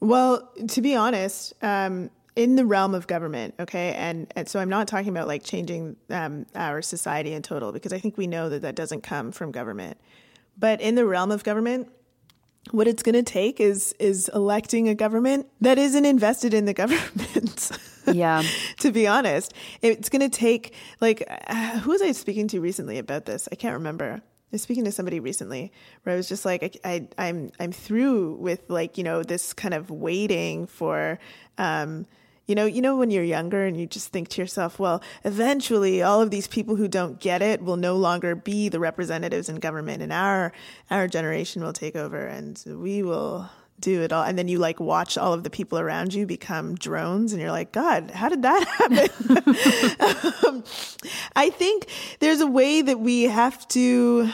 Well, 0.00 0.50
to 0.68 0.82
be 0.82 0.94
honest, 0.94 1.54
um, 1.62 2.10
in 2.36 2.56
the 2.56 2.64
realm 2.64 2.94
of 2.94 3.06
government, 3.06 3.54
okay, 3.60 3.92
and, 3.94 4.32
and 4.34 4.48
so 4.48 4.58
I'm 4.58 4.68
not 4.68 4.88
talking 4.88 5.08
about 5.08 5.28
like 5.28 5.44
changing 5.44 5.96
um, 6.10 6.46
our 6.54 6.82
society 6.82 7.32
in 7.32 7.42
total 7.42 7.72
because 7.72 7.92
I 7.92 7.98
think 7.98 8.16
we 8.16 8.26
know 8.26 8.48
that 8.48 8.62
that 8.62 8.74
doesn't 8.74 9.02
come 9.02 9.30
from 9.30 9.52
government. 9.52 9.98
But 10.58 10.80
in 10.80 10.94
the 10.94 11.06
realm 11.06 11.30
of 11.30 11.44
government, 11.44 11.88
what 12.70 12.88
it's 12.88 13.02
going 13.02 13.14
to 13.14 13.22
take 13.22 13.60
is 13.60 13.94
is 13.98 14.30
electing 14.34 14.88
a 14.88 14.94
government 14.94 15.46
that 15.60 15.78
isn't 15.78 16.04
invested 16.04 16.54
in 16.54 16.64
the 16.64 16.74
government. 16.82 17.70
Yeah. 18.06 18.42
to 18.80 18.90
be 18.90 19.06
honest, 19.06 19.54
it's 19.82 20.08
going 20.08 20.28
to 20.28 20.28
take 20.28 20.74
like 21.00 21.22
uh, 21.28 21.78
who 21.80 21.90
was 21.90 22.02
I 22.02 22.12
speaking 22.12 22.48
to 22.48 22.60
recently 22.60 22.98
about 22.98 23.26
this? 23.26 23.48
I 23.52 23.54
can't 23.54 23.74
remember. 23.74 24.22
I 24.22 24.22
was 24.52 24.62
speaking 24.62 24.84
to 24.84 24.92
somebody 24.92 25.20
recently 25.20 25.72
where 26.02 26.14
I 26.14 26.16
was 26.16 26.28
just 26.28 26.44
like, 26.44 26.80
I, 26.84 26.90
I 27.18 27.28
I'm 27.28 27.50
I'm 27.60 27.72
through 27.72 28.36
with 28.36 28.68
like 28.68 28.98
you 28.98 29.04
know 29.04 29.22
this 29.22 29.52
kind 29.52 29.74
of 29.74 29.90
waiting 29.90 30.66
for. 30.66 31.18
Um, 31.58 32.06
you 32.46 32.54
know, 32.54 32.66
you 32.66 32.82
know 32.82 32.96
when 32.96 33.10
you're 33.10 33.24
younger 33.24 33.64
and 33.64 33.78
you 33.78 33.86
just 33.86 34.08
think 34.08 34.28
to 34.30 34.40
yourself, 34.40 34.78
well, 34.78 35.02
eventually 35.24 36.02
all 36.02 36.20
of 36.20 36.30
these 36.30 36.46
people 36.46 36.76
who 36.76 36.88
don't 36.88 37.20
get 37.20 37.42
it 37.42 37.62
will 37.62 37.76
no 37.76 37.96
longer 37.96 38.34
be 38.34 38.68
the 38.68 38.80
representatives 38.80 39.48
in 39.48 39.56
government 39.56 40.02
and 40.02 40.12
our 40.12 40.52
our 40.90 41.08
generation 41.08 41.62
will 41.62 41.72
take 41.72 41.96
over 41.96 42.26
and 42.26 42.62
we 42.66 43.02
will 43.02 43.48
do 43.80 44.02
it 44.02 44.12
all. 44.12 44.22
And 44.24 44.38
then 44.38 44.48
you 44.48 44.58
like 44.58 44.78
watch 44.78 45.18
all 45.18 45.32
of 45.32 45.42
the 45.42 45.50
people 45.50 45.78
around 45.78 46.14
you 46.14 46.26
become 46.26 46.74
drones 46.74 47.32
and 47.32 47.40
you're 47.40 47.50
like 47.50 47.72
god 47.72 48.10
how 48.10 48.28
did 48.28 48.42
that 48.42 48.64
happen? 48.78 49.08
Um, 50.46 50.64
i 51.36 51.50
think 51.50 51.86
there's 52.20 52.40
a 52.40 52.46
way 52.46 52.82
that 52.82 53.00
we 53.00 53.22
have 53.24 53.66
to 53.68 54.28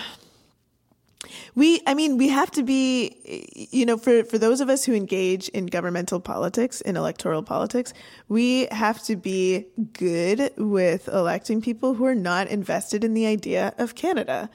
we 1.55 1.81
i 1.87 1.95
mean 1.95 2.17
we 2.17 2.29
have 2.29 2.51
to 2.51 2.63
be 2.63 3.69
you 3.71 3.87
know 3.87 3.97
for 3.97 4.25
for 4.25 4.39
those 4.39 4.61
of 4.61 4.69
us 4.69 4.85
who 4.85 4.95
engage 4.95 5.49
in 5.51 5.67
governmental 5.67 6.21
politics 6.21 6.81
in 6.81 6.97
electoral 6.97 7.43
politics 7.43 7.93
we 8.29 8.67
have 8.71 9.03
to 9.03 9.17
be 9.17 9.67
good 9.93 10.53
with 10.57 11.09
electing 11.09 11.61
people 11.61 11.95
who 11.95 12.05
are 12.05 12.15
not 12.15 12.49
invested 12.49 13.05
in 13.05 13.15
the 13.15 13.27
idea 13.27 13.75
of 13.79 13.95
canada 13.95 14.51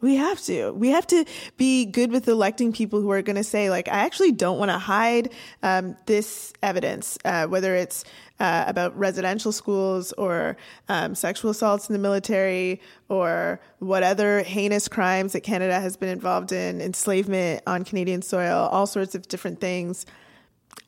we 0.00 0.16
have 0.16 0.40
to. 0.42 0.72
We 0.72 0.90
have 0.90 1.06
to 1.08 1.24
be 1.56 1.84
good 1.84 2.12
with 2.12 2.28
electing 2.28 2.72
people 2.72 3.00
who 3.00 3.10
are 3.10 3.22
going 3.22 3.36
to 3.36 3.44
say, 3.44 3.68
like, 3.68 3.88
I 3.88 4.00
actually 4.00 4.32
don't 4.32 4.58
want 4.58 4.70
to 4.70 4.78
hide 4.78 5.30
um, 5.62 5.96
this 6.06 6.52
evidence, 6.62 7.18
uh, 7.24 7.46
whether 7.46 7.74
it's 7.74 8.04
uh, 8.38 8.64
about 8.68 8.96
residential 8.96 9.50
schools 9.50 10.12
or 10.12 10.56
um, 10.88 11.16
sexual 11.16 11.50
assaults 11.50 11.88
in 11.88 11.94
the 11.94 11.98
military 11.98 12.80
or 13.08 13.60
what 13.80 14.04
other 14.04 14.42
heinous 14.42 14.86
crimes 14.86 15.32
that 15.32 15.40
Canada 15.40 15.80
has 15.80 15.96
been 15.96 16.08
involved 16.08 16.52
in, 16.52 16.80
enslavement 16.80 17.62
on 17.66 17.84
Canadian 17.84 18.22
soil, 18.22 18.68
all 18.70 18.86
sorts 18.86 19.16
of 19.16 19.26
different 19.26 19.60
things. 19.60 20.06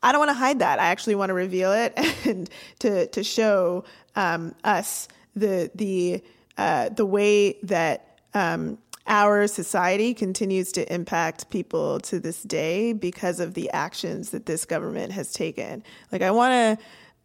I 0.02 0.12
don't 0.12 0.20
want 0.20 0.30
to 0.30 0.34
hide 0.34 0.60
that. 0.60 0.78
I 0.78 0.86
actually 0.86 1.16
want 1.16 1.30
to 1.30 1.34
reveal 1.34 1.72
it 1.72 1.94
and 2.26 2.48
to 2.78 3.08
to 3.08 3.24
show 3.24 3.84
um, 4.14 4.54
us 4.62 5.08
the 5.34 5.70
the 5.74 6.22
uh, 6.56 6.90
the 6.90 7.04
way 7.04 7.54
that 7.64 8.20
um, 8.34 8.78
our 9.10 9.48
society 9.48 10.14
continues 10.14 10.70
to 10.70 10.94
impact 10.94 11.50
people 11.50 11.98
to 11.98 12.20
this 12.20 12.44
day 12.44 12.92
because 12.92 13.40
of 13.40 13.54
the 13.54 13.68
actions 13.72 14.30
that 14.30 14.46
this 14.46 14.64
government 14.64 15.10
has 15.10 15.32
taken. 15.32 15.82
Like, 16.12 16.22
I 16.22 16.30
want 16.30 16.78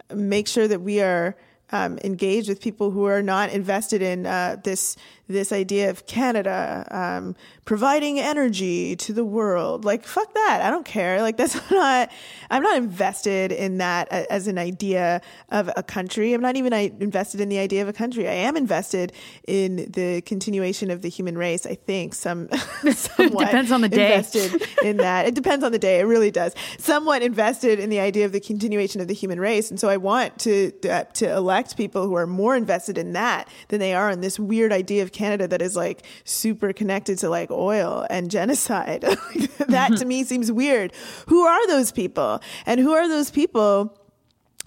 to 0.09 0.15
make 0.15 0.47
sure 0.47 0.67
that 0.67 0.81
we 0.81 0.99
are 0.99 1.37
um, 1.71 1.99
engaged 2.03 2.49
with 2.49 2.59
people 2.59 2.89
who 2.89 3.05
are 3.05 3.21
not 3.21 3.51
invested 3.51 4.01
in 4.01 4.25
uh, 4.25 4.57
this 4.63 4.97
this 5.27 5.51
idea 5.51 5.89
of 5.89 6.05
Canada 6.05 6.87
um, 6.91 7.35
providing 7.65 8.19
energy 8.19 8.95
to 8.95 9.13
the 9.13 9.25
world. 9.25 9.83
Like 9.85 10.05
fuck 10.05 10.33
that, 10.33 10.61
I 10.63 10.69
don't 10.69 10.85
care. 10.85 11.21
Like 11.21 11.37
that's 11.37 11.55
not. 11.71 12.11
I'm 12.49 12.61
not 12.61 12.77
invested 12.77 13.51
in 13.51 13.79
that 13.79 14.11
as 14.11 14.47
an 14.47 14.57
idea 14.57 15.21
of 15.49 15.69
a 15.75 15.83
country. 15.83 16.33
I'm 16.33 16.41
not 16.41 16.55
even 16.55 16.73
invested 16.73 17.41
in 17.41 17.49
the 17.49 17.57
idea 17.57 17.81
of 17.81 17.87
a 17.87 17.93
country. 17.93 18.27
I 18.27 18.33
am 18.33 18.55
invested 18.55 19.13
in 19.47 19.91
the 19.91 20.21
continuation 20.21 20.91
of 20.91 21.01
the 21.01 21.09
human 21.09 21.37
race. 21.37 21.65
I 21.65 21.75
think 21.75 22.13
some 22.13 22.49
somewhat 22.93 23.45
depends 23.45 23.71
on 23.71 23.81
the 23.81 23.89
day. 23.89 24.15
Invested 24.15 24.61
in 24.83 24.97
that. 24.97 25.25
It 25.25 25.33
depends 25.33 25.65
on 25.65 25.71
the 25.71 25.79
day. 25.79 25.99
It 25.99 26.03
really 26.03 26.31
does. 26.31 26.53
Somewhat 26.77 27.23
invested 27.23 27.79
in 27.79 27.89
the 27.89 27.99
idea 27.99 28.25
of 28.25 28.31
the 28.31 28.39
continuation 28.39 29.01
of 29.01 29.07
the 29.07 29.13
human 29.13 29.39
race, 29.39 29.69
and 29.71 29.79
so 29.79 29.89
I 29.89 29.97
want 29.97 30.37
to 30.39 30.71
uh, 30.89 31.03
to 31.03 31.31
elect 31.31 31.77
people 31.77 32.05
who 32.05 32.15
are 32.15 32.27
more 32.27 32.55
invested 32.55 32.97
in 32.97 33.13
that 33.13 33.49
than 33.69 33.79
they 33.79 33.95
are 33.95 34.11
in 34.11 34.21
this 34.21 34.39
weird 34.39 34.71
idea 34.71 35.01
of 35.01 35.11
Canada 35.15 35.47
that 35.47 35.61
is 35.61 35.75
like 35.75 36.05
super 36.23 36.73
connected 36.73 37.17
to 37.19 37.29
like 37.29 37.49
oil 37.49 38.05
and 38.09 38.29
genocide. 38.29 39.01
that 39.67 39.97
to 39.97 40.05
me 40.05 40.23
seems 40.31 40.51
weird. 40.51 40.93
Who 41.27 41.43
are 41.43 41.67
those 41.67 41.91
people? 41.91 42.41
And 42.65 42.79
who 42.79 42.93
are 42.93 43.07
those 43.07 43.31
people? 43.31 43.97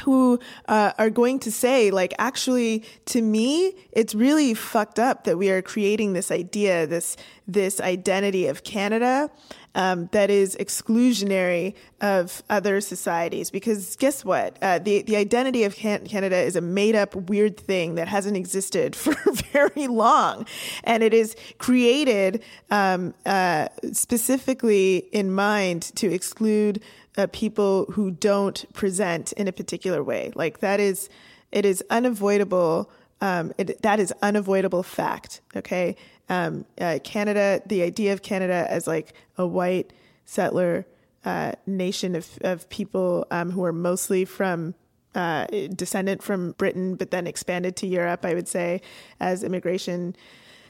who 0.05 0.38
uh, 0.68 0.92
are 0.96 1.11
going 1.11 1.40
to 1.40 1.51
say 1.51 1.90
like 1.90 2.14
actually 2.20 2.84
to 3.05 3.20
me 3.20 3.74
it's 3.90 4.14
really 4.14 4.55
fucked 4.55 5.01
up 5.01 5.24
that 5.24 5.36
we 5.36 5.51
are 5.51 5.61
creating 5.61 6.12
this 6.12 6.30
idea 6.30 6.86
this 6.86 7.16
this 7.49 7.80
identity 7.80 8.46
of 8.46 8.62
canada 8.62 9.28
um, 9.75 10.09
that 10.12 10.31
is 10.31 10.57
exclusionary 10.57 11.75
of 12.01 12.43
other 12.51 12.81
societies. 12.81 13.51
Because 13.51 13.97
guess 13.97 14.25
what? 14.25 14.57
Uh, 14.62 14.79
the 14.79 15.03
the 15.03 15.16
identity 15.16 15.64
of 15.64 15.75
Can- 15.77 16.07
Canada 16.07 16.37
is 16.37 16.57
a 16.57 16.61
made 16.61 16.95
up 16.95 17.14
weird 17.14 17.59
thing 17.59 17.95
that 17.97 18.09
hasn't 18.09 18.37
existed 18.37 18.97
for 19.03 19.14
very 19.53 19.87
long, 19.87 20.47
and 20.85 21.03
it 21.03 21.14
is 21.14 21.37
created 21.59 22.43
um, 22.71 23.14
uh, 23.27 23.69
specifically 23.93 24.99
in 25.12 25.33
mind 25.33 25.83
to 25.97 26.12
exclude 26.12 26.83
uh, 27.16 27.27
people 27.33 27.87
who 27.93 28.11
don't 28.11 28.64
present 28.73 29.33
in 29.33 29.49
a 29.49 29.53
particular 29.53 30.03
way. 30.03 30.33
Like 30.35 30.61
that 30.61 30.81
is 30.81 31.09
it 31.53 31.64
is 31.64 31.83
unavoidable. 31.91 32.91
Um, 33.21 33.53
it, 33.59 33.83
that 33.83 33.99
is 34.01 34.12
unavoidable 34.23 34.83
fact. 34.83 35.41
Okay, 35.57 35.97
um, 36.29 36.64
uh, 36.81 36.99
Canada, 37.03 37.62
the 37.66 37.83
idea 37.83 38.12
of 38.12 38.23
Canada 38.23 38.66
as 38.69 38.87
like 38.87 39.14
a 39.37 39.47
white 39.47 39.93
settler 40.25 40.87
uh, 41.25 41.53
nation 41.66 42.14
of, 42.14 42.39
of 42.43 42.69
people 42.69 43.27
um, 43.31 43.51
who 43.51 43.64
are 43.64 43.73
mostly 43.73 44.25
from 44.25 44.75
uh, 45.14 45.47
descendant 45.75 46.23
from 46.23 46.53
Britain, 46.53 46.95
but 46.95 47.11
then 47.11 47.27
expanded 47.27 47.77
to 47.77 47.87
Europe, 47.87 48.25
I 48.25 48.35
would 48.35 48.47
say, 48.47 48.83
as 49.21 49.43
immigration 49.43 50.14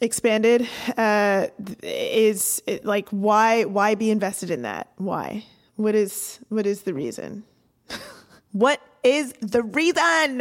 expanded, 0.01 0.67
uh, 0.97 1.49
is 1.83 2.63
it, 2.67 2.85
like 2.85 3.09
why 3.11 3.65
why 3.65 3.95
be 3.95 4.11
invested 4.11 4.51
in 4.51 4.63
that? 4.63 4.91
Why? 4.97 5.45
What 5.77 5.95
is 5.95 6.39
what 6.49 6.67
is 6.67 6.83
the 6.83 6.95
reason? 6.95 7.45
what 8.53 8.81
is 9.03 9.33
the 9.41 9.63
reason 9.63 10.39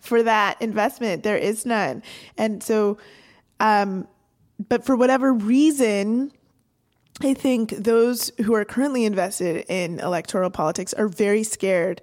for 0.00 0.22
that 0.22 0.60
investment? 0.60 1.22
There 1.22 1.36
is 1.36 1.66
none, 1.66 2.02
and 2.36 2.62
so. 2.62 2.98
Um, 3.60 4.06
but 4.68 4.84
for 4.84 4.96
whatever 4.96 5.32
reason, 5.32 6.32
I 7.20 7.34
think 7.34 7.70
those 7.70 8.30
who 8.44 8.54
are 8.54 8.64
currently 8.64 9.04
invested 9.04 9.64
in 9.68 9.98
electoral 10.00 10.50
politics 10.50 10.92
are 10.94 11.08
very 11.08 11.42
scared, 11.42 12.00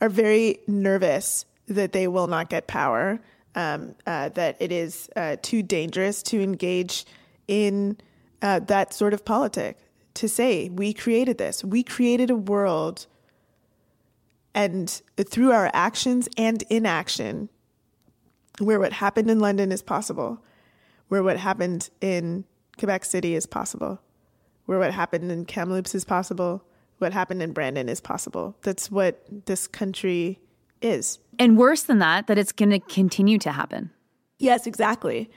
are 0.00 0.08
very 0.08 0.58
nervous 0.66 1.44
that 1.68 1.92
they 1.92 2.08
will 2.08 2.26
not 2.26 2.50
get 2.50 2.66
power, 2.66 3.20
um, 3.54 3.94
uh, 4.06 4.28
that 4.30 4.56
it 4.60 4.72
is 4.72 5.08
uh, 5.16 5.36
too 5.42 5.62
dangerous 5.62 6.22
to 6.24 6.40
engage 6.40 7.04
in 7.46 7.96
uh, 8.42 8.60
that 8.60 8.92
sort 8.92 9.14
of 9.14 9.24
politic. 9.24 9.78
To 10.14 10.28
say, 10.28 10.70
we 10.70 10.92
created 10.92 11.38
this, 11.38 11.62
we 11.62 11.82
created 11.82 12.30
a 12.30 12.36
world, 12.36 13.06
and 14.56 15.00
through 15.16 15.52
our 15.52 15.70
actions 15.72 16.28
and 16.36 16.64
inaction, 16.68 17.48
where 18.58 18.80
what 18.80 18.92
happened 18.92 19.30
in 19.30 19.38
London 19.38 19.70
is 19.70 19.82
possible 19.82 20.42
where 21.08 21.22
what 21.22 21.36
happened 21.36 21.90
in 22.00 22.44
Quebec 22.78 23.04
City 23.04 23.34
is 23.34 23.46
possible, 23.46 24.00
where 24.66 24.78
what 24.78 24.92
happened 24.92 25.30
in 25.30 25.44
Kamloops 25.44 25.94
is 25.94 26.04
possible, 26.04 26.64
what 26.98 27.12
happened 27.12 27.42
in 27.42 27.52
Brandon 27.52 27.88
is 27.88 28.00
possible. 28.00 28.56
That's 28.62 28.90
what 28.90 29.22
this 29.46 29.66
country 29.66 30.40
is. 30.82 31.18
And 31.38 31.56
worse 31.56 31.84
than 31.84 31.98
that, 32.00 32.26
that 32.26 32.38
it's 32.38 32.52
going 32.52 32.70
to 32.70 32.80
continue 32.80 33.38
to 33.38 33.52
happen. 33.52 33.90
Yes, 34.38 34.66
exactly. 34.66 35.30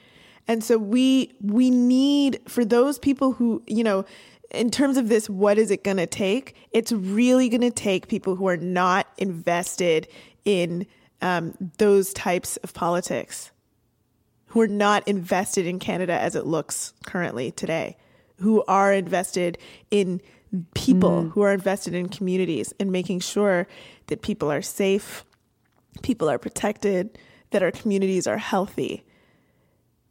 And 0.48 0.64
so 0.64 0.78
we 0.78 1.32
we 1.40 1.70
need 1.70 2.40
for 2.48 2.64
those 2.64 2.98
people 2.98 3.32
who, 3.32 3.62
you 3.66 3.84
know, 3.84 4.04
in 4.50 4.70
terms 4.70 4.96
of 4.96 5.08
this 5.08 5.28
what 5.28 5.58
is 5.58 5.70
it 5.70 5.84
going 5.84 5.96
to 5.96 6.06
take? 6.06 6.56
It's 6.72 6.92
really 6.92 7.48
going 7.48 7.60
to 7.62 7.70
take 7.70 8.08
people 8.08 8.36
who 8.36 8.48
are 8.48 8.56
not 8.56 9.06
invested 9.18 10.08
in 10.44 10.86
um, 11.22 11.54
those 11.78 12.12
types 12.12 12.56
of 12.58 12.72
politics 12.74 13.50
who 14.50 14.60
are 14.60 14.68
not 14.68 15.06
invested 15.06 15.64
in 15.64 15.78
Canada 15.78 16.12
as 16.12 16.34
it 16.34 16.44
looks 16.44 16.92
currently 17.06 17.52
today, 17.52 17.96
who 18.38 18.64
are 18.66 18.92
invested 18.92 19.56
in 19.92 20.20
people, 20.74 21.24
mm. 21.24 21.30
who 21.32 21.42
are 21.42 21.52
invested 21.52 21.94
in 21.94 22.08
communities 22.08 22.74
and 22.80 22.90
making 22.90 23.20
sure 23.20 23.68
that 24.08 24.22
people 24.22 24.50
are 24.50 24.62
safe, 24.62 25.24
people 26.02 26.28
are 26.28 26.38
protected, 26.38 27.16
that 27.50 27.62
our 27.62 27.70
communities 27.70 28.26
are 28.26 28.38
healthy. 28.38 29.04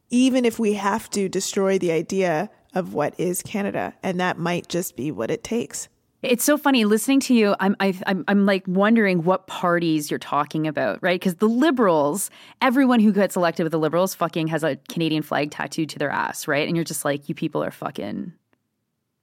Even 0.09 0.45
if 0.45 0.57
we 0.57 0.73
have 0.73 1.09
to 1.09 1.27
destroy 1.27 1.77
the 1.77 1.91
idea 1.91 2.49
of 2.74 2.93
what 2.93 3.20
is 3.20 3.41
Canada, 3.41 3.93
and 4.03 4.20
that 4.20 4.38
might 4.38 4.67
just 4.70 4.95
be 4.95 5.11
what 5.11 5.32
it 5.32 5.43
takes. 5.43 5.89
It's 6.22 6.43
so 6.43 6.57
funny 6.57 6.84
listening 6.84 7.22
to 7.22 7.34
you. 7.34 7.55
I'm 7.61 7.78
I, 7.80 7.97
I'm 8.05 8.26
I'm 8.28 8.45
like 8.45 8.63
wondering 8.67 9.24
what 9.24 9.47
parties 9.47 10.11
you're 10.11 10.20
talking 10.20 10.67
about, 10.67 10.99
right? 11.01 11.20
Because 11.20 11.36
the 11.36 11.47
liberals, 11.47 12.30
everyone 12.61 12.99
who 12.99 13.13
gets 13.13 13.38
elected 13.38 13.63
with 13.63 13.72
the 13.72 13.80
liberals, 13.80 14.15
fucking 14.15 14.47
has 14.47 14.63
a 14.63 14.76
Canadian 14.89 15.24
flag 15.24 15.51
tattooed 15.51 15.89
to 15.89 15.99
their 15.99 16.09
ass, 16.09 16.45
right? 16.47 16.67
And 16.67 16.76
you're 16.76 16.84
just 16.84 17.05
like, 17.05 17.30
you 17.30 17.36
people 17.36 17.63
are 17.63 17.72
fucking 17.72 18.34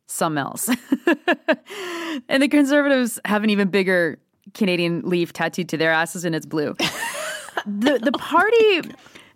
some 0.06 0.38
else. 0.38 0.68
and 2.28 2.42
the 2.42 2.48
conservatives 2.48 3.20
have 3.26 3.44
an 3.44 3.50
even 3.50 3.68
bigger 3.68 4.18
Canadian 4.54 5.02
leaf 5.02 5.34
tattooed 5.34 5.68
to 5.70 5.76
their 5.76 5.92
asses, 5.92 6.24
and 6.24 6.34
it's 6.34 6.46
blue. 6.46 6.74
the 7.66 7.98
the 8.02 8.12
party 8.12 8.80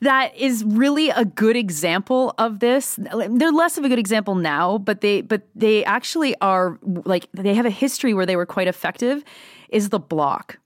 that 0.01 0.35
is 0.37 0.65
really 0.65 1.11
a 1.11 1.25
good 1.25 1.57
example 1.57 2.35
of 2.39 2.61
this. 2.61 2.99
They're 2.99 3.53
less 3.53 3.77
of 3.77 3.85
a 3.85 3.89
good 3.89 3.99
example 3.99 4.35
now, 4.35 4.79
but 4.79 5.01
they 5.01 5.21
but 5.21 5.43
they 5.55 5.85
actually 5.85 6.35
are 6.41 6.79
like 6.83 7.27
they 7.33 7.55
have 7.55 7.67
a 7.67 7.71
history 7.71 8.15
where 8.15 8.27
they 8.27 8.37
were 8.37 8.47
quite 8.47 8.69
effective. 8.69 9.23
Is 9.69 9.91
the 9.91 10.01
Bloc. 10.01 10.59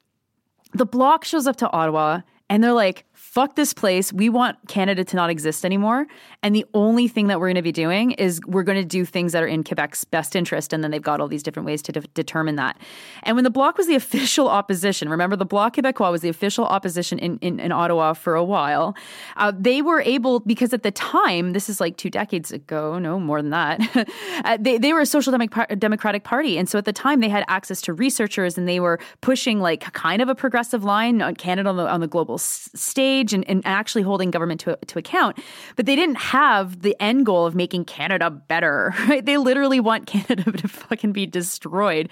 The 0.73 0.87
Bloc 0.87 1.25
shows 1.25 1.47
up 1.47 1.57
to 1.57 1.71
Ottawa 1.71 2.21
and 2.49 2.63
they're 2.63 2.73
like, 2.73 3.05
fuck 3.35 3.57
this 3.57 3.75
place. 3.75 4.13
We 4.13 4.29
want 4.29 4.57
Canada 4.69 5.03
to 5.03 5.17
not 5.17 5.29
exist 5.29 5.65
anymore. 5.65 6.07
And 6.45 6.55
the 6.55 6.65
only 6.73 7.09
thing 7.09 7.27
that 7.27 7.41
we're 7.41 7.49
going 7.49 7.57
to 7.57 7.63
be 7.63 7.73
doing 7.73 8.13
is 8.13 8.41
we're 8.47 8.63
going 8.63 8.79
to 8.79 8.85
do 8.85 9.05
things 9.05 9.33
that 9.33 9.43
are 9.43 9.47
in 9.49 9.65
Quebec's 9.65 10.05
best 10.05 10.37
interest. 10.37 10.73
And 10.73 10.85
then 10.85 10.93
they've 10.93 11.03
got 11.03 11.21
all 11.21 11.27
these 11.27 11.43
different 11.43 11.67
ways 11.67 11.83
to 11.83 11.93
de- 11.93 12.03
determine 12.15 12.55
that. 12.55 12.79
And 13.25 13.37
when 13.37 13.43
the 13.43 13.51
Bloc 13.51 13.77
was 13.77 13.89
the 13.89 13.95
official 14.05 14.49
opposition, 14.49 15.09
remember 15.09 15.35
the 15.35 15.45
Bloc 15.45 15.75
Québécois 15.75 16.13
was 16.13 16.21
the 16.21 16.29
official 16.29 16.65
opposition 16.65 17.19
in, 17.19 17.39
in, 17.39 17.59
in 17.59 17.73
Ottawa 17.73 18.13
for 18.13 18.37
a 18.37 18.45
while, 18.45 18.95
uh, 19.37 19.53
they 19.59 19.83
were 19.83 20.01
able, 20.03 20.39
because 20.39 20.73
at 20.73 20.85
the 20.85 20.93
time, 20.93 21.55
this 21.55 21.69
is 21.69 21.81
like 21.81 21.97
two 21.97 22.11
decades 22.11 22.53
ago, 22.53 23.01
no 23.01 23.19
more 23.19 23.43
than 23.43 23.51
that, 23.51 24.09
uh, 24.45 24.59
they, 24.61 24.79
they 24.79 24.93
were 24.93 25.01
a 25.01 25.07
social 25.07 25.37
democratic 25.77 26.23
party. 26.23 26.57
And 26.57 26.69
so 26.69 26.79
at 26.79 26.85
the 26.85 26.93
time, 26.93 27.19
they 27.19 27.29
had 27.29 27.45
access 27.49 27.81
to 27.81 27.93
researchers 27.95 28.57
and 28.57 28.69
they 28.69 28.79
were 28.79 29.01
pushing 29.23 29.59
like 29.59 29.93
kind 29.93 30.23
of 30.23 30.29
a 30.29 30.37
progressive 30.37 30.85
line 30.85 31.21
on 31.21 31.35
Canada 31.35 31.69
on 31.69 31.77
the, 31.77 31.89
on 31.89 32.01
the 32.01 32.07
global 32.07 32.37
s- 32.37 32.71
stage 32.75 33.24
and, 33.33 33.49
and 33.49 33.63
actually 33.65 34.03
holding 34.03 34.31
government 34.31 34.61
to, 34.63 34.79
to 34.87 34.99
account. 34.99 35.39
But 35.77 35.87
they 35.87 35.97
didn't 35.97 36.17
have 36.17 36.83
the 36.83 36.97
end 37.01 37.27
goal 37.27 37.47
of 37.47 37.55
making 37.55 37.85
Canada 37.87 38.31
better, 38.31 38.95
right? 39.09 39.25
They 39.25 39.37
literally 39.37 39.81
want 39.81 40.07
Canada 40.15 40.51
to 40.53 40.69
fucking 40.69 41.13
be 41.13 41.27
destroyed. 41.27 42.09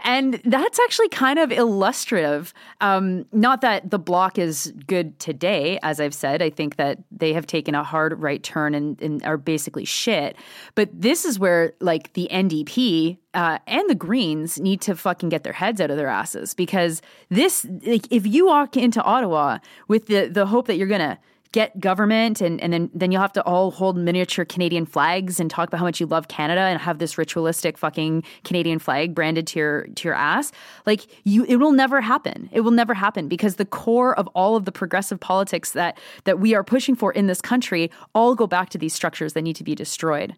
And 0.00 0.40
that's 0.44 0.78
actually 0.80 1.08
kind 1.08 1.38
of 1.38 1.52
illustrative. 1.52 2.52
Um, 2.80 3.26
not 3.32 3.60
that 3.60 3.90
the 3.90 3.98
bloc 3.98 4.38
is 4.38 4.72
good 4.86 5.18
today, 5.18 5.78
as 5.82 6.00
I've 6.00 6.14
said. 6.14 6.42
I 6.42 6.50
think 6.50 6.76
that 6.76 6.98
they 7.10 7.32
have 7.32 7.46
taken 7.46 7.74
a 7.74 7.84
hard 7.84 8.20
right 8.20 8.42
turn 8.42 8.74
and, 8.74 9.00
and 9.02 9.24
are 9.24 9.36
basically 9.36 9.84
shit. 9.84 10.36
But 10.74 10.88
this 10.92 11.24
is 11.24 11.38
where, 11.38 11.74
like, 11.80 12.12
the 12.14 12.28
NDP 12.30 13.18
uh, 13.34 13.58
and 13.66 13.88
the 13.88 13.94
Greens 13.94 14.58
need 14.58 14.80
to 14.82 14.96
fucking 14.96 15.28
get 15.28 15.44
their 15.44 15.52
heads 15.52 15.80
out 15.80 15.90
of 15.90 15.96
their 15.96 16.08
asses 16.08 16.54
because 16.54 17.00
this, 17.28 17.66
like, 17.86 18.06
if 18.10 18.26
you 18.26 18.46
walk 18.46 18.76
into 18.76 19.02
Ottawa 19.02 19.58
with 19.88 20.06
the 20.06 20.26
the 20.26 20.46
hope 20.46 20.66
that 20.66 20.76
you're 20.76 20.88
gonna 20.88 21.18
get 21.52 21.80
government 21.80 22.40
and, 22.40 22.60
and 22.60 22.72
then, 22.72 22.90
then 22.94 23.10
you'll 23.10 23.20
have 23.20 23.32
to 23.32 23.42
all 23.42 23.70
hold 23.70 23.96
miniature 23.96 24.44
Canadian 24.44 24.86
flags 24.86 25.40
and 25.40 25.50
talk 25.50 25.68
about 25.68 25.78
how 25.78 25.84
much 25.84 26.00
you 26.00 26.06
love 26.06 26.28
Canada 26.28 26.60
and 26.60 26.80
have 26.80 26.98
this 26.98 27.18
ritualistic 27.18 27.76
fucking 27.76 28.22
Canadian 28.44 28.78
flag 28.78 29.14
branded 29.14 29.46
to 29.48 29.58
your 29.58 29.86
to 29.96 30.08
your 30.08 30.14
ass. 30.14 30.52
Like 30.86 31.06
you 31.24 31.44
it 31.44 31.56
will 31.56 31.72
never 31.72 32.00
happen. 32.00 32.48
It 32.52 32.60
will 32.60 32.70
never 32.70 32.94
happen 32.94 33.28
because 33.28 33.56
the 33.56 33.64
core 33.64 34.16
of 34.18 34.28
all 34.28 34.56
of 34.56 34.64
the 34.64 34.72
progressive 34.72 35.18
politics 35.18 35.72
that 35.72 35.98
that 36.24 36.38
we 36.38 36.54
are 36.54 36.62
pushing 36.62 36.94
for 36.94 37.12
in 37.12 37.26
this 37.26 37.40
country 37.40 37.90
all 38.14 38.34
go 38.34 38.46
back 38.46 38.70
to 38.70 38.78
these 38.78 38.94
structures 38.94 39.32
that 39.32 39.42
need 39.42 39.56
to 39.56 39.64
be 39.64 39.74
destroyed. 39.74 40.36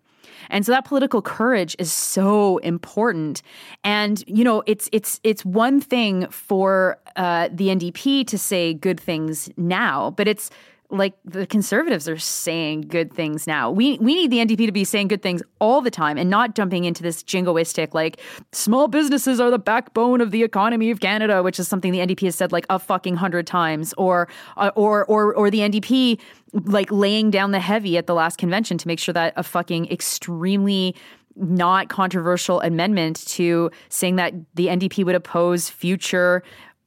And 0.51 0.65
so 0.65 0.73
that 0.73 0.85
political 0.85 1.23
courage 1.23 1.77
is 1.79 1.93
so 1.93 2.59
important. 2.59 3.43
And 3.85 4.23
you 4.27 4.45
know, 4.45 4.63
it's 4.67 4.89
it's 4.93 5.21
it's 5.23 5.45
one 5.45 5.81
thing 5.81 6.27
for 6.29 6.99
uh, 7.17 7.49
the 7.53 7.69
NDP 7.69 8.27
to 8.29 8.39
say 8.39 8.75
good 8.75 9.01
things 9.01 9.51
now, 9.57 10.11
but 10.11 10.29
it's 10.29 10.51
like 10.93 11.15
the 11.25 11.47
conservatives 11.47 12.09
are 12.09 12.19
saying 12.19 12.83
good 12.83 13.13
things 13.13 13.47
now. 13.47 13.71
We 13.71 13.99
we 13.99 14.15
need 14.15 14.31
the 14.31 14.39
NDP 14.39 14.67
to 14.67 14.73
be 14.73 14.85
saying 14.85 15.09
good 15.09 15.23
things 15.23 15.43
all 15.59 15.81
the 15.81 15.91
time 15.91 16.19
and 16.19 16.29
not 16.29 16.55
jumping 16.55 16.85
into 16.85 17.03
this 17.03 17.23
jingoistic 17.23 17.95
like 17.95 18.21
small 18.53 18.89
businesses 18.89 19.41
are 19.41 19.51
the 19.51 19.59
backbone 19.59 20.21
of 20.21 20.31
the 20.31 20.43
economy 20.43 20.91
of 20.91 21.01
Canada, 21.01 21.43
which 21.43 21.59
is 21.59 21.67
something 21.67 21.93
the 21.93 21.99
NDP 21.99 22.27
has 22.27 22.37
said 22.37 22.53
like 22.53 22.67
a 22.71 22.79
fucking 22.79 23.17
hundred 23.17 23.47
times, 23.47 23.95
or 23.97 24.29
uh, 24.57 24.71
or 24.77 25.05
or 25.07 25.35
or 25.35 25.51
the 25.51 25.61
NDP 25.61 26.21
like 26.53 26.93
laying 26.93 27.31
down 27.31 27.51
the 27.51 27.61
heavy 27.61 27.97
at 27.97 28.07
the 28.07 28.15
last 28.15 28.37
convention 28.37 28.77
to 28.79 28.87
make 28.87 28.99
sure 28.99 29.15
that 29.15 29.33
a 29.37 29.43
fucking 29.43 29.91
extremely 29.91 30.95
not 31.37 31.89
controversial 31.89 32.61
amendment 32.61 33.27
to 33.27 33.71
saying 33.89 34.17
that 34.17 34.35
the 34.55 34.67
NDP 34.67 35.05
would 35.05 35.15
oppose 35.15 35.71
future 35.71 36.43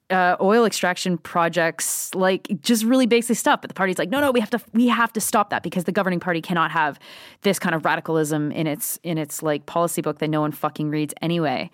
uh, 0.10 0.36
oil 0.40 0.66
extraction 0.66 1.18
projects, 1.18 2.14
like 2.14 2.48
just 2.62 2.84
really 2.84 3.08
basic 3.08 3.38
stuff. 3.38 3.62
But 3.62 3.70
the 3.70 3.74
party's 3.74 3.98
like, 3.98 4.10
no, 4.10 4.20
no, 4.22 4.32
we 4.32 4.40
have 4.40 4.50
to, 4.52 4.62
we 4.74 4.88
have 4.88 5.12
to 5.14 5.22
stop 5.22 5.50
that 5.50 5.64
because 5.64 5.86
the 5.86 5.92
governing 5.92 6.20
party 6.20 6.42
cannot 6.42 6.72
have 6.72 7.00
this 7.42 7.58
kind 7.58 7.74
of 7.74 7.86
radicalism 7.86 8.52
in 8.52 8.68
its 8.68 9.00
in 9.04 9.18
its 9.18 9.42
like 9.42 9.66
policy 9.66 10.02
book 10.02 10.20
that 10.20 10.30
no 10.30 10.42
one 10.42 10.52
fucking 10.52 10.90
reads 10.90 11.14
anyway. 11.22 11.72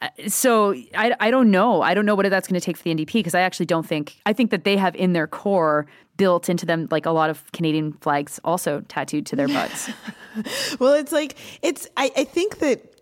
Uh, 0.00 0.08
so 0.26 0.74
I, 0.94 1.14
I 1.20 1.30
don't 1.30 1.50
know. 1.50 1.82
I 1.82 1.94
don't 1.94 2.06
know 2.06 2.14
what 2.14 2.28
that's 2.28 2.48
going 2.48 2.60
to 2.60 2.64
take 2.64 2.76
for 2.76 2.82
the 2.82 2.94
NDP 2.94 3.12
because 3.14 3.34
I 3.34 3.40
actually 3.40 3.66
don't 3.66 3.86
think 3.86 4.16
I 4.24 4.32
think 4.32 4.50
that 4.50 4.64
they 4.64 4.76
have 4.76 4.94
in 4.96 5.12
their 5.12 5.26
core 5.26 5.86
built 6.16 6.48
into 6.48 6.64
them 6.64 6.88
like 6.90 7.06
a 7.06 7.10
lot 7.10 7.30
of 7.30 7.50
Canadian 7.52 7.92
flags 7.94 8.40
also 8.44 8.80
tattooed 8.88 9.26
to 9.26 9.36
their 9.36 9.48
butts. 9.48 9.90
well, 10.78 10.94
it's 10.94 11.12
like 11.12 11.36
it's. 11.62 11.86
I, 11.96 12.10
I 12.16 12.24
think 12.24 12.58
that 12.58 12.95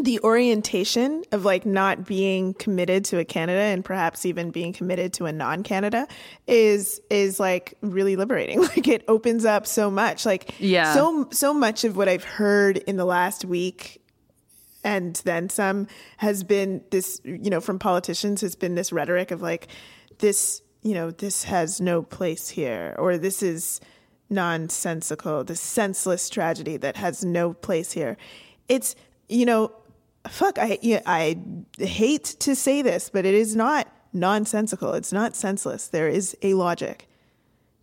the 0.00 0.20
orientation 0.20 1.24
of 1.32 1.44
like 1.44 1.64
not 1.64 2.06
being 2.06 2.54
committed 2.54 3.04
to 3.06 3.18
a 3.18 3.24
Canada 3.24 3.60
and 3.60 3.84
perhaps 3.84 4.26
even 4.26 4.50
being 4.50 4.72
committed 4.72 5.12
to 5.14 5.26
a 5.26 5.32
non-Canada 5.32 6.06
is 6.46 7.00
is 7.10 7.40
like 7.40 7.74
really 7.80 8.16
liberating. 8.16 8.60
Like 8.76 8.88
it 8.88 9.04
opens 9.08 9.44
up 9.44 9.66
so 9.66 9.90
much. 9.90 10.26
Like 10.26 10.54
yeah. 10.58 10.92
so 10.92 11.28
so 11.30 11.54
much 11.54 11.84
of 11.84 11.96
what 11.96 12.08
I've 12.08 12.24
heard 12.24 12.78
in 12.78 12.96
the 12.96 13.04
last 13.04 13.44
week 13.44 14.02
and 14.86 15.16
then 15.24 15.48
some 15.48 15.88
has 16.16 16.44
been 16.44 16.82
this 16.90 17.20
you 17.24 17.50
know 17.50 17.60
from 17.60 17.78
politicians 17.78 18.40
has 18.40 18.54
been 18.54 18.76
this 18.76 18.92
rhetoric 18.92 19.30
of 19.30 19.42
like 19.42 19.68
this 20.18 20.62
you 20.82 20.94
know 20.94 21.10
this 21.10 21.44
has 21.44 21.80
no 21.80 22.02
place 22.02 22.48
here 22.48 22.94
or 22.98 23.18
this 23.18 23.42
is 23.42 23.80
nonsensical 24.30 25.42
this 25.44 25.60
senseless 25.60 26.28
tragedy 26.30 26.76
that 26.76 26.96
has 26.96 27.24
no 27.24 27.52
place 27.52 27.92
here 27.92 28.16
it's 28.68 28.94
you 29.28 29.44
know 29.44 29.72
fuck, 30.28 30.58
I 30.58 30.78
I 31.06 31.38
hate 31.78 32.24
to 32.40 32.54
say 32.54 32.82
this, 32.82 33.10
but 33.10 33.24
it 33.24 33.34
is 33.34 33.56
not 33.56 33.88
nonsensical. 34.12 34.92
It's 34.94 35.12
not 35.12 35.36
senseless. 35.36 35.88
There 35.88 36.08
is 36.08 36.36
a 36.42 36.54
logic 36.54 37.08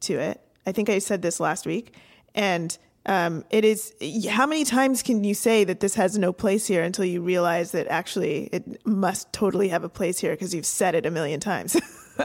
to 0.01 0.19
it. 0.19 0.41
I 0.65 0.71
think 0.71 0.89
I 0.89 0.99
said 0.99 1.21
this 1.21 1.39
last 1.39 1.65
week, 1.65 1.93
and 2.33 2.77
um, 3.05 3.43
it 3.49 3.65
is. 3.65 3.93
How 4.29 4.45
many 4.45 4.63
times 4.63 5.03
can 5.03 5.23
you 5.23 5.33
say 5.33 5.63
that 5.63 5.79
this 5.79 5.95
has 5.95 6.17
no 6.17 6.31
place 6.31 6.65
here 6.67 6.83
until 6.83 7.05
you 7.05 7.21
realize 7.21 7.71
that 7.71 7.87
actually 7.87 8.49
it 8.51 8.85
must 8.85 9.31
totally 9.33 9.69
have 9.69 9.83
a 9.83 9.89
place 9.89 10.19
here 10.19 10.31
because 10.31 10.53
you've 10.53 10.65
said 10.65 10.95
it 10.95 11.05
a 11.05 11.11
million 11.11 11.39
times? 11.39 11.75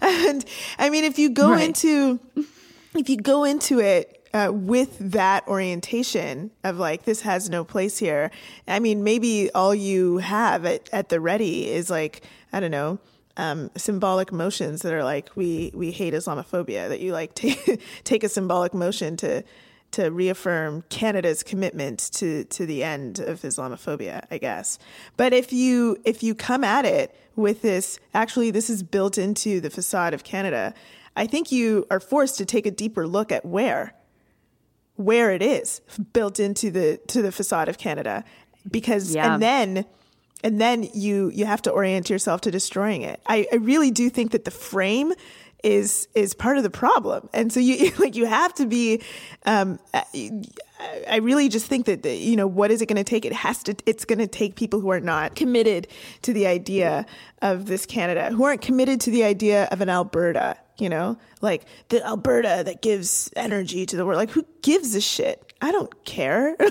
and 0.00 0.44
I 0.78 0.90
mean, 0.90 1.04
if 1.04 1.18
you 1.18 1.30
go 1.30 1.50
right. 1.50 1.64
into 1.64 2.20
if 2.94 3.08
you 3.08 3.16
go 3.16 3.44
into 3.44 3.80
it 3.80 4.23
uh, 4.34 4.50
with 4.52 4.98
that 4.98 5.46
orientation 5.48 6.50
of 6.64 6.78
like 6.78 7.04
this 7.04 7.22
has 7.22 7.48
no 7.48 7.64
place 7.64 7.98
here 7.98 8.30
i 8.68 8.78
mean 8.78 9.02
maybe 9.02 9.50
all 9.54 9.74
you 9.74 10.18
have 10.18 10.66
at, 10.66 10.90
at 10.92 11.08
the 11.08 11.20
ready 11.20 11.70
is 11.70 11.88
like 11.88 12.22
i 12.52 12.60
don't 12.60 12.72
know 12.72 12.98
um, 13.36 13.68
symbolic 13.76 14.32
motions 14.32 14.82
that 14.82 14.92
are 14.92 15.02
like 15.02 15.30
we 15.34 15.72
we 15.74 15.90
hate 15.90 16.12
islamophobia 16.12 16.88
that 16.88 17.00
you 17.00 17.12
like 17.12 17.34
take 17.36 17.80
take 18.04 18.22
a 18.22 18.28
symbolic 18.28 18.74
motion 18.74 19.16
to 19.16 19.42
to 19.94 20.10
reaffirm 20.10 20.82
Canada's 20.88 21.44
commitment 21.44 22.10
to 22.14 22.42
to 22.44 22.66
the 22.66 22.82
end 22.82 23.20
of 23.20 23.42
Islamophobia, 23.42 24.26
I 24.28 24.38
guess. 24.38 24.76
But 25.16 25.32
if 25.32 25.52
you 25.52 25.96
if 26.04 26.20
you 26.20 26.34
come 26.34 26.64
at 26.64 26.84
it 26.84 27.14
with 27.36 27.62
this, 27.62 28.00
actually, 28.12 28.50
this 28.50 28.68
is 28.68 28.82
built 28.82 29.18
into 29.18 29.60
the 29.60 29.70
facade 29.70 30.12
of 30.12 30.24
Canada. 30.24 30.74
I 31.16 31.28
think 31.28 31.52
you 31.52 31.86
are 31.92 32.00
forced 32.00 32.38
to 32.38 32.44
take 32.44 32.66
a 32.66 32.72
deeper 32.72 33.06
look 33.06 33.30
at 33.30 33.44
where 33.44 33.94
where 34.96 35.32
it 35.32 35.42
is 35.42 35.80
built 36.12 36.38
into 36.38 36.70
the 36.70 37.00
to 37.08 37.22
the 37.22 37.32
facade 37.32 37.68
of 37.68 37.78
Canada 37.78 38.24
because 38.70 39.14
yeah. 39.14 39.34
and 39.34 39.42
then 39.42 39.84
and 40.42 40.60
then 40.60 40.88
you 40.94 41.30
you 41.34 41.46
have 41.46 41.62
to 41.62 41.70
orient 41.70 42.10
yourself 42.10 42.42
to 42.42 42.50
destroying 42.50 43.02
it. 43.02 43.20
I, 43.26 43.46
I 43.52 43.56
really 43.56 43.90
do 43.90 44.10
think 44.10 44.32
that 44.32 44.44
the 44.44 44.50
frame 44.50 45.12
is 45.64 46.06
is 46.14 46.34
part 46.34 46.58
of 46.58 46.62
the 46.62 46.70
problem, 46.70 47.28
and 47.32 47.52
so 47.52 47.58
you 47.58 47.90
like 47.98 48.14
you 48.14 48.26
have 48.26 48.54
to 48.54 48.66
be. 48.66 49.02
Um, 49.46 49.78
I 51.08 51.16
really 51.16 51.48
just 51.48 51.66
think 51.66 51.86
that 51.86 52.02
the, 52.02 52.14
you 52.14 52.36
know 52.36 52.46
what 52.46 52.70
is 52.70 52.82
it 52.82 52.86
going 52.86 53.02
to 53.02 53.04
take? 53.04 53.24
It 53.24 53.32
has 53.32 53.62
to. 53.64 53.74
It's 53.86 54.04
going 54.04 54.18
to 54.18 54.26
take 54.26 54.54
people 54.54 54.80
who 54.80 54.90
are 54.90 55.00
not 55.00 55.34
committed 55.34 55.88
to 56.22 56.32
the 56.32 56.46
idea 56.46 57.06
of 57.40 57.66
this 57.66 57.86
Canada, 57.86 58.30
who 58.30 58.44
aren't 58.44 58.60
committed 58.60 59.00
to 59.02 59.10
the 59.10 59.24
idea 59.24 59.64
of 59.70 59.80
an 59.80 59.88
Alberta, 59.88 60.58
you 60.78 60.88
know, 60.88 61.16
like 61.40 61.64
the 61.88 62.04
Alberta 62.04 62.62
that 62.64 62.82
gives 62.82 63.30
energy 63.36 63.86
to 63.86 63.96
the 63.96 64.04
world. 64.04 64.18
Like, 64.18 64.30
who 64.30 64.44
gives 64.62 64.94
a 64.94 65.00
shit? 65.00 65.52
I 65.60 65.72
don't 65.72 66.04
care. 66.04 66.56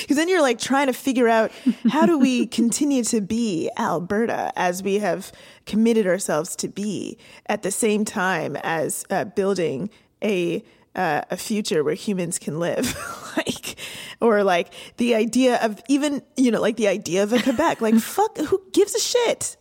Because 0.00 0.16
then 0.16 0.28
you're 0.28 0.42
like 0.42 0.58
trying 0.58 0.86
to 0.86 0.92
figure 0.92 1.28
out 1.28 1.50
how 1.90 2.06
do 2.06 2.18
we 2.18 2.46
continue 2.60 3.02
to 3.04 3.20
be 3.20 3.70
Alberta 3.78 4.52
as 4.56 4.82
we 4.82 4.98
have 4.98 5.32
committed 5.64 6.06
ourselves 6.06 6.56
to 6.56 6.68
be 6.68 7.18
at 7.46 7.62
the 7.62 7.70
same 7.70 8.04
time 8.04 8.56
as 8.62 9.04
uh, 9.10 9.24
building 9.24 9.90
a 10.22 10.62
uh, 10.94 11.22
a 11.30 11.36
future 11.36 11.84
where 11.84 11.94
humans 11.94 12.38
can 12.38 12.58
live 12.58 12.96
like 13.36 13.76
or 14.20 14.42
like 14.42 14.72
the 14.96 15.14
idea 15.14 15.56
of 15.62 15.80
even 15.88 16.22
you 16.36 16.50
know 16.50 16.60
like 16.60 16.76
the 16.76 16.88
idea 16.88 17.22
of 17.22 17.32
a 17.32 17.42
quebec 17.42 17.82
like 17.82 17.94
fuck 17.96 18.38
who 18.38 18.62
gives 18.72 18.94
a 18.94 18.98
shit 19.00 19.56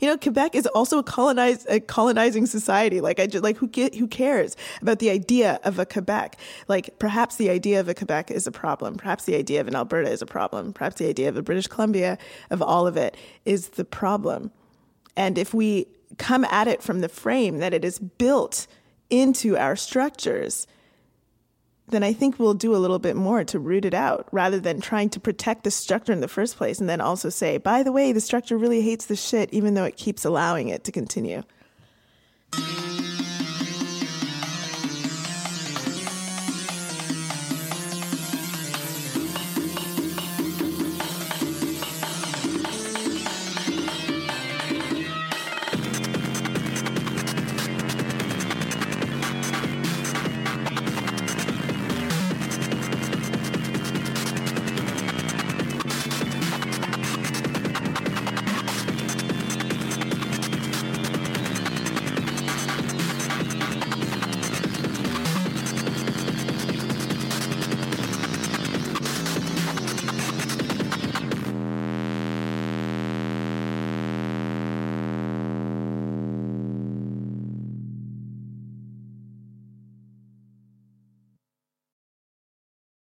you 0.00 0.08
know 0.08 0.16
quebec 0.16 0.54
is 0.54 0.66
also 0.68 0.98
a 0.98 1.02
colonized 1.02 1.66
a 1.68 1.80
colonizing 1.80 2.46
society. 2.46 3.00
Like 3.00 3.20
i 3.20 3.26
just 3.26 3.44
like 3.44 3.56
who 3.56 3.68
get 3.68 3.94
who 3.94 4.06
cares 4.06 4.56
about 4.80 4.98
the 4.98 5.10
idea 5.10 5.60
of 5.64 5.78
a 5.78 5.86
quebec? 5.86 6.38
Like 6.68 6.98
perhaps 6.98 7.36
the 7.36 7.50
idea 7.50 7.80
of 7.80 7.88
a 7.88 7.94
quebec 7.94 8.30
is 8.30 8.46
a 8.46 8.52
problem. 8.52 8.96
Perhaps 8.96 9.24
the 9.24 9.36
idea 9.36 9.60
of 9.60 9.68
an 9.68 9.74
alberta 9.74 10.10
is 10.10 10.22
a 10.22 10.26
problem. 10.26 10.72
Perhaps 10.72 10.96
the 10.96 11.08
idea 11.08 11.28
of 11.28 11.36
a 11.36 11.42
british 11.42 11.66
columbia 11.66 12.18
of 12.50 12.62
all 12.62 12.86
of 12.86 12.96
it 12.96 13.16
is 13.44 13.70
the 13.70 13.84
problem. 13.84 14.50
And 15.16 15.38
if 15.38 15.52
we 15.52 15.86
come 16.18 16.44
at 16.46 16.68
it 16.68 16.82
from 16.82 17.00
the 17.00 17.08
frame 17.08 17.58
that 17.58 17.72
it 17.74 17.84
is 17.84 17.98
built 17.98 18.66
into 19.10 19.56
our 19.56 19.76
structures, 19.76 20.66
then 21.88 22.02
I 22.02 22.12
think 22.12 22.38
we'll 22.38 22.54
do 22.54 22.74
a 22.74 22.78
little 22.78 22.98
bit 22.98 23.16
more 23.16 23.44
to 23.44 23.58
root 23.58 23.84
it 23.84 23.94
out 23.94 24.28
rather 24.32 24.58
than 24.58 24.80
trying 24.80 25.10
to 25.10 25.20
protect 25.20 25.64
the 25.64 25.70
structure 25.70 26.12
in 26.12 26.20
the 26.20 26.28
first 26.28 26.56
place 26.56 26.80
and 26.80 26.88
then 26.88 27.00
also 27.00 27.28
say, 27.28 27.58
by 27.58 27.82
the 27.82 27.92
way, 27.92 28.12
the 28.12 28.20
structure 28.20 28.56
really 28.56 28.82
hates 28.82 29.06
the 29.06 29.16
shit, 29.16 29.52
even 29.52 29.74
though 29.74 29.84
it 29.84 29.96
keeps 29.96 30.24
allowing 30.24 30.68
it 30.68 30.84
to 30.84 30.92
continue. 30.92 31.42